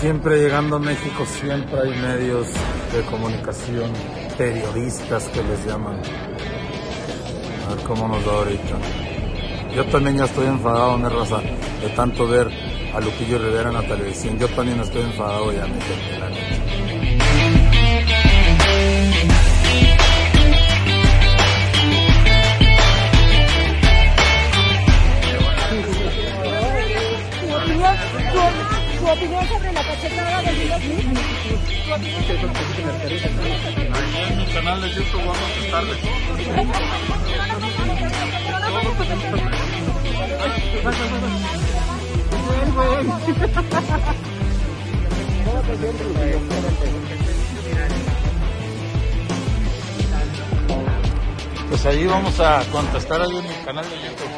Siempre 0.01 0.39
llegando 0.39 0.77
a 0.77 0.79
México, 0.79 1.25
siempre 1.27 1.81
hay 1.81 1.91
medios 2.01 2.49
de 2.93 3.03
comunicación, 3.11 3.91
periodistas 4.37 5.25
que 5.29 5.43
les 5.43 5.67
llaman. 5.67 6.01
A 7.67 7.75
ver 7.75 7.85
cómo 7.85 8.07
nos 8.07 8.27
va 8.27 8.33
ahorita. 8.33 8.77
Yo 9.75 9.85
también 9.87 10.19
ya 10.19 10.25
estoy 10.25 10.47
enfadado, 10.47 10.97
mi 10.99 11.09
raza, 11.09 11.41
de 11.41 11.89
tanto 11.95 12.27
ver 12.27 12.49
a 12.95 13.01
Lupillo 13.01 13.39
Rivera 13.39 13.69
en 13.71 13.75
la 13.75 13.83
televisión. 13.83 14.39
Yo 14.39 14.49
también 14.49 14.81
estoy 14.81 15.03
enfadado 15.03 15.53
ya, 15.53 15.67
mi 15.67 15.81
gente, 15.81 16.66
opinión 29.17 29.49
sobre 29.49 29.73
la 29.73 29.83
cachetada 29.83 30.43
de 30.43 30.51
Will 30.53 30.73
Smith. 30.81 31.07
Tu 31.87 31.93
opinión 31.93 32.23
sobre 32.25 32.47
la 32.47 32.53
cachetada. 32.53 33.05
En 34.29 34.37
mi 34.39 34.47
canal 34.47 34.83
de 34.83 34.89
YouTube 34.91 35.21
vamos 35.21 35.37
a 35.37 35.65
estarles. 35.65 35.99
Pues 51.69 51.87
ahí 51.87 52.07
vamos 52.07 52.41
a 52.41 52.63
contestar 52.71 53.23
algo 53.23 53.39
en 53.39 53.49
mi 53.49 53.55
canal 53.65 53.85
de 53.85 53.97
YouTube. 53.97 54.31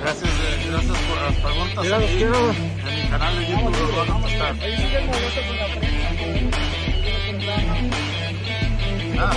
Gracias, 0.00 0.30
eh, 0.30 0.66
gracias 0.70 0.98
por 0.98 1.20
las 1.20 1.34
preguntas. 1.34 1.84
Aquí 1.92 2.22
En 2.22 2.94
mi 2.94 3.08
canal 3.10 3.38
de 3.38 3.46
YouTube 3.46 3.70
los 3.70 3.92
voy 3.92 4.00
a 4.00 4.12
contestar. 4.12 4.54
Ah. 9.18 9.30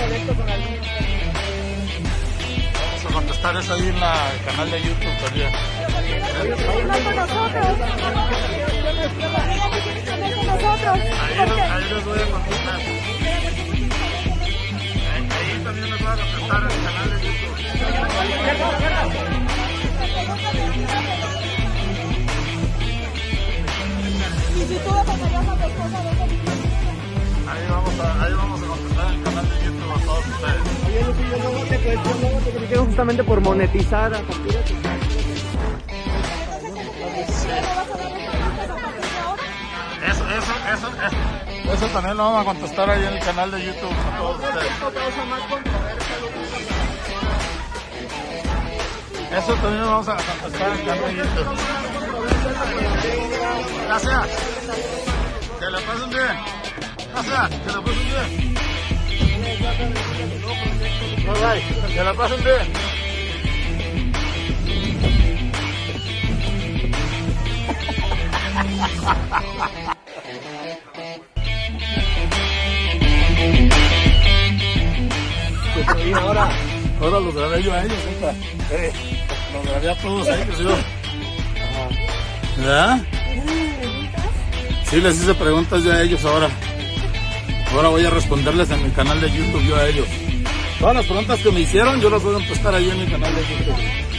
Vamos 2.86 3.04
a 3.04 3.12
contestar 3.12 3.56
eso 3.56 3.74
ahí 3.74 3.80
en 3.80 3.88
el 3.88 4.00
canal 4.46 4.70
de 4.70 4.82
YouTube 4.82 5.18
también. 5.22 5.52
Ahí, 11.20 11.34
ahí 11.38 11.84
les 11.90 12.04
voy 12.04 12.18
a 12.18 12.26
contestar. 12.30 13.19
A 16.10 16.16
tu 16.16 16.22
esposa 16.22 16.60
de 16.60 16.68
ese 16.68 16.80
tipo 16.80 17.46
Ahí 27.50 27.66
vamos 27.68 28.00
a, 28.00 28.24
ahí 28.24 28.32
vamos 28.32 28.62
a 28.62 28.66
contestar 28.66 29.14
el 29.14 29.22
canal 29.22 29.48
de 29.48 29.64
YouTube 29.64 29.90
a 29.90 29.98
todos 30.04 30.26
ustedes. 30.26 30.62
Oye, 30.86 31.04
Lupillo, 31.04 31.36
luego 31.38 31.64
te 31.64 31.78
cuestiono, 31.78 32.38
te 32.44 32.50
critican 32.50 32.86
justamente 32.86 33.24
por 33.24 33.40
monetizar 33.40 34.14
a 34.14 34.18
partir 34.20 34.52
de 34.52 34.62
tu 34.62 34.74
Eso, 40.06 40.24
eso, 40.30 40.54
eso, 40.72 40.88
eso. 41.06 41.40
Eso 41.72 41.86
también 41.88 42.16
lo 42.16 42.24
vamos 42.24 42.40
a 42.42 42.44
contestar 42.44 42.90
ahí 42.90 43.04
en 43.04 43.12
el 43.14 43.20
canal 43.20 43.50
de 43.50 43.64
YouTube 43.64 43.92
a 43.92 44.18
todos 44.18 44.40
ustedes. 44.40 45.79
Eso 49.30 49.54
también 49.54 49.80
lo 49.80 49.90
vamos 49.90 50.08
a 50.08 50.16
de 50.16 51.14
YouTube. 51.14 51.48
Gracias. 53.86 54.28
Que 55.58 55.70
la 55.70 55.80
pasen 55.80 56.10
bien. 56.10 56.36
Gracias. 57.12 57.50
Que 57.60 57.72
la 57.72 57.80
pasen 57.80 58.06
bien. 58.10 58.54
Bye. 61.26 61.62
Que 61.94 62.02
la 62.04 62.14
pasen 62.14 62.44
bien. 62.44 62.90
Y 76.06 76.12
ahora, 76.12 76.48
ahora 77.00 77.20
los 77.20 77.34
grabé 77.34 77.62
yo 77.62 77.72
a 77.72 77.84
ellos, 77.84 77.98
los 79.52 79.64
grabé 79.64 79.90
a 79.90 79.94
todos 80.00 80.28
a 80.28 80.42
ellos 80.42 80.58
yo. 80.58 80.76
¿Verdad? 82.58 83.00
Sí, 84.84 85.00
les 85.00 85.22
hice 85.22 85.34
preguntas 85.34 85.82
yo 85.82 85.92
a 85.92 86.02
ellos 86.02 86.24
ahora. 86.24 86.48
Ahora 87.72 87.88
voy 87.88 88.04
a 88.04 88.10
responderles 88.10 88.70
en 88.70 88.82
mi 88.82 88.90
canal 88.90 89.20
de 89.20 89.30
YouTube 89.30 89.62
yo 89.62 89.76
a 89.76 89.86
ellos. 89.86 90.08
Todas 90.78 90.96
las 90.96 91.06
preguntas 91.06 91.40
que 91.42 91.52
me 91.52 91.60
hicieron 91.60 92.00
yo 92.00 92.10
las 92.10 92.22
voy 92.22 92.32
a 92.32 92.38
contestar 92.38 92.74
ahí 92.74 92.90
en 92.90 92.98
mi 92.98 93.06
canal 93.10 93.34
de 93.34 93.42
YouTube. 93.42 94.10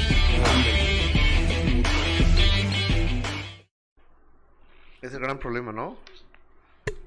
Es 5.01 5.13
el 5.13 5.19
gran 5.19 5.39
problema, 5.39 5.71
¿no? 5.71 5.97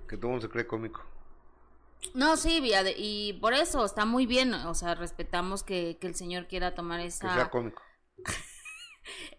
Que 0.09 0.17
todo 0.17 0.27
el 0.27 0.33
mundo 0.33 0.41
se 0.43 0.49
cree 0.53 0.67
cómico. 0.67 1.03
No, 2.13 2.37
sí, 2.37 2.61
y 2.99 3.33
por 3.35 3.55
eso 3.55 3.85
está 3.85 4.05
muy 4.05 4.27
bien, 4.27 4.53
o 4.53 4.75
sea, 4.75 4.95
respetamos 4.95 5.63
que, 5.63 5.97
que 6.01 6.07
el 6.07 6.15
señor 6.15 6.47
quiera 6.47 6.75
tomar 6.75 7.01
Que 7.01 7.07
esa, 7.07 7.35
sea 7.35 7.51
cómico. 7.51 7.83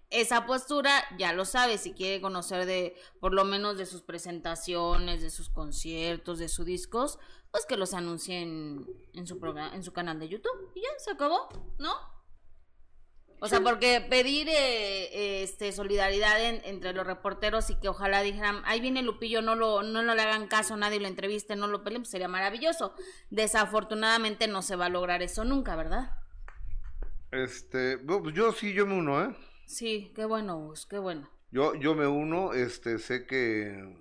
Esa 0.10 0.46
postura, 0.46 1.04
ya 1.18 1.34
lo 1.34 1.46
sabe, 1.46 1.78
si 1.78 1.94
quiere 1.94 2.22
conocer 2.22 2.66
de, 2.66 2.96
por 3.20 3.34
lo 3.34 3.44
menos 3.44 3.78
de 3.78 3.86
sus 3.86 4.02
presentaciones, 4.02 5.22
de 5.22 5.30
sus 5.30 5.50
conciertos, 5.50 6.40
de 6.40 6.48
sus 6.48 6.66
discos, 6.66 7.20
pues 7.52 7.66
que 7.66 7.76
los 7.78 7.94
anuncie 7.94 8.42
en, 8.42 8.86
en 9.14 9.28
su 9.28 9.40
programa, 9.40 9.76
en 9.76 9.84
su 9.84 9.92
canal 9.94 10.20
de 10.20 10.30
YouTube, 10.30 10.72
y 10.76 10.82
ya, 10.82 10.90
se 11.00 11.12
acabó, 11.12 11.50
¿no? 11.80 11.94
O 13.42 13.48
sea, 13.50 13.60
porque 13.60 14.00
pedir 14.10 14.48
eh, 14.50 15.44
este 15.44 15.72
solidaridad 15.74 16.42
en- 16.42 16.62
entre 16.64 16.94
los 16.94 17.06
reporteros 17.06 17.70
y 17.70 17.76
que 17.76 17.90
ojalá 17.90 18.22
dijeran, 18.22 18.62
ahí 18.66 18.80
viene 18.80 19.04
Lupillo, 19.04 19.42
no 19.42 19.56
lo, 19.56 19.84
no 19.84 20.02
le 20.02 20.22
hagan 20.22 20.48
caso, 20.48 20.78
nadie 20.78 21.00
lo 21.02 21.08
entreviste, 21.08 21.56
no 21.58 21.68
lo 21.68 21.84
peleen, 21.84 22.04
pues 22.04 22.12
sería 22.12 22.30
maravilloso. 22.30 22.94
Desafortunadamente 23.30 24.48
no 24.48 24.62
se 24.62 24.78
va 24.78 24.86
a 24.86 24.90
lograr 24.90 25.22
eso 25.22 25.44
nunca, 25.44 25.76
¿verdad? 25.76 26.12
Este, 27.44 27.98
pues 27.98 28.34
yo 28.34 28.52
sí, 28.52 28.74
yo 28.74 28.86
me 28.86 28.96
uno, 28.98 29.24
¿eh? 29.24 29.36
Sí, 29.66 30.12
qué 30.16 30.26
bueno, 30.26 30.58
Gus, 30.68 30.86
qué 30.86 30.98
bueno. 31.00 31.30
Yo, 31.52 31.76
yo 31.76 31.96
me 31.96 32.08
uno, 32.08 32.54
este, 32.54 32.98
sé 33.00 33.26
que 33.26 33.96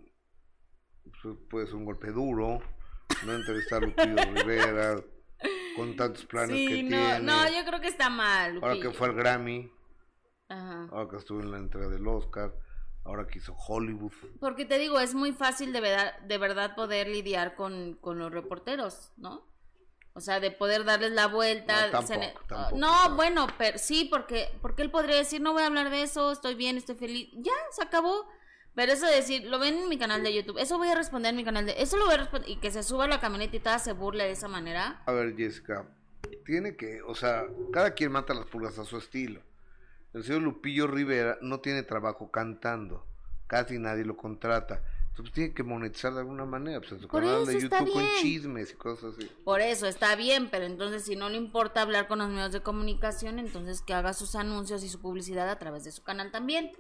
pues, 1.23 1.37
puede 1.49 1.67
ser 1.67 1.77
un 1.77 1.85
golpe 1.85 2.11
duro, 2.13 2.61
no 3.27 3.33
entrevistar 3.33 3.83
a 3.83 3.87
Lupillo 3.87 4.17
Rivera, 4.35 5.03
con 5.77 5.97
tantos 5.97 6.25
planes 6.27 6.57
Sí, 6.57 6.67
que 6.67 6.83
no, 6.83 6.89
tiene. 6.89 7.21
no, 7.21 7.49
yo 7.49 7.65
creo 7.67 7.81
que 7.81 7.89
está 7.89 8.09
mal, 8.11 8.57
Ahora 8.57 8.75
Lupillo. 8.75 8.91
que 8.93 8.97
fue 8.99 9.09
al 9.09 9.15
Grammy, 9.15 9.71
Ajá. 10.49 10.89
ahora 10.91 11.11
que 11.11 11.17
estuvo 11.17 11.41
en 11.41 11.51
la 11.51 11.59
entrega 11.59 11.89
del 11.89 12.07
Oscar, 12.07 12.55
ahora 13.05 13.27
que 13.27 13.39
hizo 13.39 13.55
Hollywood. 13.55 14.13
Porque 14.41 14.65
te 14.65 14.79
digo, 14.79 14.99
es 15.01 15.15
muy 15.15 15.33
fácil 15.33 15.73
de 15.73 15.81
verdad, 15.81 16.19
de 16.21 16.39
verdad 16.39 16.75
poder 16.75 17.09
lidiar 17.09 17.55
con, 17.57 17.95
con 18.01 18.19
los 18.19 18.33
reporteros, 18.33 19.13
¿no? 19.17 19.47
O 20.17 20.21
sea, 20.21 20.39
de 20.39 20.53
poder 20.53 20.85
darles 20.85 21.11
la 21.11 21.27
vuelta. 21.27 21.87
No, 21.87 21.93
tampoco, 21.93 22.07
se 22.07 22.19
ne- 22.19 22.35
tampoco, 22.47 22.77
no, 22.77 23.17
bueno, 23.17 23.49
pero 23.59 23.79
sí, 23.79 24.07
porque, 24.11 24.49
porque 24.63 24.83
él 24.83 24.91
podría 24.91 25.17
decir, 25.17 25.41
no 25.41 25.53
voy 25.53 25.63
a 25.63 25.67
hablar 25.67 25.91
de 25.91 26.03
eso, 26.03 26.31
estoy 26.31 26.55
bien, 26.55 26.77
estoy 26.77 26.95
feliz. 26.95 27.31
Ya, 27.35 27.53
se 27.73 27.83
acabó. 27.83 28.29
Pero 28.77 28.93
eso 28.93 29.07
de 29.07 29.15
decir, 29.15 29.45
lo 29.45 29.59
ven 29.59 29.75
en 29.75 29.89
mi 29.89 29.99
canal 29.99 30.23
de 30.25 30.35
YouTube, 30.35 30.59
eso 30.59 30.79
voy 30.79 30.89
a 30.89 30.97
responder 30.97 31.31
en 31.31 31.37
mi 31.37 31.45
canal 31.45 31.65
de... 31.65 31.81
Eso 31.81 31.97
lo 31.97 32.07
voy 32.07 32.15
a 32.15 32.19
responder. 32.19 32.51
Y 32.51 32.57
que 32.57 32.73
se 32.73 32.83
suba 32.83 33.05
a 33.05 33.09
la 33.09 33.21
camioneta 33.21 33.57
y 33.57 33.61
toda 33.61 33.79
se 33.79 33.93
burle 33.93 34.25
de 34.25 34.33
esa 34.33 34.49
manera. 34.49 35.03
A 35.07 35.13
ver, 35.13 35.37
Jessica, 35.37 35.87
tiene 36.45 36.77
que, 36.77 37.01
o 37.03 37.15
sea, 37.15 37.45
cada 37.73 37.95
quien 37.95 38.11
mata 38.11 38.35
las 38.35 38.47
pulgas 38.47 38.79
a 38.79 38.85
su 38.85 38.99
estilo. 38.99 39.43
El 40.13 40.25
señor 40.25 40.43
Lupillo 40.43 40.87
Rivera 40.89 41.39
no 41.41 41.61
tiene 41.61 41.83
trabajo 41.85 42.31
cantando, 42.33 43.07
casi 43.47 43.79
nadie 43.79 44.05
lo 44.05 44.17
contrata. 44.17 44.83
Entonces 45.15 45.33
tiene 45.33 45.55
que 45.55 45.63
monetizar 45.63 46.13
de 46.13 46.19
alguna 46.19 46.45
manera, 46.45 46.81
pues 46.81 46.91
en 46.91 47.01
su 47.01 47.07
Por 47.07 47.23
canal 47.23 47.47
de 47.47 47.61
YouTube 47.61 47.93
con 47.93 48.05
chismes 48.21 48.73
y 48.73 48.75
cosas 48.75 49.15
así. 49.17 49.31
Por 49.45 49.61
eso 49.61 49.87
está 49.87 50.17
bien, 50.17 50.51
pero 50.51 50.65
entonces 50.65 51.05
si 51.05 51.15
no 51.15 51.29
le 51.29 51.37
importa 51.37 51.83
hablar 51.83 52.09
con 52.09 52.19
los 52.19 52.29
medios 52.31 52.51
de 52.51 52.63
comunicación, 52.63 53.39
entonces 53.39 53.81
que 53.81 53.95
haga 53.95 54.13
sus 54.13 54.35
anuncios 54.35 54.83
y 54.83 54.89
su 54.89 55.01
publicidad 55.01 55.49
a 55.49 55.57
través 55.61 55.85
de 55.85 55.93
su 55.93 56.03
canal 56.03 56.33
también. 56.33 56.73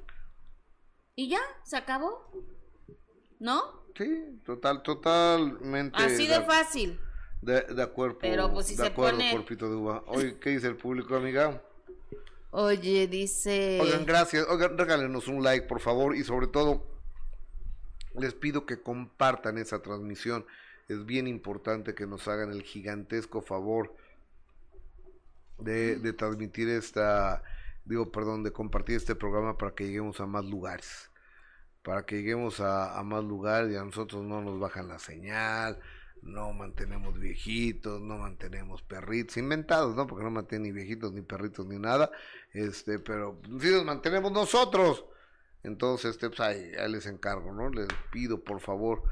Y 1.15 1.29
ya, 1.29 1.39
se 1.63 1.77
acabó. 1.77 2.29
¿No? 3.39 3.85
Sí, 3.97 4.41
total, 4.45 4.83
totalmente. 4.83 5.97
Así 6.03 6.27
de 6.27 6.41
fácil. 6.41 6.99
De, 7.41 7.61
de 7.61 7.83
acuerdo, 7.85 8.19
Pero, 8.19 8.53
pues, 8.53 8.67
si 8.67 8.75
de 8.75 8.83
se 8.83 8.89
acuerdo, 8.89 9.19
pone- 9.19 9.31
cuerpito 9.31 9.71
de 9.71 9.77
uva. 9.77 10.03
Oye, 10.09 10.41
¿qué 10.41 10.51
dice 10.51 10.67
el 10.67 10.77
público, 10.77 11.15
amiga? 11.15 11.63
Oye, 12.51 13.07
dice... 13.07 13.79
Oigan, 13.81 14.05
gracias. 14.05 14.45
Oigan, 14.49 14.77
regálenos 14.77 15.29
un 15.29 15.41
like, 15.45 15.69
por 15.69 15.79
favor. 15.79 16.17
Y 16.17 16.25
sobre 16.25 16.49
todo, 16.49 16.94
les 18.19 18.35
pido 18.35 18.67
que 18.67 18.81
compartan 18.81 19.59
esa 19.59 19.83
transmisión. 19.83 20.45
Es 20.89 21.05
bien 21.07 21.27
importante 21.27 21.95
que 21.95 22.07
nos 22.07 22.29
hagan 22.29 22.51
el 22.51 22.63
gigantesco 22.63 23.43
favor 23.43 23.95
de, 25.59 25.97
de 25.97 26.13
transmitir 26.13 26.69
esta, 26.69 27.43
digo, 27.85 28.11
perdón, 28.11 28.43
de 28.43 28.53
compartir 28.53 28.97
este 28.97 29.15
programa 29.15 29.57
para 29.57 29.75
que 29.75 29.87
lleguemos 29.87 30.21
a 30.21 30.27
más 30.27 30.45
lugares. 30.45 31.11
Para 31.83 32.07
que 32.07 32.17
lleguemos 32.17 32.61
a, 32.61 32.99
a 32.99 33.03
más 33.03 33.25
lugares 33.25 33.73
y 33.73 33.77
a 33.77 33.85
nosotros 33.85 34.23
no 34.23 34.41
nos 34.41 34.59
bajan 34.59 34.89
la 34.89 34.99
señal, 34.99 35.79
no 36.23 36.53
mantenemos 36.53 37.19
viejitos, 37.19 38.01
no 38.01 38.17
mantenemos 38.17 38.83
perritos, 38.83 39.37
inventados, 39.37 39.95
¿no? 39.95 40.07
Porque 40.07 40.25
no 40.25 40.31
mantienen 40.31 40.63
ni 40.65 40.73
viejitos, 40.73 41.13
ni 41.13 41.21
perritos, 41.21 41.67
ni 41.67 41.79
nada. 41.79 42.11
Este, 42.53 42.99
pero 42.99 43.41
sí 43.61 43.71
los 43.71 43.85
mantenemos 43.85 44.33
nosotros. 44.33 45.05
Entonces, 45.65 46.13
este, 46.13 46.29
pues 46.29 46.41
ahí, 46.41 46.73
ahí 46.79 46.93
les 46.93 47.07
encargo, 47.07 47.53
¿no? 47.53 47.71
Les 47.71 47.89
pido, 48.13 48.45
por 48.45 48.61
favor, 48.61 49.03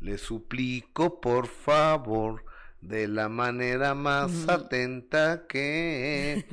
les 0.00 0.20
suplico, 0.20 1.20
por 1.20 1.48
favor, 1.48 2.44
de 2.80 3.08
la 3.08 3.28
manera 3.28 3.94
más 3.94 4.46
atenta 4.48 5.46
que 5.48 6.46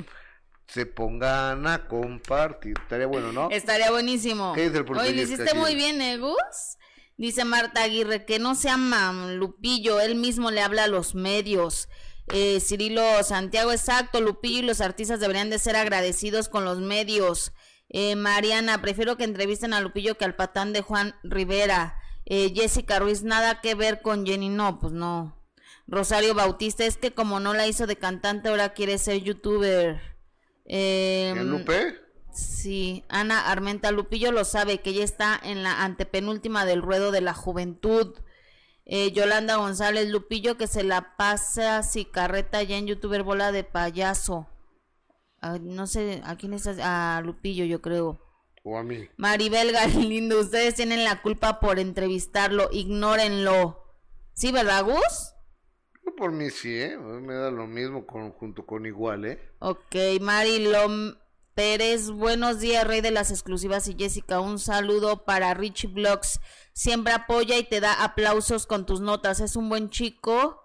se 0.68 0.86
pongan 0.86 1.68
a 1.68 1.86
compartir. 1.88 2.76
Estaría 2.82 3.08
bueno, 3.08 3.34
¿no? 3.34 3.50
Estaría 3.52 3.92
buenísimo. 3.92 4.54
¿Qué 4.56 4.70
dice 4.70 4.80
el? 4.80 4.98
Oye, 4.98 5.14
lo 5.14 5.22
hiciste 5.22 5.54
muy 5.54 5.76
bien, 5.76 6.02
¿eh, 6.02 6.18
Gus? 6.18 6.78
Dice 7.18 7.44
Marta 7.44 7.84
Aguirre 7.84 8.26
que 8.26 8.40
no 8.40 8.56
se 8.56 8.70
llama 8.70 9.34
Lupillo, 9.34 10.00
él 10.00 10.16
mismo 10.16 10.50
le 10.50 10.62
habla 10.62 10.86
a 10.86 10.88
los 10.88 11.14
medios. 11.14 11.90
Eh, 12.34 12.60
Cirilo 12.62 13.04
Santiago, 13.24 13.74
exacto, 13.74 14.22
Lupillo 14.22 14.60
y 14.60 14.62
los 14.64 14.80
artistas 14.80 15.20
deberían 15.20 15.50
de 15.50 15.60
ser 15.60 15.76
agradecidos 15.76 16.48
con 16.48 16.64
los 16.64 16.80
medios. 16.80 17.52
Eh, 17.94 18.16
Mariana, 18.16 18.82
prefiero 18.82 19.18
que 19.18 19.26
entrevisten 19.26 19.74
a 19.74 19.82
Lupillo 19.82 20.18
que 20.18 20.24
al 20.24 20.36
patán 20.36 20.72
de 20.72 20.82
Juan 20.82 21.14
Rivera. 21.24 21.98
Eh, 22.26 22.54
Jessica 22.56 23.00
Ruiz, 23.00 23.24
nada 23.24 23.60
que 23.60 23.76
ver 23.76 24.02
con 24.02 24.26
Jenny, 24.26 24.48
no, 24.48 24.80
pues 24.80 24.94
no. 24.94 25.38
Rosario 25.88 26.34
Bautista, 26.34 26.86
es 26.86 26.96
que 26.96 27.14
como 27.14 27.42
no 27.42 27.54
la 27.54 27.68
hizo 27.68 27.88
de 27.88 27.98
cantante, 27.98 28.48
ahora 28.48 28.74
quiere 28.74 28.98
ser 28.98 29.22
youtuber. 29.22 30.02
Eh, 30.66 31.34
¿En 31.36 31.50
Lupe? 31.50 31.96
Sí, 32.32 33.04
Ana 33.10 33.52
Armenta 33.52 33.92
Lupillo 33.92 34.32
lo 34.32 34.46
sabe, 34.46 34.78
que 34.78 34.92
ella 34.92 35.04
está 35.04 35.38
en 35.44 35.64
la 35.64 35.84
antepenúltima 35.84 36.64
del 36.64 36.82
ruedo 36.82 37.12
de 37.12 37.20
la 37.20 37.34
juventud. 37.34 38.16
Eh, 38.86 39.12
Yolanda 39.12 39.58
González 39.58 40.08
Lupillo 40.08 40.56
que 40.56 40.68
se 40.68 40.84
la 40.84 41.18
pasa 41.18 41.84
si 41.84 42.06
carreta 42.06 42.64
ya 42.64 42.78
en 42.78 42.88
youtuber 42.88 43.24
bola 43.24 43.52
de 43.52 43.66
payaso. 43.66 44.48
Ah, 45.42 45.58
no 45.60 45.88
sé, 45.88 46.22
¿a 46.24 46.36
quién 46.36 46.54
estás? 46.54 46.78
A 46.80 47.22
Lupillo 47.26 47.66
yo 47.66 47.82
creo. 47.82 48.20
¿O 48.64 48.78
a 48.78 48.84
mí? 48.84 49.10
Maribel 49.18 49.72
Galindo, 49.72 50.40
ustedes 50.40 50.76
tienen 50.76 51.04
la 51.04 51.22
culpa 51.24 51.60
por 51.60 51.80
entrevistarlo, 51.80 52.70
ignórenlo. 52.72 53.84
¿Sí, 54.34 54.52
verdad, 54.52 54.86
Gus? 54.86 55.34
Yo 56.06 56.16
por 56.16 56.32
mí 56.32 56.50
sí, 56.52 56.80
¿eh? 56.80 56.98
Me 56.98 57.34
da 57.34 57.50
lo 57.50 57.66
mismo 57.66 58.06
con, 58.06 58.32
junto 58.32 58.66
con 58.66 58.86
igual, 58.86 59.26
¿eh? 59.26 59.40
Ok, 59.60 59.96
Marilom 60.22 61.16
Pérez, 61.56 62.12
buenos 62.12 62.60
días, 62.60 62.86
rey 62.86 63.02
de 63.02 63.12
las 63.12 63.32
exclusivas 63.32 63.88
y 63.88 63.96
Jessica, 63.96 64.40
un 64.40 64.60
saludo 64.60 65.26
para 65.26 65.54
Richie 65.54 65.88
Vlogs. 65.90 66.40
Siempre 66.74 67.14
apoya 67.14 67.58
y 67.58 67.64
te 67.64 67.82
da 67.82 68.04
aplausos 68.04 68.68
con 68.68 68.86
tus 68.86 69.02
notas. 69.02 69.40
Es 69.40 69.56
un 69.56 69.70
buen 69.70 69.90
chico. 69.90 70.62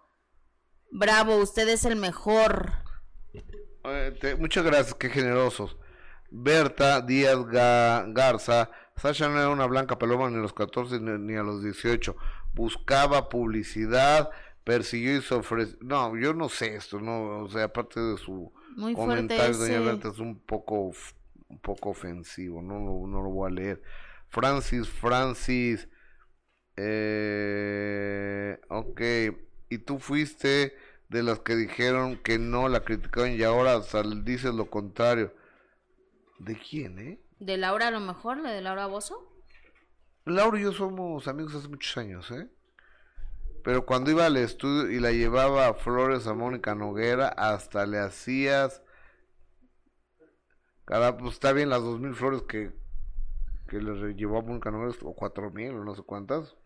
Bravo, 0.91 1.37
usted 1.37 1.69
es 1.69 1.85
el 1.85 1.97
mejor. 1.97 2.86
Eh, 3.89 4.17
te- 4.21 4.37
muchas 4.37 4.65
gracias, 4.65 4.95
qué 4.95 5.09
generosos. 5.11 5.77
Berta 6.31 7.01
Díaz 7.01 7.37
Ga- 7.39 8.05
Garza, 8.13 8.71
Sasha 8.97 9.29
no 9.29 9.39
era 9.39 9.49
una 9.51 9.67
blanca 9.67 9.99
paloma 9.99 10.29
ni 10.31 10.37
a 10.37 10.41
los 10.41 10.53
14 10.53 10.99
ni, 11.01 11.19
ni 11.19 11.35
a 11.37 11.43
los 11.43 11.63
18. 11.63 12.17
buscaba 12.55 13.29
publicidad, 13.29 14.31
persiguió 14.65 15.17
y 15.19 15.23
se 15.23 15.35
ofreció. 15.35 15.77
No, 15.83 16.17
yo 16.17 16.33
no 16.33 16.49
sé 16.49 16.75
esto, 16.75 16.99
no, 17.01 17.45
o 17.45 17.49
sea, 17.51 17.65
aparte 17.65 18.01
de 18.01 18.17
su 18.17 18.51
Muy 18.77 18.95
comentario, 18.95 19.57
doña. 19.59 19.81
Berta, 19.81 20.09
es 20.09 20.19
un 20.19 20.39
poco, 20.41 20.93
un 21.49 21.59
poco 21.61 21.91
ofensivo, 21.91 22.63
no, 22.63 22.79
lo- 22.79 23.07
no 23.07 23.23
lo 23.23 23.29
voy 23.31 23.51
a 23.51 23.55
leer. 23.55 23.83
Francis, 24.29 24.89
Francis, 24.89 25.87
eh, 26.77 28.59
ok, 28.69 29.01
y 29.69 29.79
tú 29.79 29.99
fuiste 29.99 30.75
de 31.09 31.23
las 31.23 31.41
que 31.41 31.55
dijeron 31.57 32.17
que 32.23 32.39
no 32.39 32.69
la 32.69 32.81
criticaron 32.81 33.33
y 33.33 33.43
ahora 33.43 33.83
sal- 33.83 34.25
dices 34.25 34.55
lo 34.55 34.69
contrario. 34.71 35.33
¿De 36.39 36.57
quién, 36.59 36.99
eh? 36.99 37.21
¿De 37.39 37.57
Laura 37.57 37.89
a 37.89 37.91
lo 37.91 38.01
mejor? 38.01 38.39
¿La 38.39 38.51
de 38.51 38.61
Laura 38.61 38.87
Bozo? 38.87 39.33
Laura 40.25 40.59
y 40.59 40.63
yo 40.65 40.73
somos 40.73 41.29
amigos 41.29 41.55
hace 41.55 41.69
muchos 41.69 41.97
años, 41.97 42.31
¿eh? 42.31 42.49
Pero 43.63 43.85
cuando 43.87 44.11
iba 44.11 44.27
al 44.27 44.37
estudio 44.37 44.91
y 44.91 45.01
la 45.01 45.11
llevaba 45.13 45.69
a 45.69 45.75
Flores 45.75 46.27
a 46.27 46.35
Mónica 46.35 46.75
Noguera, 46.75 47.29
hasta 47.29 47.87
le 47.87 47.99
hacías... 47.99 48.83
Cara, 50.85 51.17
pues 51.17 51.35
está 51.35 51.53
bien 51.53 51.69
las 51.71 51.83
dos 51.83 51.99
mil 51.99 52.15
flores 52.15 52.43
que, 52.43 52.73
que 53.69 53.81
le 53.81 54.15
llevó 54.15 54.39
a 54.39 54.43
Mónica 54.43 54.71
Noguera, 54.71 54.97
o 55.03 55.15
cuatro 55.15 55.51
mil, 55.51 55.71
o 55.73 55.85
no 55.85 55.97
sé 55.97 56.03
cuántas. 56.03 56.57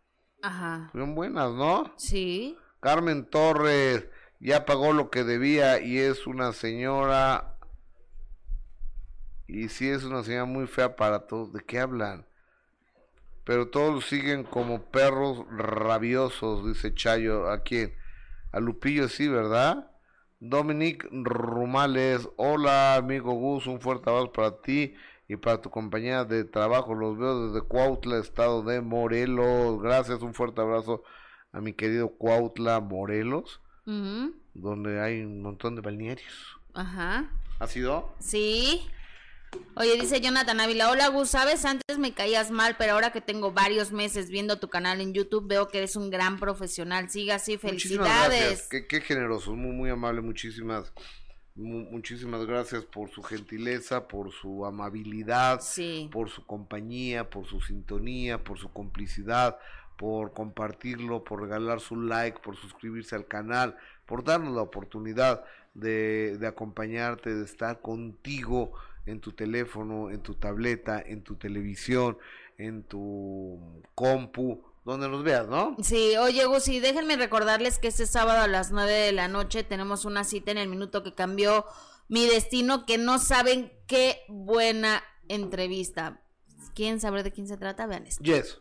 Ajá. 0.42 0.88
Fueron 0.92 1.14
buenas, 1.14 1.52
¿no? 1.52 1.92
Sí. 1.96 2.56
Carmen 2.80 3.28
Torres 3.30 4.08
ya 4.40 4.64
pagó 4.64 4.92
lo 4.92 5.10
que 5.10 5.24
debía 5.24 5.80
y 5.80 5.98
es 5.98 6.26
una 6.26 6.52
señora... 6.52 7.56
Y 9.46 9.68
sí 9.68 9.88
es 9.88 10.04
una 10.04 10.22
señora 10.22 10.44
muy 10.44 10.66
fea 10.66 10.94
para 10.94 11.26
todos. 11.26 11.52
¿De 11.52 11.60
qué 11.60 11.80
hablan? 11.80 12.24
Pero 13.44 13.68
todos 13.68 14.06
siguen 14.06 14.44
como 14.44 14.82
perros 14.90 15.44
rabiosos, 15.50 16.64
dice 16.66 16.94
Chayo. 16.94 17.50
¿A 17.50 17.64
quién? 17.64 17.94
A 18.52 18.60
Lupillo 18.60 19.08
sí, 19.08 19.26
¿verdad? 19.28 19.90
Dominic 20.38 21.06
Rumales. 21.10 22.28
Hola, 22.36 22.94
amigo 22.94 23.32
Gus. 23.32 23.66
Un 23.66 23.80
fuerte 23.80 24.08
abrazo 24.08 24.32
para 24.32 24.60
ti 24.60 24.94
y 25.26 25.36
para 25.36 25.60
tu 25.60 25.68
compañera 25.68 26.24
de 26.24 26.44
trabajo. 26.44 26.94
Los 26.94 27.18
veo 27.18 27.48
desde 27.48 27.66
Cuautla, 27.66 28.18
estado 28.18 28.62
de 28.62 28.80
Morelos. 28.80 29.82
Gracias. 29.82 30.22
Un 30.22 30.32
fuerte 30.32 30.60
abrazo 30.60 31.02
a 31.52 31.60
mi 31.60 31.72
querido 31.72 32.10
Cuautla, 32.10 32.78
Morelos, 32.78 33.60
Donde 33.84 35.00
hay 35.00 35.20
un 35.22 35.42
montón 35.42 35.74
de 35.76 35.82
balnearios. 35.82 36.32
Ajá. 36.74 37.30
¿Ha 37.58 37.66
sido? 37.66 38.14
Sí. 38.20 38.86
Oye, 39.74 40.00
dice 40.00 40.20
Jonathan 40.20 40.60
Ávila, 40.60 40.90
hola 40.90 41.08
Gus, 41.08 41.30
sabes, 41.30 41.64
antes 41.64 41.98
me 41.98 42.12
caías 42.14 42.52
mal, 42.52 42.76
pero 42.78 42.92
ahora 42.92 43.10
que 43.10 43.20
tengo 43.20 43.50
varios 43.50 43.90
meses 43.90 44.30
viendo 44.30 44.60
tu 44.60 44.68
canal 44.68 45.00
en 45.00 45.12
YouTube, 45.12 45.48
veo 45.48 45.66
que 45.66 45.78
eres 45.78 45.96
un 45.96 46.08
gran 46.08 46.38
profesional. 46.38 47.10
Siga 47.10 47.34
así, 47.34 47.58
felicidades. 47.58 48.40
gracias. 48.40 48.68
Qué, 48.68 48.86
qué 48.86 49.00
generoso, 49.00 49.56
muy, 49.56 49.72
muy 49.72 49.90
amable. 49.90 50.20
Muchísimas, 50.20 50.92
mu- 51.56 51.90
muchísimas 51.90 52.46
gracias 52.46 52.84
por 52.84 53.10
su 53.10 53.24
gentileza, 53.24 54.06
por 54.06 54.30
su 54.30 54.64
amabilidad, 54.64 55.60
Sí. 55.62 56.08
por 56.12 56.30
su 56.30 56.46
compañía, 56.46 57.28
por 57.28 57.44
su 57.48 57.60
sintonía, 57.60 58.44
por 58.44 58.56
su 58.56 58.72
complicidad, 58.72 59.58
por 60.00 60.32
compartirlo, 60.32 61.24
por 61.24 61.42
regalar 61.42 61.78
su 61.78 61.94
like, 61.94 62.40
por 62.40 62.56
suscribirse 62.56 63.14
al 63.14 63.26
canal, 63.26 63.76
por 64.06 64.24
darnos 64.24 64.54
la 64.54 64.62
oportunidad 64.62 65.44
de, 65.74 66.38
de 66.38 66.46
acompañarte, 66.46 67.34
de 67.34 67.44
estar 67.44 67.82
contigo 67.82 68.72
en 69.04 69.20
tu 69.20 69.32
teléfono, 69.32 70.08
en 70.08 70.22
tu 70.22 70.36
tableta, 70.36 71.02
en 71.04 71.22
tu 71.22 71.36
televisión, 71.36 72.16
en 72.56 72.82
tu 72.82 73.82
compu, 73.94 74.64
donde 74.86 75.06
nos 75.06 75.22
veas, 75.22 75.46
¿no? 75.48 75.76
Sí, 75.82 76.16
oye 76.16 76.46
Gus, 76.46 76.68
y 76.68 76.80
déjenme 76.80 77.16
recordarles 77.16 77.78
que 77.78 77.88
este 77.88 78.06
sábado 78.06 78.40
a 78.40 78.48
las 78.48 78.70
9 78.72 78.90
de 78.90 79.12
la 79.12 79.28
noche 79.28 79.64
tenemos 79.64 80.06
una 80.06 80.24
cita 80.24 80.50
en 80.50 80.56
el 80.56 80.68
minuto 80.68 81.02
que 81.02 81.14
cambió 81.14 81.66
mi 82.08 82.26
destino, 82.26 82.86
que 82.86 82.96
no 82.96 83.18
saben 83.18 83.70
qué 83.86 84.22
buena 84.28 85.04
entrevista. 85.28 86.22
¿Quieren 86.74 87.00
saber 87.00 87.22
de 87.22 87.32
quién 87.32 87.46
se 87.46 87.58
trata? 87.58 87.86
Vean 87.86 88.06
esto. 88.06 88.24
Yes. 88.24 88.58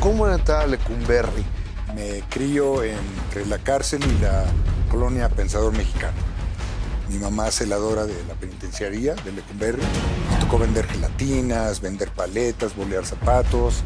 ¿Cómo 0.00 0.26
era 0.26 0.36
entrar 0.36 0.62
a 0.62 0.66
Lecumberri? 0.68 1.44
Me 1.92 2.22
crío 2.30 2.84
entre 2.84 3.44
la 3.46 3.58
cárcel 3.58 4.00
y 4.04 4.22
la 4.22 4.44
colonia 4.88 5.28
Pensador 5.28 5.76
Mexicano. 5.76 6.16
Mi 7.08 7.18
mamá 7.18 7.50
celadora 7.50 8.06
de 8.06 8.14
la 8.28 8.34
penitenciaría 8.34 9.14
de 9.16 9.32
Lecumberri. 9.32 9.82
Me 10.30 10.36
tocó 10.38 10.56
vender 10.56 10.86
gelatinas, 10.86 11.80
vender 11.80 12.12
paletas, 12.12 12.76
bolear 12.76 13.04
zapatos. 13.04 13.82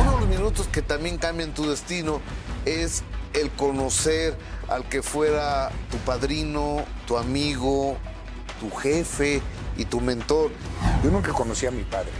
Uno 0.00 0.12
de 0.12 0.20
los 0.20 0.28
minutos 0.28 0.68
que 0.68 0.80
también 0.80 1.18
cambian 1.18 1.52
tu 1.52 1.68
destino 1.68 2.20
es 2.64 3.02
el 3.34 3.50
conocer 3.50 4.36
al 4.68 4.84
que 4.84 5.02
fuera 5.02 5.70
tu 5.90 5.96
padrino, 5.98 6.84
tu 7.08 7.18
amigo, 7.18 7.96
tu 8.60 8.70
jefe 8.76 9.42
y 9.76 9.86
tu 9.86 10.00
mentor. 10.00 10.52
Yo 11.02 11.10
nunca 11.10 11.32
conocí 11.32 11.66
a 11.66 11.72
mi 11.72 11.82
padre. 11.82 12.12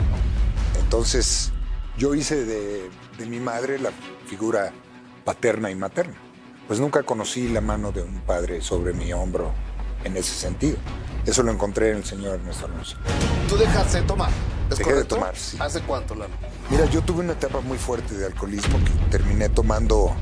Entonces, 0.80 1.52
yo 1.98 2.14
hice 2.14 2.44
de, 2.44 2.88
de 3.18 3.26
mi 3.26 3.40
madre 3.40 3.78
la 3.78 3.90
figura 4.26 4.72
paterna 5.24 5.70
y 5.70 5.74
materna. 5.74 6.14
Pues 6.68 6.78
nunca 6.80 7.02
conocí 7.02 7.48
la 7.48 7.60
mano 7.60 7.92
de 7.92 8.02
un 8.02 8.20
padre 8.20 8.62
sobre 8.62 8.92
mi 8.92 9.12
hombro 9.12 9.52
en 10.04 10.16
ese 10.16 10.32
sentido. 10.32 10.78
Eso 11.26 11.42
lo 11.42 11.50
encontré 11.50 11.90
en 11.90 11.98
el 11.98 12.04
señor 12.04 12.36
Ernesto 12.36 12.66
Alonso. 12.66 12.96
Tú 13.48 13.56
dejaste 13.56 14.00
de 14.00 14.06
tomar, 14.06 14.30
¿es 14.70 14.78
Dejé 14.78 14.94
de 14.94 15.04
tomar, 15.04 15.36
sí. 15.36 15.56
¿Hace 15.60 15.80
cuánto, 15.80 16.14
Lalo? 16.14 16.32
Mira, 16.70 16.84
yo 16.86 17.02
tuve 17.02 17.20
una 17.20 17.32
etapa 17.32 17.60
muy 17.60 17.78
fuerte 17.78 18.14
de 18.14 18.26
alcoholismo 18.26 18.78
que 18.78 19.10
terminé 19.10 19.48
tomando 19.48 20.14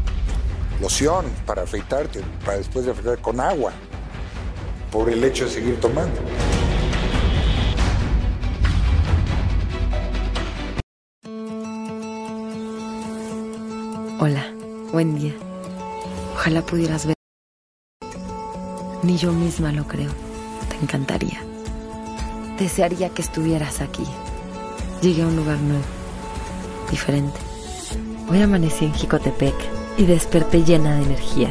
loción 0.81 1.27
para 1.45 1.63
afeitarte, 1.63 2.23
para 2.45 2.59
después 2.59 2.87
de 2.87 2.93
afeitar 2.93 3.19
con 3.19 3.39
agua, 3.39 3.73
por 4.91 5.11
el 5.11 5.23
hecho 5.25 5.45
de 5.45 5.51
seguir 5.51 5.79
tomando. 5.79 6.19
Hola, 14.19 14.47
buen 14.93 15.15
día. 15.15 15.35
Ojalá 16.37 16.63
pudieras 16.63 17.05
ver. 17.05 17.17
Ni 19.03 19.19
yo 19.19 19.31
misma 19.31 19.73
lo 19.73 19.87
creo. 19.87 20.11
Te 20.71 20.77
encantaría. 20.77 21.43
Desearía 22.59 23.11
que 23.11 23.21
estuvieras 23.21 23.83
aquí. 23.83 24.05
Llegué 25.03 25.21
a 25.21 25.27
un 25.27 25.37
lugar 25.37 25.59
nuevo, 25.59 25.85
diferente. 26.91 27.39
Hoy 28.31 28.41
amanecí 28.41 28.87
en 28.87 28.95
Jicotepec 28.95 29.55
y 29.99 30.07
desperté 30.07 30.65
llena 30.65 30.97
de 30.97 31.03
energía. 31.03 31.51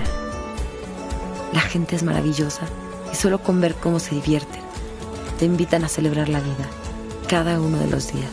La 1.53 1.61
gente 1.61 1.95
es 1.95 2.01
maravillosa 2.01 2.65
y 3.13 3.15
solo 3.15 3.43
con 3.43 3.61
ver 3.61 3.75
cómo 3.75 3.99
se 3.99 4.15
divierten, 4.15 4.61
te 5.37 5.45
invitan 5.45 5.83
a 5.83 5.87
celebrar 5.87 6.29
la 6.29 6.39
vida, 6.39 6.65
cada 7.29 7.61
uno 7.61 7.77
de 7.77 7.87
los 7.87 8.11
días. 8.11 8.31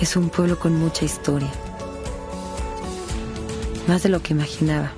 Es 0.00 0.16
un 0.16 0.30
pueblo 0.30 0.58
con 0.58 0.74
mucha 0.80 1.04
historia 1.04 1.50
más 3.86 4.02
de 4.02 4.08
lo 4.08 4.22
que 4.22 4.32
imaginaba, 4.32 4.92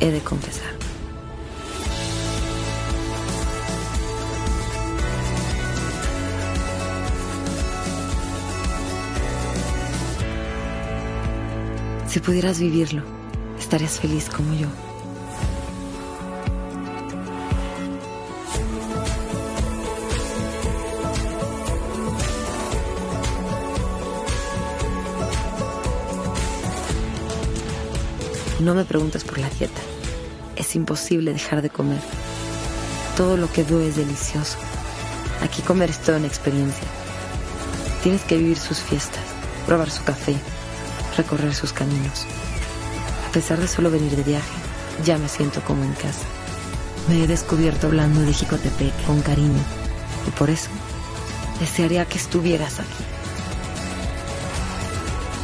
he 0.00 0.10
de 0.10 0.20
confesar. 0.20 0.72
Si 12.08 12.20
pudieras 12.20 12.60
vivirlo, 12.60 13.02
estarías 13.58 13.98
feliz 13.98 14.28
como 14.28 14.52
yo. 14.54 14.68
No 28.62 28.76
me 28.76 28.84
preguntes 28.84 29.24
por 29.24 29.38
la 29.38 29.50
dieta. 29.50 29.80
Es 30.54 30.76
imposible 30.76 31.32
dejar 31.32 31.62
de 31.62 31.70
comer. 31.70 31.98
Todo 33.16 33.36
lo 33.36 33.50
que 33.50 33.64
veo 33.64 33.80
es 33.80 33.96
delicioso. 33.96 34.56
Aquí 35.42 35.62
comer 35.62 35.90
es 35.90 35.98
toda 35.98 36.18
una 36.18 36.28
experiencia. 36.28 36.86
Tienes 38.04 38.22
que 38.22 38.36
vivir 38.36 38.56
sus 38.56 38.78
fiestas, 38.78 39.24
probar 39.66 39.90
su 39.90 40.04
café, 40.04 40.36
recorrer 41.16 41.52
sus 41.56 41.72
caminos. 41.72 42.24
A 43.28 43.32
pesar 43.32 43.58
de 43.58 43.66
solo 43.66 43.90
venir 43.90 44.14
de 44.14 44.22
viaje, 44.22 44.54
ya 45.04 45.18
me 45.18 45.28
siento 45.28 45.60
como 45.62 45.82
en 45.82 45.94
casa. 45.94 46.24
Me 47.08 47.24
he 47.24 47.26
descubierto 47.26 47.88
hablando 47.88 48.20
de 48.20 48.32
Jicotepec 48.32 49.06
con 49.06 49.22
cariño 49.22 49.62
y 50.28 50.30
por 50.30 50.50
eso 50.50 50.70
desearía 51.58 52.04
que 52.04 52.18
estuvieras 52.18 52.78
aquí. 52.78 53.04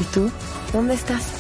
¿Y 0.01 0.05
tú? 0.05 0.31
¿Dónde 0.73 0.95
estás? 0.95 1.38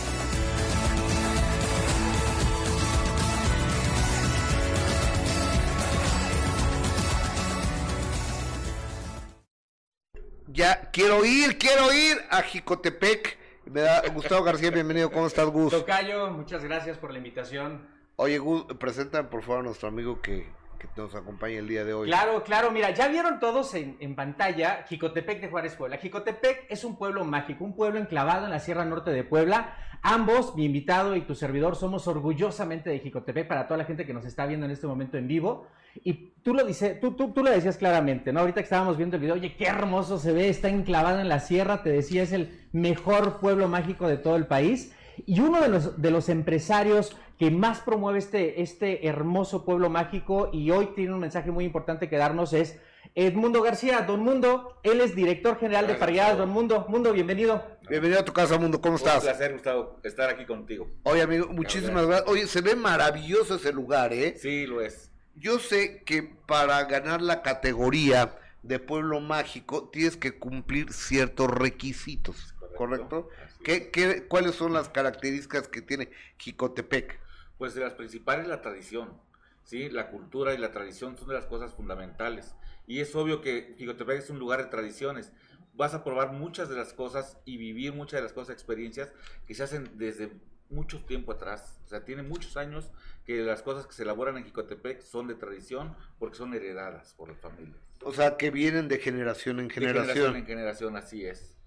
Quiero 10.93 11.25
ir, 11.25 11.59
quiero 11.59 11.93
ir 11.93 12.19
a 12.31 12.43
Jicotepec. 12.43 13.39
Me 13.67 13.81
da, 13.81 14.03
Gustavo 14.09 14.45
García, 14.45 14.71
bienvenido. 14.71 15.11
¿Cómo 15.11 15.27
estás, 15.27 15.47
Gus? 15.49 15.71
Tocayo, 15.73 16.31
muchas 16.31 16.65
gracias 16.65 16.97
por 16.97 17.13
la 17.13 17.19
invitación. 17.19 17.87
Oye, 18.17 18.39
Gus, 18.39 18.65
presenta 18.79 19.29
por 19.29 19.43
favor 19.43 19.61
a 19.61 19.63
nuestro 19.65 19.89
amigo 19.89 20.21
que, 20.21 20.47
que 20.79 20.89
nos 20.97 21.15
acompaña 21.15 21.59
el 21.59 21.69
día 21.69 21.85
de 21.85 21.93
hoy. 21.93 22.09
Claro, 22.09 22.43
claro, 22.45 22.71
mira, 22.71 22.91
ya 22.91 23.09
vieron 23.09 23.41
todos 23.41 23.75
en, 23.75 24.15
pantalla 24.15 24.85
Jicotepec 24.89 25.41
de 25.41 25.49
Juárez 25.49 25.75
Puebla. 25.75 25.99
Jicotepec 25.99 26.67
es 26.69 26.85
un 26.85 26.97
pueblo 26.97 27.25
mágico, 27.25 27.65
un 27.65 27.75
pueblo 27.75 27.99
enclavado 27.99 28.45
en 28.45 28.51
la 28.51 28.61
Sierra 28.61 28.85
Norte 28.85 29.11
de 29.11 29.25
Puebla. 29.25 29.75
Ambos, 30.03 30.55
mi 30.55 30.65
invitado 30.65 31.17
y 31.17 31.23
tu 31.23 31.35
servidor, 31.35 31.75
somos 31.75 32.07
orgullosamente 32.07 32.91
de 32.91 33.01
Jicotepec 33.01 33.49
para 33.49 33.67
toda 33.67 33.79
la 33.79 33.85
gente 33.85 34.07
que 34.07 34.15
nos 34.15 34.25
está 34.25 34.47
viendo 34.47 34.67
en 34.67 34.73
este 34.73 34.87
momento 34.87 35.19
en 35.19 35.27
vivo. 35.27 35.67
Y 36.05 36.33
tú 36.43 36.55
lo, 36.55 36.65
dice, 36.65 36.95
tú, 36.95 37.13
tú, 37.13 37.33
tú 37.33 37.43
lo 37.43 37.51
decías 37.51 37.77
claramente, 37.77 38.33
¿no? 38.33 38.41
Ahorita 38.41 38.61
que 38.61 38.65
estábamos 38.65 38.97
viendo 38.97 39.17
el 39.17 39.23
video, 39.23 39.35
oye, 39.35 39.57
qué 39.57 39.67
hermoso 39.67 40.19
se 40.19 40.33
ve, 40.33 40.49
está 40.49 40.69
enclavado 40.69 41.19
en 41.21 41.29
la 41.29 41.41
sierra, 41.41 41.83
te 41.83 41.91
decía, 41.91 42.23
es 42.23 42.33
el 42.33 42.69
mejor 42.73 43.41
pueblo 43.41 43.67
mágico 43.67 44.07
de 44.07 44.17
todo 44.17 44.37
el 44.37 44.47
país. 44.47 44.95
Y 45.27 45.41
uno 45.41 45.61
de 45.61 45.69
los, 45.69 46.01
de 46.01 46.11
los 46.11 46.29
empresarios 46.29 47.17
que 47.39 47.51
más 47.51 47.81
promueve 47.81 48.19
este, 48.19 48.63
este 48.63 49.07
hermoso 49.07 49.65
pueblo 49.65 49.89
mágico 49.91 50.51
y 50.53 50.71
hoy 50.71 50.91
tiene 50.95 51.15
un 51.15 51.21
mensaje 51.21 51.51
muy 51.51 51.65
importante 51.65 52.09
que 52.09 52.17
darnos 52.17 52.53
es 52.53 52.79
Edmundo 53.15 53.63
García. 53.63 54.03
Don 54.03 54.21
Mundo, 54.21 54.79
él 54.83 55.01
es 55.01 55.15
director 55.15 55.59
general 55.59 55.85
Gracias, 55.85 55.97
de 55.97 56.01
Parrilladas. 56.01 56.39
Don 56.39 56.51
Mundo, 56.51 56.87
Mundo, 56.89 57.13
bienvenido. 57.13 57.65
Bienvenido 57.89 58.21
a 58.21 58.25
tu 58.25 58.33
casa, 58.33 58.59
Mundo. 58.59 58.81
¿Cómo 58.81 58.97
estás? 58.97 59.19
Un 59.19 59.23
placer, 59.23 59.53
Gustavo, 59.53 60.01
estar 60.03 60.31
aquí 60.31 60.45
contigo. 60.45 60.89
Oye, 61.05 61.23
amigo, 61.23 61.49
muchísimas 61.49 62.07
gracias. 62.07 62.29
Oye, 62.29 62.47
se 62.47 62.61
ve 62.61 62.77
maravilloso 62.77 63.57
ese 63.57 63.73
lugar, 63.73 64.13
¿eh? 64.13 64.37
Sí, 64.37 64.67
lo 64.67 64.81
es. 64.81 65.11
Yo 65.37 65.59
sé 65.59 66.03
que 66.05 66.23
para 66.23 66.85
ganar 66.85 67.23
la 67.23 67.43
categoría 67.43 68.37
de 68.63 68.79
pueblo 68.79 69.21
mágico 69.21 69.89
tienes 69.89 70.17
que 70.17 70.39
cumplir 70.39 70.93
ciertos 70.93 71.49
requisitos, 71.49 72.55
¿correcto? 72.77 73.29
¿Qué, 73.63 73.91
qué, 73.91 74.27
cuáles 74.27 74.55
son 74.55 74.73
las 74.73 74.89
características 74.89 75.69
que 75.69 75.83
tiene 75.83 76.11
Jicotepec? 76.39 77.19
Pues 77.59 77.75
de 77.75 77.81
las 77.81 77.95
principales 77.95 78.47
la 78.47 78.63
tradición, 78.63 79.21
¿sí? 79.65 79.89
La 79.91 80.11
cultura 80.11 80.55
y 80.55 80.59
la 80.59 80.71
tradición 80.71 81.17
son 81.17 81.29
de 81.29 81.35
las 81.35 81.47
cosas 81.47 81.75
fundamentales. 81.75 82.55
Y 82.87 83.01
es 83.01 83.15
obvio 83.15 83.41
que 83.41 83.75
Jicotepec 83.77 84.19
es 84.19 84.31
un 84.31 84.39
lugar 84.39 84.63
de 84.63 84.71
tradiciones. 84.71 85.33
Vas 85.75 85.95
a 85.95 86.03
probar 86.05 86.33
muchas 86.33 86.69
de 86.69 86.77
las 86.77 86.93
cosas 86.93 87.37
y 87.45 87.57
vivir 87.57 87.93
muchas 87.93 88.19
de 88.19 88.23
las 88.23 88.33
cosas, 88.33 88.55
experiencias 88.55 89.13
que 89.47 89.55
se 89.55 89.63
hacen 89.63 89.99
desde 89.99 90.31
mucho 90.71 91.05
tiempo 91.05 91.33
atrás. 91.33 91.81
O 91.85 91.89
sea, 91.89 92.05
tiene 92.05 92.23
muchos 92.23 92.57
años 92.57 92.91
que 93.27 93.43
las 93.43 93.63
cosas 93.63 93.87
que 93.87 93.93
se 93.93 94.03
elaboran 94.03 94.37
en 94.37 94.45
Jicotepec 94.45 95.03
son 95.03 95.29
de 95.29 95.35
tradición 95.35 95.95
porque 96.19 96.37
son 96.37 96.55
heredadas 96.55 97.15
por 97.15 97.29
las 97.29 97.39
familias. 97.39 97.79
O 98.03 98.13
sea, 98.13 98.37
que 98.37 98.51
vienen 98.51 98.89
de 98.89 98.99
generación 98.99 99.61
en 99.61 99.71
generación. 99.71 100.07
De 100.07 100.13
generación 100.13 100.37
en 100.37 100.47
generación, 100.47 100.97
así 100.97 101.27
es. 101.27 101.58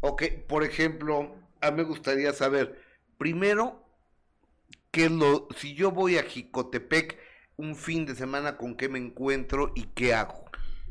Ok, 0.00 0.22
por 0.48 0.64
ejemplo, 0.64 1.36
a 1.60 1.70
mí 1.70 1.76
me 1.76 1.82
gustaría 1.82 2.32
saber, 2.32 2.80
primero, 3.18 3.84
qué 4.90 5.04
es 5.04 5.10
lo, 5.10 5.48
si 5.56 5.74
yo 5.74 5.90
voy 5.90 6.16
a 6.16 6.22
Jicotepec 6.22 7.18
un 7.56 7.76
fin 7.76 8.06
de 8.06 8.14
semana, 8.14 8.56
¿con 8.56 8.76
qué 8.76 8.88
me 8.88 8.98
encuentro 8.98 9.72
y 9.74 9.84
qué 9.88 10.14
hago? 10.14 10.46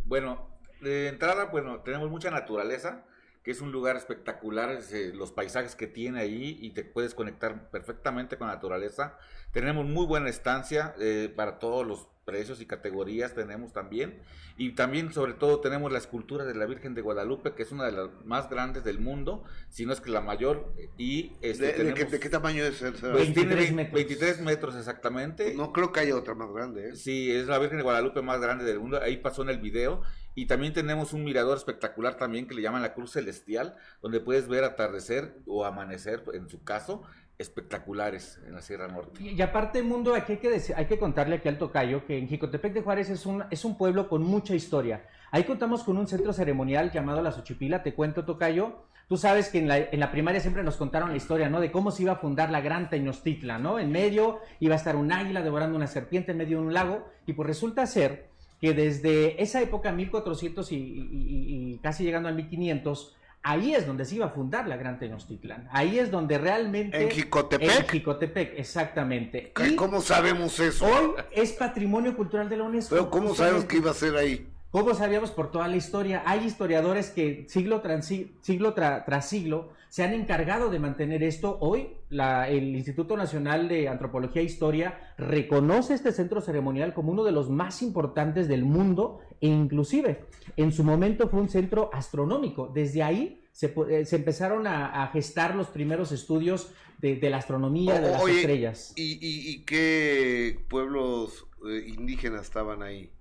Bueno, 0.05 0.59
de 0.81 1.07
entrada, 1.07 1.45
bueno, 1.45 1.81
tenemos 1.81 2.09
mucha 2.09 2.29
naturaleza, 2.29 3.05
que 3.49 3.53
es 3.53 3.61
un 3.61 3.71
lugar 3.71 3.95
espectacular, 3.95 4.69
es, 4.69 4.93
eh, 4.93 5.11
los 5.11 5.31
paisajes 5.31 5.75
que 5.75 5.87
tiene 5.87 6.19
ahí 6.19 6.59
y 6.61 6.69
te 6.69 6.83
puedes 6.83 7.15
conectar 7.15 7.71
perfectamente 7.71 8.37
con 8.37 8.47
la 8.47 8.53
naturaleza. 8.53 9.17
Tenemos 9.51 9.87
muy 9.87 10.05
buena 10.05 10.29
estancia 10.29 10.93
eh, 10.99 11.33
para 11.35 11.57
todos 11.57 11.83
los 11.87 12.07
precios 12.25 12.61
y 12.61 12.67
categorías 12.67 13.33
tenemos 13.33 13.73
también. 13.73 14.19
Y 14.55 14.73
también, 14.73 15.11
sobre 15.13 15.33
todo, 15.33 15.61
tenemos 15.61 15.91
la 15.91 15.97
escultura 15.97 16.45
de 16.45 16.53
la 16.53 16.67
Virgen 16.67 16.93
de 16.93 17.01
Guadalupe, 17.01 17.53
que 17.53 17.63
es 17.63 17.71
una 17.71 17.85
de 17.85 17.93
las 17.93 18.09
más 18.23 18.51
grandes 18.51 18.83
del 18.83 18.99
mundo, 18.99 19.43
si 19.69 19.87
no 19.87 19.93
es 19.93 19.99
que 20.01 20.11
la 20.11 20.21
mayor. 20.21 20.71
Y 20.97 21.31
este, 21.41 21.67
¿De, 21.67 21.71
tenemos, 21.71 21.99
de, 21.99 22.05
qué, 22.05 22.11
¿De, 22.11 22.19
qué, 22.19 22.29
tamaño 22.29 22.63
es? 22.63 22.83
El, 22.83 22.91
23, 22.91 23.73
metros. 23.73 23.93
23 23.95 24.41
metros 24.41 24.75
exactamente. 24.75 25.55
No 25.55 25.73
creo 25.73 25.91
que 25.91 26.01
haya 26.01 26.15
otra 26.15 26.35
más 26.35 26.51
grande. 26.51 26.89
¿eh? 26.89 26.95
Sí, 26.95 27.31
es 27.31 27.47
la 27.47 27.57
Virgen 27.57 27.77
de 27.77 27.83
Guadalupe 27.83 28.21
más 28.21 28.39
grande 28.39 28.63
del 28.63 28.79
mundo. 28.79 29.01
Ahí 29.01 29.17
pasó 29.17 29.41
en 29.41 29.49
el 29.49 29.59
video. 29.59 30.03
Y 30.39 30.45
también 30.45 30.71
tenemos 30.71 31.11
un 31.11 31.25
mirador 31.25 31.57
espectacular 31.57 32.15
también 32.15 32.47
que 32.47 32.55
le 32.55 32.61
llaman 32.61 32.81
la 32.81 32.93
Cruz 32.93 33.11
Celestial, 33.11 33.75
donde 34.01 34.21
puedes 34.21 34.47
ver 34.47 34.63
atardecer 34.63 35.35
o 35.45 35.65
amanecer, 35.65 36.23
en 36.33 36.47
su 36.47 36.63
caso, 36.63 37.03
espectaculares 37.37 38.39
en 38.47 38.55
la 38.55 38.61
Sierra 38.61 38.87
Norte. 38.87 39.21
Y, 39.21 39.31
y 39.31 39.41
aparte, 39.41 39.83
Mundo, 39.83 40.15
aquí 40.15 40.31
hay 40.33 40.37
que, 40.37 40.49
decir, 40.49 40.77
que 40.87 40.97
contarle 40.97 41.35
aquí 41.35 41.49
al 41.49 41.57
Tocayo 41.57 42.05
que 42.05 42.17
en 42.17 42.29
Jicotepec 42.29 42.71
de 42.71 42.81
Juárez 42.81 43.09
es 43.09 43.25
un, 43.25 43.43
es 43.51 43.65
un 43.65 43.77
pueblo 43.77 44.07
con 44.07 44.23
mucha 44.23 44.55
historia. 44.55 45.05
Ahí 45.29 45.43
contamos 45.43 45.83
con 45.83 45.97
un 45.97 46.07
centro 46.07 46.31
ceremonial 46.31 46.89
llamado 46.89 47.21
La 47.21 47.33
Xochipila, 47.33 47.83
te 47.83 47.93
cuento, 47.93 48.23
Tocayo. 48.23 48.85
Tú 49.09 49.17
sabes 49.17 49.49
que 49.49 49.57
en 49.57 49.67
la, 49.67 49.77
en 49.77 49.99
la, 49.99 50.09
primaria 50.09 50.39
siempre 50.39 50.63
nos 50.63 50.77
contaron 50.77 51.09
la 51.09 51.17
historia, 51.17 51.49
¿no? 51.49 51.59
De 51.59 51.69
cómo 51.69 51.91
se 51.91 52.03
iba 52.03 52.13
a 52.13 52.17
fundar 52.17 52.49
la 52.49 52.61
gran 52.61 52.89
Tenochtitlan, 52.89 53.61
¿no? 53.61 53.77
En 53.77 53.91
medio 53.91 54.39
iba 54.61 54.75
a 54.75 54.77
estar 54.77 54.95
un 54.95 55.11
águila 55.11 55.41
devorando 55.41 55.75
una 55.75 55.87
serpiente 55.87 56.31
en 56.31 56.37
medio 56.37 56.59
de 56.59 56.65
un 56.65 56.73
lago. 56.73 57.09
Y 57.25 57.33
pues 57.33 57.45
resulta 57.45 57.85
ser 57.87 58.28
que 58.59 58.73
desde 58.73 59.41
esa 59.41 59.61
época, 59.61 59.91
1400 59.91 60.71
y, 60.71 60.75
y, 60.75 61.79
casi 61.81 62.03
llegando 62.03 62.29
al 62.29 62.35
1500, 62.35 63.15
Ahí 63.41 63.73
es 63.73 63.87
donde 63.87 64.03
se 64.03 64.15
iba 64.15 64.25
a 64.25 64.29
fundar 64.29 64.67
la 64.67 64.75
Gran 64.75 64.99
Tenochtitlan. 64.99 65.69
Ahí 65.71 65.97
es 65.97 66.11
donde 66.11 66.37
realmente... 66.37 67.01
¿En 67.01 67.09
Jicotepec? 67.09 67.69
En 67.69 67.87
Jicotepec, 67.87 68.59
exactamente. 68.59 69.53
Y 69.65 69.77
¿Cómo 69.77 70.01
sabemos 70.01 70.59
eso? 70.59 70.85
Hoy 70.85 71.11
es 71.31 71.53
Patrimonio 71.53 72.17
Cultural 72.17 72.49
de 72.49 72.57
la 72.57 72.65
UNESCO. 72.65 72.95
Pero 72.95 73.09
¿cómo 73.09 73.33
sabemos 73.33 73.63
que 73.63 73.77
iba 73.77 73.91
a 73.91 73.93
ser 73.93 74.17
ahí? 74.17 74.45
¿Cómo 74.71 74.93
sabíamos 74.93 75.31
por 75.31 75.49
toda 75.49 75.67
la 75.67 75.77
historia? 75.77 76.21
Hay 76.27 76.45
historiadores 76.45 77.09
que 77.09 77.45
siglo 77.49 77.81
tras 77.81 78.05
siglo, 78.05 78.73
tra, 78.75 79.03
tras 79.03 79.27
siglo 79.27 79.69
se 79.89 80.03
han 80.03 80.13
encargado 80.13 80.69
de 80.69 80.77
mantener 80.77 81.23
esto. 81.23 81.57
Hoy 81.59 81.95
la, 82.09 82.47
el 82.49 82.75
Instituto 82.75 83.17
Nacional 83.17 83.67
de 83.67 83.87
Antropología 83.87 84.43
e 84.43 84.45
Historia 84.45 85.13
reconoce 85.17 85.95
este 85.95 86.11
centro 86.11 86.39
ceremonial 86.39 86.93
como 86.93 87.11
uno 87.11 87.23
de 87.23 87.31
los 87.31 87.49
más 87.49 87.81
importantes 87.81 88.47
del 88.47 88.63
mundo 88.63 89.21
e 89.41 89.47
inclusive 89.47 90.25
en 90.55 90.71
su 90.71 90.83
momento 90.83 91.29
fue 91.29 91.39
un 91.39 91.49
centro 91.49 91.89
astronómico. 91.91 92.71
Desde 92.71 93.01
ahí 93.01 93.41
se, 93.51 93.73
se 94.05 94.15
empezaron 94.15 94.67
a, 94.67 95.01
a, 95.01 95.07
gestar 95.07 95.55
los 95.55 95.69
primeros 95.69 96.11
estudios 96.11 96.71
de, 96.99 97.15
de 97.15 97.29
la 97.31 97.37
astronomía, 97.37 97.99
de 97.99 98.11
las 98.11 98.21
oye, 98.21 98.41
estrellas. 98.41 98.93
¿y, 98.95 99.13
y, 99.13 99.49
¿Y 99.49 99.65
qué 99.65 100.59
pueblos 100.69 101.47
eh, 101.67 101.85
indígenas 101.87 102.43
estaban 102.43 102.83
ahí? 102.83 103.11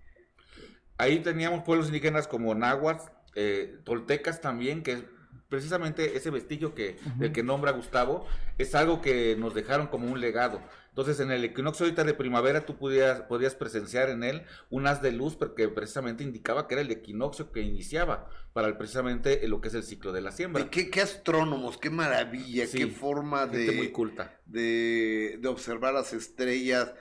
Ahí 0.99 1.21
teníamos 1.21 1.63
pueblos 1.63 1.87
indígenas 1.87 2.27
como 2.29 2.55
náhuatl, 2.55 3.11
eh, 3.35 3.79
toltecas 3.85 4.41
también, 4.41 4.83
que 4.83 5.05
precisamente 5.49 6.17
ese 6.17 6.31
vestigio 6.31 6.75
que, 6.75 6.97
uh 7.05 7.09
-huh. 7.09 7.25
el 7.25 7.33
que 7.33 7.43
nombra 7.43 7.71
Gustavo 7.73 8.27
es 8.59 8.75
algo 8.75 9.01
que 9.01 9.37
nos 9.37 9.55
dejaron 9.55 9.87
como 9.87 10.11
un 10.11 10.21
legado. 10.21 10.61
Entonces, 10.89 11.21
en 11.21 11.31
el 11.31 11.45
equinoccio 11.45 11.87
ahorita 11.87 12.03
de 12.03 12.13
primavera, 12.13 12.67
tú 12.67 12.77
podías, 12.77 13.21
podías 13.23 13.55
presenciar 13.55 14.11
en 14.11 14.25
él 14.25 14.43
un 14.69 14.89
haz 14.89 15.01
de 15.01 15.13
luz 15.13 15.37
porque 15.37 15.69
precisamente 15.69 16.25
indicaba 16.25 16.67
que 16.67 16.75
era 16.75 16.83
el 16.83 16.91
equinoccio 16.91 17.53
que 17.53 17.61
iniciaba 17.61 18.29
para 18.53 18.67
el, 18.67 18.77
precisamente 18.77 19.47
lo 19.47 19.61
que 19.61 19.69
es 19.69 19.75
el 19.75 19.85
ciclo 19.85 20.13
de 20.13 20.23
la 20.23 20.33
siembra. 20.33 20.65
¿Y 20.65 20.69
qué, 20.71 20.91
qué 20.91 21.01
astrónomos? 21.01 21.79
¡Qué 21.79 21.89
maravilla! 21.89 22.67
Sí, 22.67 22.79
¡Qué 22.79 22.87
forma 22.89 23.47
de, 23.47 23.71
muy 23.71 23.93
culta. 23.93 24.41
De, 24.45 25.39
de 25.41 25.49
observar 25.49 25.95
las 25.95 26.13
estrellas! 26.13 26.93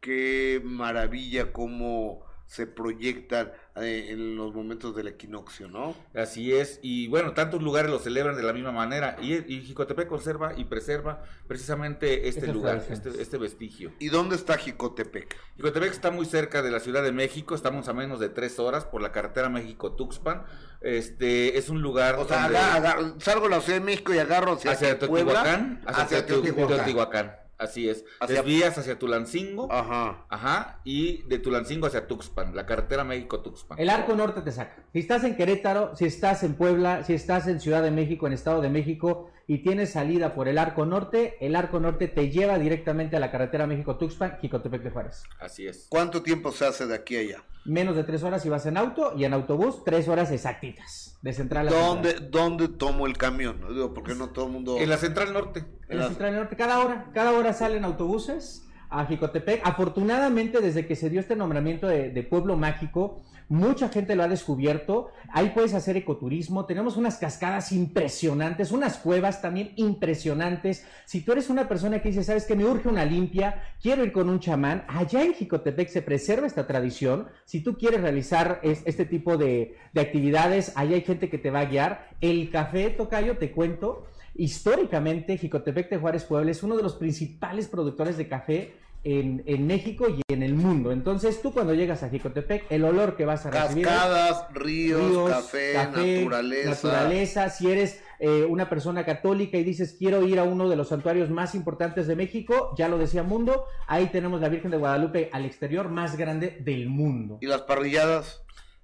¡Qué 0.00 0.60
maravilla 0.62 1.50
cómo 1.52 2.26
se 2.50 2.66
proyectan 2.66 3.52
eh, 3.76 4.08
en 4.08 4.34
los 4.34 4.52
momentos 4.52 4.96
del 4.96 5.06
equinoccio, 5.06 5.68
¿no? 5.68 5.94
Así 6.16 6.52
es, 6.52 6.80
y 6.82 7.06
bueno, 7.06 7.32
tantos 7.32 7.62
lugares 7.62 7.92
lo 7.92 8.00
celebran 8.00 8.34
de 8.34 8.42
la 8.42 8.52
misma 8.52 8.72
manera, 8.72 9.16
y, 9.22 9.34
y 9.34 9.60
Jicotepec 9.60 10.08
conserva 10.08 10.54
y 10.56 10.64
preserva 10.64 11.22
precisamente 11.46 12.28
este 12.28 12.48
lugar, 12.48 12.84
este, 12.90 13.10
este, 13.22 13.38
vestigio. 13.38 13.92
¿Y 14.00 14.08
dónde 14.08 14.34
está 14.34 14.58
Jicotepec? 14.58 15.36
Jicotepec 15.58 15.92
está 15.92 16.10
muy 16.10 16.26
cerca 16.26 16.60
de 16.60 16.72
la 16.72 16.80
Ciudad 16.80 17.04
de 17.04 17.12
México, 17.12 17.54
estamos 17.54 17.86
a 17.86 17.92
menos 17.92 18.18
de 18.18 18.30
tres 18.30 18.58
horas 18.58 18.84
por 18.84 19.00
la 19.00 19.12
carretera 19.12 19.48
México-Tuxpan, 19.48 20.42
este 20.80 21.56
es 21.56 21.68
un 21.68 21.82
lugar 21.82 22.16
O 22.16 22.26
sea, 22.26 22.42
donde... 22.42 22.58
agar, 22.58 22.98
salgo 23.18 23.44
de 23.44 23.50
la 23.54 23.60
Ciudad 23.60 23.78
de 23.78 23.84
México 23.84 24.12
y 24.12 24.18
agarro 24.18 24.54
hacia, 24.54 24.72
hacia 24.72 24.98
Teotihuacán, 24.98 25.82
hacia, 25.86 26.02
hacia 26.02 26.26
Teotihuacán. 26.26 27.36
Así 27.60 27.88
es. 27.88 28.04
Hacia... 28.20 28.42
Desvías 28.42 28.76
hacia 28.78 28.98
Tulancingo. 28.98 29.70
Ajá. 29.70 30.24
Ajá. 30.28 30.80
Y 30.84 31.22
de 31.24 31.38
Tulancingo 31.38 31.86
hacia 31.86 32.08
Tuxpan, 32.08 32.56
la 32.56 32.64
carretera 32.66 33.04
México-Tuxpan. 33.04 33.78
El 33.78 33.90
arco 33.90 34.14
norte 34.16 34.40
te 34.40 34.50
saca. 34.50 34.82
Si 34.92 35.00
estás 35.00 35.24
en 35.24 35.36
Querétaro, 35.36 35.94
si 35.94 36.06
estás 36.06 36.42
en 36.42 36.54
Puebla, 36.54 37.04
si 37.04 37.12
estás 37.12 37.46
en 37.46 37.60
Ciudad 37.60 37.82
de 37.82 37.90
México, 37.90 38.26
en 38.26 38.32
Estado 38.32 38.62
de 38.62 38.70
México, 38.70 39.30
y 39.50 39.64
tienes 39.64 39.90
salida 39.90 40.32
por 40.32 40.46
el 40.46 40.58
arco 40.58 40.86
norte, 40.86 41.36
el 41.40 41.56
arco 41.56 41.80
norte 41.80 42.06
te 42.06 42.30
lleva 42.30 42.56
directamente 42.56 43.16
a 43.16 43.18
la 43.18 43.32
carretera 43.32 43.66
México-Tuxpan, 43.66 44.38
Jicotepec 44.40 44.80
de 44.80 44.90
Juárez. 44.90 45.24
Así 45.40 45.66
es. 45.66 45.88
¿Cuánto 45.88 46.22
tiempo 46.22 46.52
se 46.52 46.66
hace 46.66 46.86
de 46.86 46.94
aquí 46.94 47.16
a 47.16 47.18
allá? 47.18 47.44
Menos 47.64 47.96
de 47.96 48.04
tres 48.04 48.22
horas 48.22 48.44
si 48.44 48.48
vas 48.48 48.64
en 48.66 48.76
auto 48.76 49.12
y 49.16 49.24
en 49.24 49.32
autobús, 49.32 49.82
tres 49.84 50.06
horas 50.06 50.30
exactitas. 50.30 51.18
De 51.20 51.32
central 51.32 51.66
a 51.66 51.72
¿Dónde, 51.72 52.10
central. 52.10 52.30
¿Dónde 52.30 52.68
tomo 52.68 53.08
el 53.08 53.18
camión? 53.18 53.60
Digo, 53.74 53.92
porque 53.92 54.14
no 54.14 54.30
todo 54.30 54.46
el 54.46 54.52
mundo. 54.52 54.78
En 54.78 54.88
la 54.88 54.98
central 54.98 55.32
norte. 55.32 55.64
En 55.88 55.98
la 55.98 56.06
central 56.06 56.36
norte, 56.36 56.54
cada 56.54 56.78
hora, 56.78 57.10
cada 57.12 57.32
hora 57.32 57.52
salen 57.52 57.84
autobuses 57.84 58.68
a 58.88 59.04
Jicotepec. 59.06 59.62
Afortunadamente, 59.64 60.60
desde 60.60 60.86
que 60.86 60.94
se 60.94 61.10
dio 61.10 61.18
este 61.18 61.34
nombramiento 61.34 61.88
de, 61.88 62.10
de 62.10 62.22
pueblo 62.22 62.56
mágico, 62.56 63.24
mucha 63.50 63.88
gente 63.90 64.16
lo 64.16 64.22
ha 64.22 64.28
descubierto. 64.28 65.10
Ahí 65.28 65.50
puedes 65.54 65.74
hacer 65.74 65.96
ecoturismo. 65.96 66.64
Tenemos 66.64 66.96
unas 66.96 67.18
cascadas 67.18 67.72
impresionantes, 67.72 68.70
unas 68.70 68.96
cuevas 68.96 69.42
también 69.42 69.72
impresionantes. 69.76 70.86
Si 71.04 71.20
tú 71.20 71.32
eres 71.32 71.50
una 71.50 71.68
persona 71.68 72.00
que 72.00 72.08
dice, 72.08 72.24
sabes 72.24 72.46
que 72.46 72.56
me 72.56 72.64
urge 72.64 72.88
una 72.88 73.04
limpia, 73.04 73.62
quiero 73.82 74.04
ir 74.04 74.12
con 74.12 74.28
un 74.30 74.40
chamán, 74.40 74.84
allá 74.88 75.22
en 75.22 75.34
Jicotepec 75.34 75.88
se 75.88 76.00
preserva 76.00 76.46
esta 76.46 76.66
tradición. 76.66 77.26
Si 77.44 77.60
tú 77.60 77.76
quieres 77.76 78.00
realizar 78.00 78.60
es- 78.62 78.82
este 78.86 79.04
tipo 79.04 79.36
de, 79.36 79.76
de 79.92 80.00
actividades, 80.00 80.72
allá 80.76 80.94
hay 80.94 81.02
gente 81.02 81.28
que 81.28 81.38
te 81.38 81.50
va 81.50 81.60
a 81.60 81.64
guiar. 81.66 82.08
El 82.20 82.50
café 82.50 82.90
Tocayo, 82.90 83.36
te 83.36 83.50
cuento, 83.50 84.06
históricamente 84.36 85.36
Jicotepec 85.38 85.90
de 85.90 85.98
Juárez 85.98 86.24
Puebla 86.24 86.50
es 86.50 86.62
uno 86.62 86.76
de 86.76 86.82
los 86.82 86.94
principales 86.94 87.66
productores 87.68 88.16
de 88.16 88.28
café 88.28 88.74
en, 89.02 89.42
en 89.46 89.66
México 89.66 90.06
y 90.08 90.20
en 90.32 90.42
el 90.42 90.54
mundo. 90.54 90.92
Entonces 90.92 91.40
tú 91.40 91.52
cuando 91.52 91.74
llegas 91.74 92.02
a 92.02 92.10
Jicotepec, 92.10 92.70
el 92.70 92.84
olor 92.84 93.16
que 93.16 93.24
vas 93.24 93.46
a 93.46 93.50
recibir... 93.50 93.86
es 93.86 93.92
Cascadas, 93.92 94.46
ríos, 94.52 95.30
café, 95.30 95.74
naturaleza. 95.74 96.70
naturaleza. 96.70 97.50
Si 97.50 97.70
eres 97.70 98.02
eh, 98.18 98.44
una 98.48 98.68
persona 98.68 99.04
católica 99.04 99.56
y 99.56 99.64
dices 99.64 99.96
quiero 99.98 100.22
ir 100.26 100.38
a 100.38 100.44
uno 100.44 100.68
de 100.68 100.76
los 100.76 100.88
santuarios 100.88 101.30
más 101.30 101.54
importantes 101.54 102.06
de 102.06 102.16
México, 102.16 102.74
ya 102.76 102.88
lo 102.88 102.98
decía 102.98 103.22
Mundo, 103.22 103.64
ahí 103.86 104.06
tenemos 104.06 104.40
la 104.40 104.48
Virgen 104.48 104.70
de 104.70 104.76
Guadalupe 104.76 105.30
al 105.32 105.44
exterior 105.46 105.88
más 105.88 106.16
grande 106.16 106.58
del 106.60 106.88
mundo. 106.88 107.38
¿Y 107.40 107.46
las 107.46 107.62
parrilladas? 107.62 108.42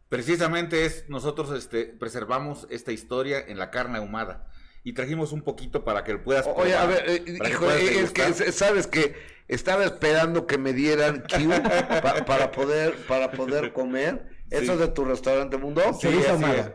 Precisamente 0.09 0.85
es, 0.87 1.05
nosotros 1.09 1.51
este, 1.53 1.85
preservamos 1.87 2.67
esta 2.71 2.93
historia 2.93 3.41
en 3.47 3.59
la 3.59 3.71
carne 3.71 3.99
ahumada. 3.99 4.49
Y 4.85 4.93
trajimos 4.93 5.33
un 5.33 5.43
poquito 5.43 5.85
para 5.85 6.05
que 6.05 6.17
puedas 6.17 6.47
Oye, 6.55 6.77
a 6.77 6.87
ver, 6.87 7.05
eh, 7.09 7.25
que 7.25 7.57
puedas 7.59 7.81
es 7.83 8.13
que 8.13 8.53
sabes 8.53 8.87
que 8.87 9.17
estaba 9.49 9.85
esperando 9.85 10.47
que 10.47 10.59
me 10.59 10.73
dieran 10.73 11.23
cue 11.29 11.61
pa- 12.03 12.25
para 12.25 12.51
poder 12.53 12.95
para 13.07 13.31
poder 13.33 13.73
comer. 13.73 14.29
¿Eso 14.51 14.65
Sí. 14.65 14.71
es 14.73 14.79
de 14.79 14.89
tu 14.89 15.05
restaurante 15.05 15.57
Mundo? 15.57 15.83
Sí, 16.01 16.09
es. 16.09 16.71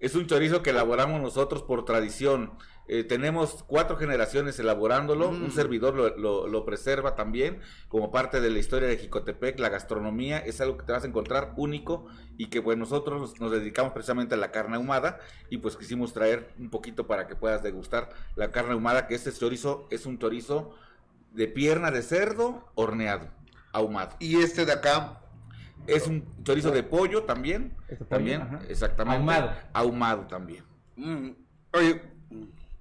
Es 0.00 0.14
un 0.16 0.26
chorizo 0.26 0.62
que 0.62 0.70
elaboramos 0.70 1.20
nosotros 1.20 1.62
por 1.62 1.84
tradición. 1.84 2.54
Eh, 2.88 3.04
tenemos 3.04 3.62
cuatro 3.68 3.96
generaciones 3.96 4.58
elaborándolo, 4.58 5.30
Mm. 5.30 5.44
un 5.44 5.50
servidor 5.52 5.94
lo, 5.94 6.16
lo- 6.16 6.48
lo 6.48 6.64
preserva 6.64 7.14
también 7.14 7.60
como 7.88 8.10
parte 8.10 8.40
de 8.40 8.50
la 8.50 8.58
historia 8.58 8.88
de 8.88 8.96
Jicotepec, 8.98 9.60
la 9.60 9.68
gastronomía 9.68 10.38
es 10.38 10.60
algo 10.60 10.76
que 10.78 10.84
te 10.84 10.92
vas 10.92 11.04
a 11.04 11.06
encontrar 11.06 11.52
único 11.56 12.06
y 12.36 12.46
que 12.50 12.60
pues 12.60 12.76
nosotros 12.76 13.20
nos, 13.20 13.40
nos 13.40 13.52
dedicamos 13.52 13.92
precisamente 13.92 14.34
a 14.34 14.38
la 14.38 14.50
carne 14.50 14.76
ahumada 14.76 15.20
y 15.48 15.58
pues 15.58 15.76
quisimos 15.76 16.12
traer 16.12 16.48
un 16.58 16.70
poquito 16.70 17.06
para 17.06 17.28
que 17.28 17.36
puedas 17.36 17.62
degustar 17.62 18.08
la 18.34 18.50
carne 18.50 18.72
ahumada, 18.72 19.06
que 19.06 19.14
este 19.14 19.32
chorizo 19.32 19.86
es 19.90 20.04
un 20.04 20.18
chorizo 20.18 20.74
de 21.32 21.48
pierna 21.48 21.90
de 21.90 22.02
cerdo 22.02 22.70
horneado, 22.74 23.28
ahumado. 23.72 24.16
¿Y 24.18 24.40
este 24.40 24.64
de 24.64 24.72
acá? 24.72 25.20
Es 25.86 26.06
un 26.06 26.24
chorizo 26.44 26.70
de 26.70 26.82
pollo 26.82 27.24
también, 27.24 27.74
pollo, 27.88 28.06
también, 28.06 28.42
ajá. 28.42 28.60
exactamente. 28.68 29.18
Ahumado. 29.18 29.52
Ahumado 29.72 30.26
también. 30.28 30.64
Mm, 30.96 31.30
Oye, 31.74 32.02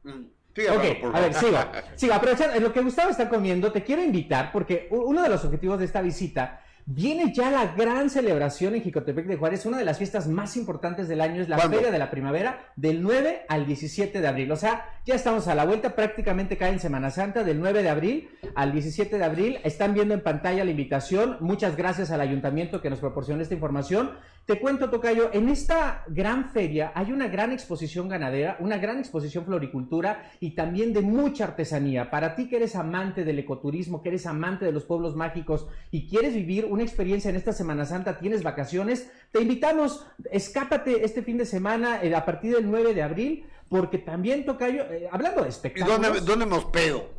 mm, 0.04 0.12
siga, 0.54 0.74
Ok, 0.74 0.82
Pablo, 0.82 1.00
por 1.02 1.16
a 1.16 1.20
ver, 1.22 1.34
sigo. 1.34 1.58
Sigo, 1.96 2.14
aprovechando 2.16 2.60
lo 2.60 2.74
que 2.74 2.82
Gustavo 2.82 3.10
está 3.10 3.28
comiendo, 3.30 3.72
te 3.72 3.84
quiero 3.84 4.04
invitar 4.04 4.52
porque 4.52 4.88
uno 4.92 5.24
de 5.24 5.30
los 5.30 5.44
objetivos 5.46 5.80
de 5.80 5.86
esta 5.86 6.02
visita 6.02 6.62
viene 6.86 7.34
ya 7.34 7.52
la 7.52 7.68
gran 7.68 8.10
celebración 8.10 8.76
en 8.76 8.82
Jicotepec 8.82 9.28
de 9.28 9.38
Juárez. 9.38 9.66
Una 9.66 9.78
de 9.78 9.86
las 9.86 9.98
fiestas 9.98 10.28
más 10.28 10.58
importantes 10.58 11.08
del 11.08 11.22
año 11.22 11.42
es 11.42 11.50
la 11.50 11.58
¿Cuándo? 11.58 11.78
Feria 11.78 11.92
de 11.92 12.00
la 12.00 12.12
Primavera 12.12 12.72
del 12.76 13.02
9 13.02 13.46
al 13.48 13.66
17 13.66 14.22
de 14.22 14.28
abril. 14.28 14.52
O 14.52 14.56
sea, 14.56 14.86
ya 15.06 15.16
estamos 15.16 15.48
a 15.48 15.56
la 15.56 15.66
vuelta, 15.66 15.96
prácticamente 15.96 16.58
cae 16.58 16.74
en 16.74 16.80
Semana 16.80 17.12
Santa 17.12 17.44
del 17.44 17.60
9 17.60 17.84
de 17.84 17.90
abril 17.90 18.30
al 18.56 18.72
17 18.72 19.18
de 19.18 19.24
abril. 19.24 19.60
Están 19.64 19.94
viendo 19.94 20.14
en 20.14 20.22
pantalla 20.22 20.64
la 20.64 20.72
invitación. 20.72 21.38
Muchas 21.40 21.76
gracias 21.76 22.12
al 22.12 22.22
ayuntamiento 22.22 22.82
que 22.82 22.90
nos 22.90 23.00
proporcionó 23.00 23.42
esta 23.42 23.54
información. 23.54 24.12
Te 24.46 24.60
cuento, 24.60 24.90
Tocayo, 24.90 25.30
en 25.34 25.50
esta 25.50 26.04
gran 26.08 26.50
feria 26.50 26.92
hay 26.96 27.12
una 27.12 27.28
gran 27.28 27.52
exposición 27.52 28.10
ganadera, 28.10 28.58
una 28.60 28.80
gran 28.80 28.98
exposición 28.98 29.46
floricultura 29.46 30.32
y 30.40 30.56
también 30.56 30.94
de 30.94 31.02
mucha 31.02 31.44
artesanía. 31.44 32.10
Para 32.10 32.36
ti 32.36 32.50
que 32.50 32.58
eres 32.58 32.76
amante 32.76 33.24
del 33.24 33.38
ecoturismo, 33.40 34.02
que 34.02 34.10
eres 34.10 34.26
amante 34.26 34.66
de 34.66 34.72
los 34.72 34.84
pueblos 34.84 35.16
mágicos 35.16 35.68
y 35.92 36.10
quieres 36.10 36.34
vivir 36.34 36.66
una 36.66 36.82
experiencia 36.84 37.30
en 37.30 37.36
esta 37.36 37.54
Semana 37.54 37.86
Santa, 37.86 38.18
tienes 38.18 38.42
vacaciones, 38.42 39.12
te 39.32 39.42
invitamos, 39.42 40.08
escápate 40.32 41.06
este 41.06 41.22
fin 41.22 41.38
de 41.38 41.46
semana 41.46 42.04
eh, 42.04 42.14
a 42.16 42.26
partir 42.26 42.56
del 42.56 42.70
9 42.70 42.96
de 42.96 43.04
abril, 43.04 43.46
porque 43.70 44.00
también, 44.00 44.44
Tocayo, 44.44 44.84
eh, 44.92 45.08
hablando 45.12 45.42
de 45.42 45.48
¿Y 45.48 45.52
espectáculos... 45.52 46.02
dónde, 46.02 46.22
dónde 46.22 46.46
me 46.48 46.56
hospedo? 46.56 47.10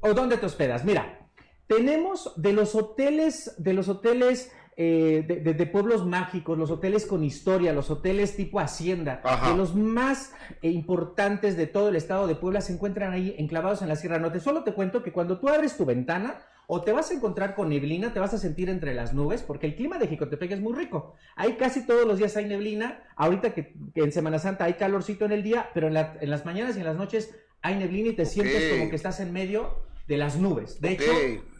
¿O 0.00 0.12
dónde 0.12 0.36
te 0.36 0.46
hospedas? 0.46 0.84
Mira, 0.84 1.24
tenemos 1.66 2.32
de 2.36 2.52
los 2.52 2.74
hoteles, 2.74 3.54
de 3.56 3.72
los 3.72 3.88
hoteles 3.88 4.52
eh, 4.76 5.24
de, 5.26 5.36
de- 5.36 5.54
de 5.54 5.66
pueblos 5.66 6.04
mágicos, 6.06 6.58
los 6.58 6.70
hoteles 6.70 7.06
con 7.06 7.22
historia, 7.24 7.72
los 7.72 7.90
hoteles 7.90 8.36
tipo 8.36 8.58
hacienda, 8.60 9.20
Ajá. 9.24 9.50
de 9.50 9.56
los 9.56 9.74
más 9.76 10.32
eh, 10.62 10.70
importantes 10.70 11.56
de 11.56 11.66
todo 11.66 11.88
el 11.90 11.96
estado 11.96 12.26
de 12.26 12.34
Puebla 12.34 12.60
se 12.60 12.72
encuentran 12.72 13.12
ahí 13.12 13.34
enclavados 13.38 13.82
en 13.82 13.88
la 13.88 13.96
Sierra 13.96 14.18
Norte. 14.18 14.40
Solo 14.40 14.64
te 14.64 14.72
cuento 14.74 15.02
que 15.02 15.12
cuando 15.12 15.38
tú 15.38 15.48
abres 15.48 15.76
tu 15.76 15.84
ventana, 15.84 16.40
o 16.66 16.80
te 16.80 16.92
vas 16.92 17.10
a 17.10 17.14
encontrar 17.14 17.54
con 17.54 17.68
neblina, 17.68 18.14
te 18.14 18.20
vas 18.20 18.32
a 18.32 18.38
sentir 18.38 18.70
entre 18.70 18.94
las 18.94 19.12
nubes, 19.12 19.42
porque 19.42 19.66
el 19.66 19.74
clima 19.76 19.98
de 19.98 20.08
Jicotepec 20.08 20.50
es 20.52 20.60
muy 20.60 20.72
rico. 20.72 21.14
Ahí 21.36 21.52
casi 21.58 21.86
todos 21.86 22.06
los 22.06 22.16
días 22.16 22.34
hay 22.38 22.46
neblina. 22.46 23.02
Ahorita 23.16 23.52
que, 23.52 23.74
que 23.94 24.00
en 24.02 24.12
Semana 24.12 24.38
Santa 24.38 24.64
hay 24.64 24.72
calorcito 24.74 25.26
en 25.26 25.32
el 25.32 25.42
día, 25.42 25.68
pero 25.74 25.88
en, 25.88 25.94
la- 25.94 26.16
en 26.22 26.30
las 26.30 26.46
mañanas 26.46 26.76
y 26.76 26.80
en 26.80 26.86
las 26.86 26.96
noches 26.96 27.34
hay 27.60 27.76
neblina 27.76 28.08
y 28.08 28.12
te 28.14 28.24
sientes 28.24 28.72
como 28.78 28.88
que 28.88 28.96
estás 28.96 29.20
en 29.20 29.30
medio 29.32 29.74
de 30.06 30.16
las 30.18 30.36
nubes. 30.36 30.80
De 30.80 30.92
hecho, 30.92 31.10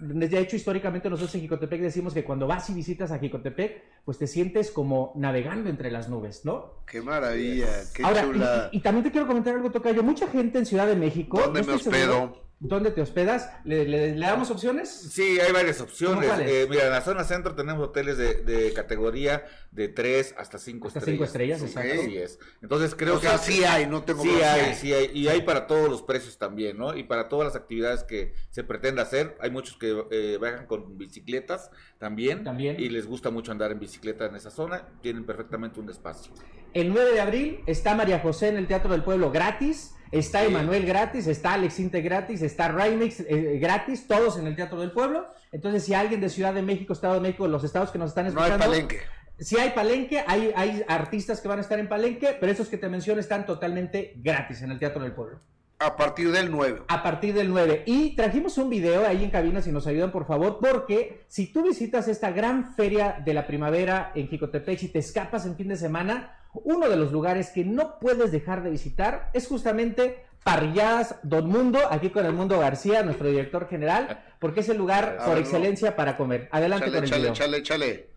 de 0.01 0.38
hecho, 0.38 0.57
históricamente 0.57 1.09
nosotros 1.09 1.34
en 1.34 1.40
Jicotepec 1.42 1.80
decimos 1.80 2.12
que 2.12 2.24
cuando 2.24 2.47
vas 2.47 2.68
y 2.68 2.74
visitas 2.74 3.11
a 3.11 3.18
Jicotepec, 3.18 3.82
pues 4.05 4.18
te 4.18 4.26
sientes 4.26 4.70
como 4.70 5.12
navegando 5.16 5.70
entre 5.70 5.90
las 5.90 6.09
nubes, 6.11 6.45
¿no? 6.45 6.74
Qué 6.86 7.01
maravilla, 7.01 7.68
qué 7.95 8.03
Ahora, 8.05 8.22
chula. 8.22 8.68
y, 8.72 8.78
y 8.78 8.80
también 8.80 9.05
te 9.05 9.11
quiero 9.11 9.26
comentar 9.26 9.55
algo, 9.55 9.70
Tocayo. 9.70 10.03
Mucha 10.03 10.28
gente 10.28 10.59
en 10.59 10.66
Ciudad 10.66 10.86
de 10.86 10.97
México. 10.97 11.38
¿Dónde 11.40 11.61
no 11.62 11.66
me 11.68 11.72
hospedo? 11.74 12.12
seguro, 12.12 12.43
¿Dónde 12.61 12.90
te 12.92 13.02
hospedas? 13.02 13.50
¿Le, 13.64 13.84
le- 13.84 14.14
le 14.14 14.26
damos 14.26 14.50
opciones? 14.50 14.88
Sí, 14.90 15.38
hay 15.40 15.52
varias 15.52 15.80
opciones. 15.82 16.30
Eh, 16.40 16.66
mira, 16.70 16.84
en 16.84 16.90
la 16.90 17.02
zona 17.02 17.22
centro 17.24 17.55
tenemos 17.55 17.88
hoteles 17.88 18.16
de, 18.16 18.36
de 18.42 18.72
categoría 18.72 19.44
de 19.70 19.88
3 19.88 20.34
hasta 20.38 20.59
5 20.59 20.86
Hasta 20.88 21.00
estrellas. 21.00 21.16
cinco 21.16 21.24
estrellas, 21.24 21.59
Sí, 21.61 21.66
exacto. 21.66 22.00
Es. 22.16 22.38
Entonces 22.62 22.94
creo 22.94 23.16
O 23.16 23.20
sea, 23.20 23.32
que... 23.32 23.38
sí 23.38 23.64
hay, 23.64 23.86
no 23.86 24.02
tengo 24.05 24.22
Sí 24.22 24.30
hay, 24.42 24.74
sí 24.74 24.92
hay. 24.94 25.11
Y 25.12 25.28
hay 25.28 25.42
para 25.42 25.66
todos 25.66 25.90
los 25.90 26.02
precios 26.02 26.38
también, 26.38 26.78
¿no? 26.78 26.96
Y 26.96 27.02
para 27.05 27.28
todas 27.28 27.46
las 27.46 27.57
actividades 27.57 28.02
que 28.05 28.32
se 28.50 28.64
pretende 28.64 29.02
hacer. 29.02 29.36
Hay 29.40 29.50
muchos 29.50 29.76
que 29.76 30.02
eh, 30.11 30.38
viajan 30.40 30.66
con 30.66 30.96
bicicletas 30.96 31.70
también. 31.98 32.44
También. 32.44 32.76
Y 32.80 32.88
les 32.88 33.07
gusta 33.07 33.30
mucho 33.30 33.52
andar 33.52 33.72
en 33.72 33.78
bicicleta 33.80 34.24
en 34.26 34.36
esa 34.36 34.50
zona. 34.50 34.88
Tienen 35.02 35.24
perfectamente 35.26 35.80
un 35.80 35.90
espacio. 35.90 36.32
El 36.72 36.92
9 36.92 37.12
de 37.12 37.20
abril 37.20 37.61
está 37.66 37.94
María 37.94 38.20
José 38.20 38.48
en 38.48 38.57
el 38.57 38.66
Teatro 38.66 38.90
del 38.92 39.05
Pueblo 39.05 39.30
gratis, 39.30 39.94
está. 40.18 40.44
Emanuel 40.44 40.86
gratis, 40.86 41.26
está 41.26 41.54
Alex 41.54 41.80
Inte 41.80 42.00
gratis, 42.00 42.42
está 42.42 42.68
Raimix 42.68 43.20
eh, 43.20 43.58
gratis, 43.60 44.06
todos 44.06 44.38
en 44.38 44.46
el 44.46 44.56
Teatro 44.56 44.80
del 44.80 44.92
Pueblo. 44.92 45.26
Entonces, 45.52 45.84
si 45.84 45.94
alguien 45.94 46.20
de 46.20 46.28
Ciudad 46.28 46.54
de 46.54 46.62
México, 46.62 46.92
Estado 46.92 47.14
de 47.14 47.20
México, 47.20 47.46
los 47.48 47.64
estados 47.64 47.90
que 47.90 47.98
nos 47.98 48.10
están 48.10 48.32
No 48.32 48.40
hay 48.40 48.50
escuchando... 48.50 48.66
palenque. 48.66 49.00
Si 49.38 49.58
hay 49.58 49.70
palenque, 49.70 50.22
hay, 50.26 50.52
hay 50.54 50.84
artistas 50.86 51.40
que 51.40 51.48
van 51.48 51.58
a 51.58 51.62
estar 51.62 51.78
en 51.78 51.88
palenque, 51.88 52.36
pero 52.38 52.52
esos 52.52 52.68
que 52.68 52.78
te 52.78 52.88
menciono 52.88 53.20
están 53.20 53.44
totalmente 53.44 54.14
gratis 54.16 54.62
en 54.62 54.70
el 54.70 54.78
Teatro 54.78 55.02
del 55.02 55.12
Pueblo. 55.12 55.40
A 55.79 55.97
partir 55.97 56.31
del 56.31 56.51
9. 56.51 56.83
A 56.89 57.03
partir 57.03 57.35
del 57.35 57.51
9. 57.51 57.83
Y 57.87 58.14
trajimos 58.14 58.57
un 58.59 58.70
video 58.70 59.07
ahí 59.07 59.25
en 59.25 59.31
cabina, 59.31 59.61
si 59.61 59.72
nos 59.72 59.87
ayudan 59.87 60.12
por 60.12 60.27
favor, 60.27 60.59
porque 60.61 61.25
si 61.29 61.53
tú 61.53 61.62
visitas 61.64 62.09
esta 62.09 62.31
gran 62.31 62.75
feria 62.75 63.20
de 63.25 63.35
la 63.35 63.47
primavera 63.47 64.12
en 64.14 64.29
Jicotepec 64.29 64.83
y 64.83 64.89
te 64.89 65.01
escapas 65.01 65.47
en 65.47 65.57
fin 65.57 65.68
de 65.68 65.77
semana, 65.77 66.39
uno 66.53 66.89
de 66.89 66.97
los 66.97 67.12
lugares 67.12 67.51
que 67.51 67.64
no 67.64 67.99
puedes 67.99 68.31
dejar 68.31 68.62
de 68.62 68.70
visitar 68.70 69.31
es 69.33 69.47
justamente 69.49 70.25
Parrilladas 70.45 71.16
Don 71.22 71.49
Mundo, 71.49 71.81
aquí 71.91 72.11
con 72.11 72.25
el 72.27 72.33
Mundo 72.33 72.59
García, 72.59 73.03
nuestro 73.03 73.29
director 73.29 73.66
general, 73.68 74.22
porque 74.39 74.61
es 74.61 74.68
el 74.68 74.77
lugar 74.77 75.18
por 75.25 75.39
excelencia 75.39 75.97
para 75.97 76.16
comer. 76.16 76.49
Adelante 76.53 76.93
con 76.93 77.03
el 77.03 77.11
video. 77.11 77.33
Chale, 77.33 77.62
chale, 77.62 78.09
chale. 78.09 78.14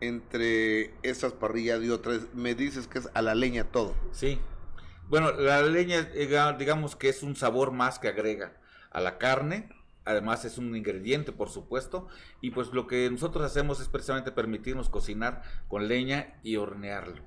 Entre 0.00 0.94
estas 1.02 1.32
parrillas 1.32 1.82
y 1.82 1.90
otras? 1.90 2.26
Me 2.34 2.54
dices 2.54 2.86
que 2.86 2.98
es 2.98 3.08
a 3.14 3.22
la 3.22 3.34
leña 3.34 3.64
todo. 3.64 3.94
Sí. 4.12 4.40
Bueno, 5.08 5.32
la 5.32 5.62
leña, 5.62 6.02
digamos 6.02 6.96
que 6.96 7.08
es 7.08 7.22
un 7.22 7.36
sabor 7.36 7.72
más 7.72 7.98
que 7.98 8.08
agrega 8.08 8.56
a 8.90 9.00
la 9.00 9.18
carne. 9.18 9.68
Además 10.04 10.44
es 10.44 10.58
un 10.58 10.74
ingrediente, 10.74 11.32
por 11.32 11.50
supuesto. 11.50 12.08
Y 12.40 12.50
pues 12.50 12.72
lo 12.72 12.86
que 12.86 13.10
nosotros 13.10 13.44
hacemos 13.44 13.80
es 13.80 13.88
precisamente 13.88 14.32
permitirnos 14.32 14.88
cocinar 14.88 15.42
con 15.68 15.88
leña 15.88 16.38
y 16.42 16.56
hornearlo. 16.56 17.22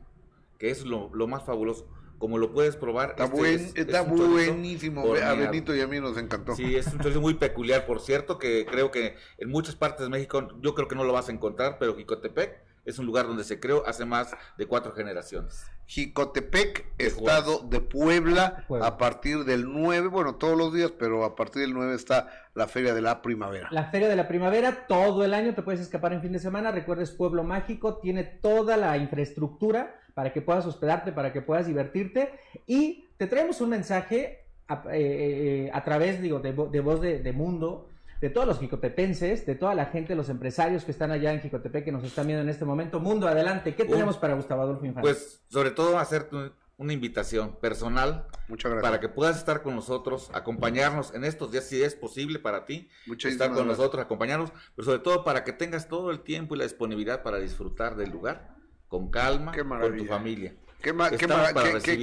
Que 0.58 0.70
es 0.70 0.86
lo 0.86 1.10
más 1.28 1.44
fabuloso 1.44 1.88
como 2.22 2.38
lo 2.38 2.54
puedes 2.54 2.78
probar. 2.78 3.10
Está, 3.10 3.26
este 3.26 3.36
buen, 3.36 3.54
es- 3.56 3.76
está 3.76 4.02
es 4.02 4.08
buenísimo. 4.08 5.04
A. 5.16 5.34
Benito 5.34 5.76
y 5.76 5.82
a 5.82 5.88
mí 5.88 6.00
nos 6.00 6.18
encantó. 6.18 6.56
Sí, 6.56 6.76
es 6.76 6.88
un 6.88 7.00
chorizo 7.00 7.20
muy 7.20 7.34
peculiar, 7.34 7.86
por 7.86 8.00
cierto, 8.00 8.38
que 8.38 8.66
creo 8.66 8.92
que 8.92 9.16
en 9.40 9.50
muchas 9.50 9.76
partes 9.76 10.06
de 10.06 10.10
México 10.10 10.48
yo 10.62 10.74
creo 10.76 10.88
que 10.88 10.96
no 10.96 11.04
lo 11.04 11.12
vas 11.12 11.28
a 11.28 11.32
encontrar, 11.34 11.78
pero 11.80 11.96
Jicotepec 11.96 12.62
es 12.86 13.00
un 13.00 13.06
lugar 13.06 13.28
donde 13.28 13.44
se 13.44 13.60
creó 13.60 13.86
hace 13.88 14.06
más 14.06 14.36
de 14.58 14.66
cuatro 14.66 14.92
generaciones. 14.92 15.66
Jicotepec, 15.86 16.86
estado 16.98 17.60
de 17.60 17.82
Puebla, 17.82 18.66
a 18.82 18.98
partir 18.98 19.44
del 19.44 19.72
9, 19.72 20.08
bueno, 20.08 20.36
todos 20.36 20.58
los 20.58 20.74
días, 20.74 20.92
pero 20.98 21.26
a 21.26 21.36
partir 21.36 21.64
del 21.64 21.74
9 21.74 21.96
está 21.96 22.30
la 22.54 22.68
Feria 22.68 22.94
de 22.94 23.02
la 23.02 23.22
Primavera. 23.22 23.68
La 23.72 23.86
Feria 23.86 24.08
de 24.08 24.16
la 24.16 24.28
Primavera, 24.28 24.88
todo 24.88 25.26
el 25.26 25.34
año 25.34 25.54
te 25.54 25.64
puedes 25.64 25.82
escapar 25.82 26.14
en 26.14 26.22
fin 26.22 26.32
de 26.32 26.40
semana. 26.40 26.72
Recuerdes, 26.72 27.12
Pueblo 27.12 27.44
Mágico 27.44 27.98
tiene 27.98 28.24
toda 28.24 28.78
la 28.78 28.98
infraestructura 28.98 30.00
para 30.14 30.32
que 30.32 30.42
puedas 30.42 30.66
hospedarte, 30.66 31.12
para 31.12 31.34
que 31.34 31.42
puedas 31.42 31.68
divertirte. 31.68 32.32
Y 32.68 33.10
te 33.18 33.28
traemos 33.28 33.60
un 33.60 33.70
mensaje 33.70 34.46
a, 34.70 34.84
eh, 34.94 35.66
eh, 35.66 35.72
a 35.74 35.84
través, 35.84 36.22
digo, 36.22 36.40
de, 36.40 36.54
de 36.54 36.80
voz 36.80 37.02
de, 37.02 37.20
de 37.20 37.34
mundo, 37.34 37.90
de 38.22 38.30
todos 38.30 38.48
los 38.48 38.60
jicotepenses, 38.60 39.46
de 39.48 39.56
toda 39.56 39.74
la 39.74 39.88
gente, 39.88 40.16
los 40.16 40.30
empresarios 40.30 40.86
que 40.86 40.92
están 40.92 41.10
allá 41.12 41.34
en 41.34 41.42
Jicotepec 41.42 41.84
que 41.84 41.92
nos 41.92 42.04
están 42.04 42.28
viendo 42.28 42.44
en 42.44 42.50
este 42.50 42.66
momento. 42.66 43.00
Mundo, 43.00 43.28
adelante. 43.28 43.74
¿Qué 43.76 43.84
tenemos 43.84 44.18
para 44.18 44.36
Gustavo 44.36 44.62
Adolfo 44.62 44.86
Infante? 44.86 45.02
Pues 45.10 45.42
sobre 45.50 45.72
todo 45.72 45.98
hacerte 45.98 46.36
un- 46.36 46.54
una 46.78 46.94
invitación 46.94 47.58
personal 47.60 48.26
para 48.82 49.00
que 49.00 49.08
puedas 49.10 49.38
estar 49.38 49.62
con 49.62 49.76
nosotros, 49.76 50.32
acompañarnos 50.34 51.14
en 51.14 51.24
estos 51.26 51.52
días, 51.52 51.66
si 51.66 51.82
es 51.84 51.94
posible 51.96 52.40
para 52.40 52.66
ti, 52.66 52.90
Muchísimas 53.06 53.34
estar 53.34 53.48
con 53.50 53.58
gracias. 53.58 53.78
nosotros, 53.78 54.04
acompañarnos, 54.04 54.52
pero 54.76 54.86
sobre 54.86 55.00
todo 55.00 55.24
para 55.24 55.44
que 55.44 55.52
tengas 55.54 55.88
todo 55.88 56.10
el 56.10 56.22
tiempo 56.22 56.56
y 56.56 56.58
la 56.58 56.64
disponibilidad 56.64 57.22
para 57.22 57.38
disfrutar 57.40 57.96
del 57.96 58.10
lugar 58.10 58.56
con 58.88 59.12
calma, 59.12 59.52
con 59.52 59.98
tu 59.98 60.06
familia. 60.06 60.56
Qué, 60.82 60.92
ma- 60.94 61.12
qué 61.12 61.28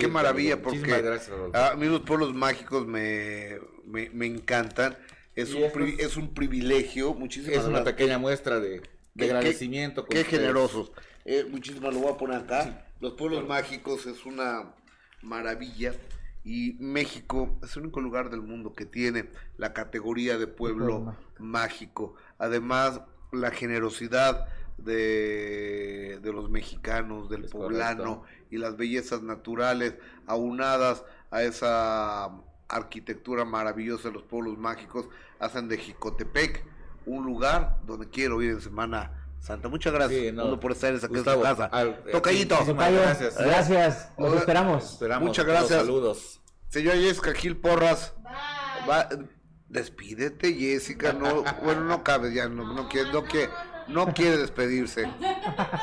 maravilla, 0.08 0.62
porque 0.62 0.78
gracias, 0.80 1.30
a 1.54 1.74
mí 1.74 1.86
los 1.86 2.00
pueblos 2.02 2.32
mágicos 2.34 2.86
me, 2.86 3.58
me, 3.84 4.10
me 4.10 4.26
encantan. 4.26 4.96
Es 5.42 5.54
un, 5.54 5.70
pri- 5.72 5.96
es- 5.98 6.16
un 6.16 6.34
privilegio. 6.34 7.14
Muchísimas 7.14 7.58
Es 7.58 7.64
una 7.64 7.78
gracias. 7.80 7.94
pequeña 7.94 8.18
muestra 8.18 8.60
de, 8.60 8.70
de 8.70 8.80
Qué- 8.80 8.88
qué- 9.16 9.24
agradecimiento. 9.30 10.04
Qué, 10.04 10.20
ustedes. 10.20 10.26
generosos. 10.40 10.92
Eh, 11.24 11.46
muchísimas, 11.50 11.92
lo 11.94 12.00
voy 12.00 12.12
a 12.12 12.16
poner 12.16 12.36
acá. 12.38 12.86
Los 13.00 13.12
pueblos 13.14 13.46
mágicos 13.46 14.06
es 14.06 14.24
una 14.26 14.74
maravilla. 15.22 15.94
Y 16.44 16.74
México 16.80 17.58
es 17.62 17.76
el 17.76 17.82
único 17.82 18.00
lugar 18.00 18.30
del 18.30 18.40
mundo 18.42 18.72
que 18.72 18.86
tiene 18.86 19.28
la 19.58 19.72
categoría 19.74 20.38
de 20.38 20.46
pueblo 20.46 20.86
Pueblo 21.04 21.16
mágico. 21.38 22.14
Además, 22.38 23.02
la 23.32 23.50
generosidad 23.50 24.46
de, 24.78 26.18
de 26.22 26.32
los 26.32 26.48
mexicanos, 26.50 27.28
del 27.28 27.44
poblano 27.46 28.22
y 28.50 28.56
las 28.58 28.76
bellezas 28.76 29.22
naturales 29.22 29.94
aunadas 30.26 31.04
a 31.30 31.42
esa 31.42 32.30
arquitectura 32.68 33.44
maravillosa 33.44 34.08
de 34.08 34.14
los 34.14 34.22
pueblos 34.22 34.58
mágicos 34.58 35.08
hacen 35.38 35.68
de 35.68 35.78
Jicotepec 35.78 36.64
un 37.06 37.24
lugar 37.24 37.78
donde 37.86 38.08
quiero 38.10 38.42
ir 38.42 38.50
en 38.50 38.60
Semana 38.60 39.12
Santa. 39.40 39.68
Muchas 39.68 39.92
gracias 39.92 40.20
Sí, 40.20 40.32
no. 40.32 40.58
Por 40.60 40.72
estar 40.72 40.90
en 40.90 40.96
esa 40.96 41.06
Gustavo, 41.06 41.42
casa. 41.42 41.66
al- 41.66 42.02
eh, 42.06 42.10
Tocayito. 42.12 42.56
gracias. 42.66 43.38
Gracias, 43.38 44.12
los 44.18 44.30
Hola. 44.32 44.40
esperamos. 44.40 44.92
Esperamos 44.92 45.28
Muchas 45.28 45.46
los 45.46 45.54
gracias. 45.54 45.78
saludos. 45.80 46.40
Señora 46.68 46.96
Jessica 46.98 47.32
Gil 47.34 47.56
Porras. 47.56 48.14
va- 48.88 49.08
despídete, 49.68 50.52
Jessica. 50.54 51.12
No, 51.12 51.42
bueno, 51.62 51.82
no 51.84 52.02
cabe 52.02 52.34
ya. 52.34 52.48
No, 52.48 52.72
no 52.74 52.88
quiere, 52.88 53.12
no 53.12 53.22
no 53.22 53.28
quiere 54.14 54.36
despedirse. 54.36 55.08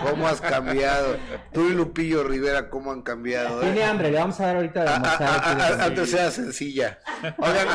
¿Cómo 0.10 0.28
has 0.28 0.42
cambiado? 0.42 1.18
Tú 1.54 1.68
y 1.70 1.74
Lupillo 1.74 2.24
Rivera, 2.24 2.70
¿cómo 2.70 2.92
han 2.92 3.02
cambiado? 3.02 3.62
eh? 3.62 3.66
Tiene 3.66 3.84
hambre, 3.84 4.12
le 4.12 4.20
vamos 4.20 4.40
a 4.40 4.46
dar 4.48 4.56
ahorita 4.58 4.84
de 4.84 4.90
almorzar 4.90 5.82
antes 5.82 6.10
sea 6.12 6.32
sencilla. 6.32 7.00
Oigan, 7.38 7.68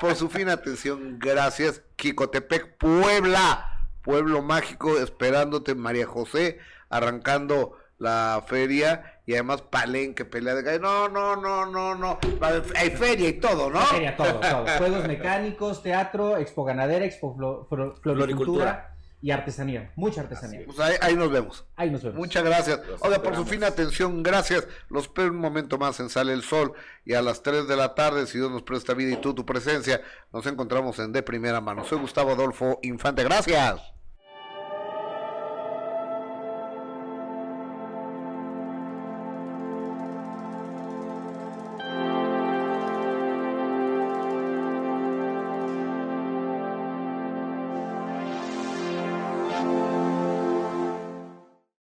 por 0.00 0.14
su 0.14 0.28
fina 0.28 0.52
atención, 0.52 1.18
gracias. 1.18 1.82
Quicotepec, 1.96 2.76
Puebla, 2.78 3.88
pueblo 4.02 4.42
mágico, 4.42 4.98
esperándote, 4.98 5.74
María 5.74 6.06
José, 6.06 6.58
arrancando 6.90 7.76
la 7.98 8.44
feria 8.46 9.20
y 9.24 9.32
además 9.32 9.62
Palenque, 9.62 10.24
pelea 10.26 10.54
de 10.54 10.62
gallo. 10.62 10.78
No, 10.80 11.08
no, 11.08 11.34
no, 11.36 11.64
no, 11.66 11.94
no. 11.94 12.18
Hay 12.76 12.90
feria 12.90 13.28
y 13.28 13.34
todo, 13.34 13.70
¿no? 13.70 13.80
Feria, 13.80 14.14
todo, 14.16 14.34
todo. 14.40 14.66
Juegos 14.78 15.06
mecánicos, 15.08 15.82
teatro, 15.82 16.36
expo 16.36 16.64
ganadera, 16.64 17.04
expo 17.06 17.34
flo- 17.34 17.66
flo- 17.68 17.96
floricultura 18.00 18.02
Floricultura. 18.02 18.95
Y 19.22 19.30
artesanía. 19.30 19.92
Mucha 19.96 20.20
artesanía. 20.20 20.62
Pues 20.66 20.78
ahí, 20.78 20.96
ahí 21.00 21.14
nos 21.14 21.30
vemos. 21.30 21.64
Ahí 21.76 21.90
nos 21.90 22.02
vemos. 22.02 22.18
Muchas 22.18 22.44
gracias. 22.44 22.80
Los 22.86 23.02
Oiga, 23.02 23.22
por 23.22 23.34
su 23.34 23.44
fina 23.44 23.66
atención, 23.66 24.22
gracias. 24.22 24.66
Los 24.88 25.04
espero 25.04 25.30
un 25.30 25.38
momento 25.38 25.78
más 25.78 25.98
en 26.00 26.08
Sale 26.08 26.32
el 26.32 26.42
Sol 26.42 26.72
y 27.04 27.14
a 27.14 27.22
las 27.22 27.42
3 27.42 27.66
de 27.66 27.76
la 27.76 27.94
tarde, 27.94 28.26
si 28.26 28.38
Dios 28.38 28.50
nos 28.50 28.62
presta 28.62 28.94
vida 28.94 29.12
y 29.12 29.20
tú 29.20 29.34
tu 29.34 29.46
presencia, 29.46 30.00
nos 30.32 30.46
encontramos 30.46 30.98
en 30.98 31.12
De 31.12 31.22
Primera 31.22 31.60
Mano. 31.60 31.84
Soy 31.84 31.98
Gustavo 31.98 32.32
Adolfo 32.32 32.78
Infante. 32.82 33.24
Gracias. 33.24 33.95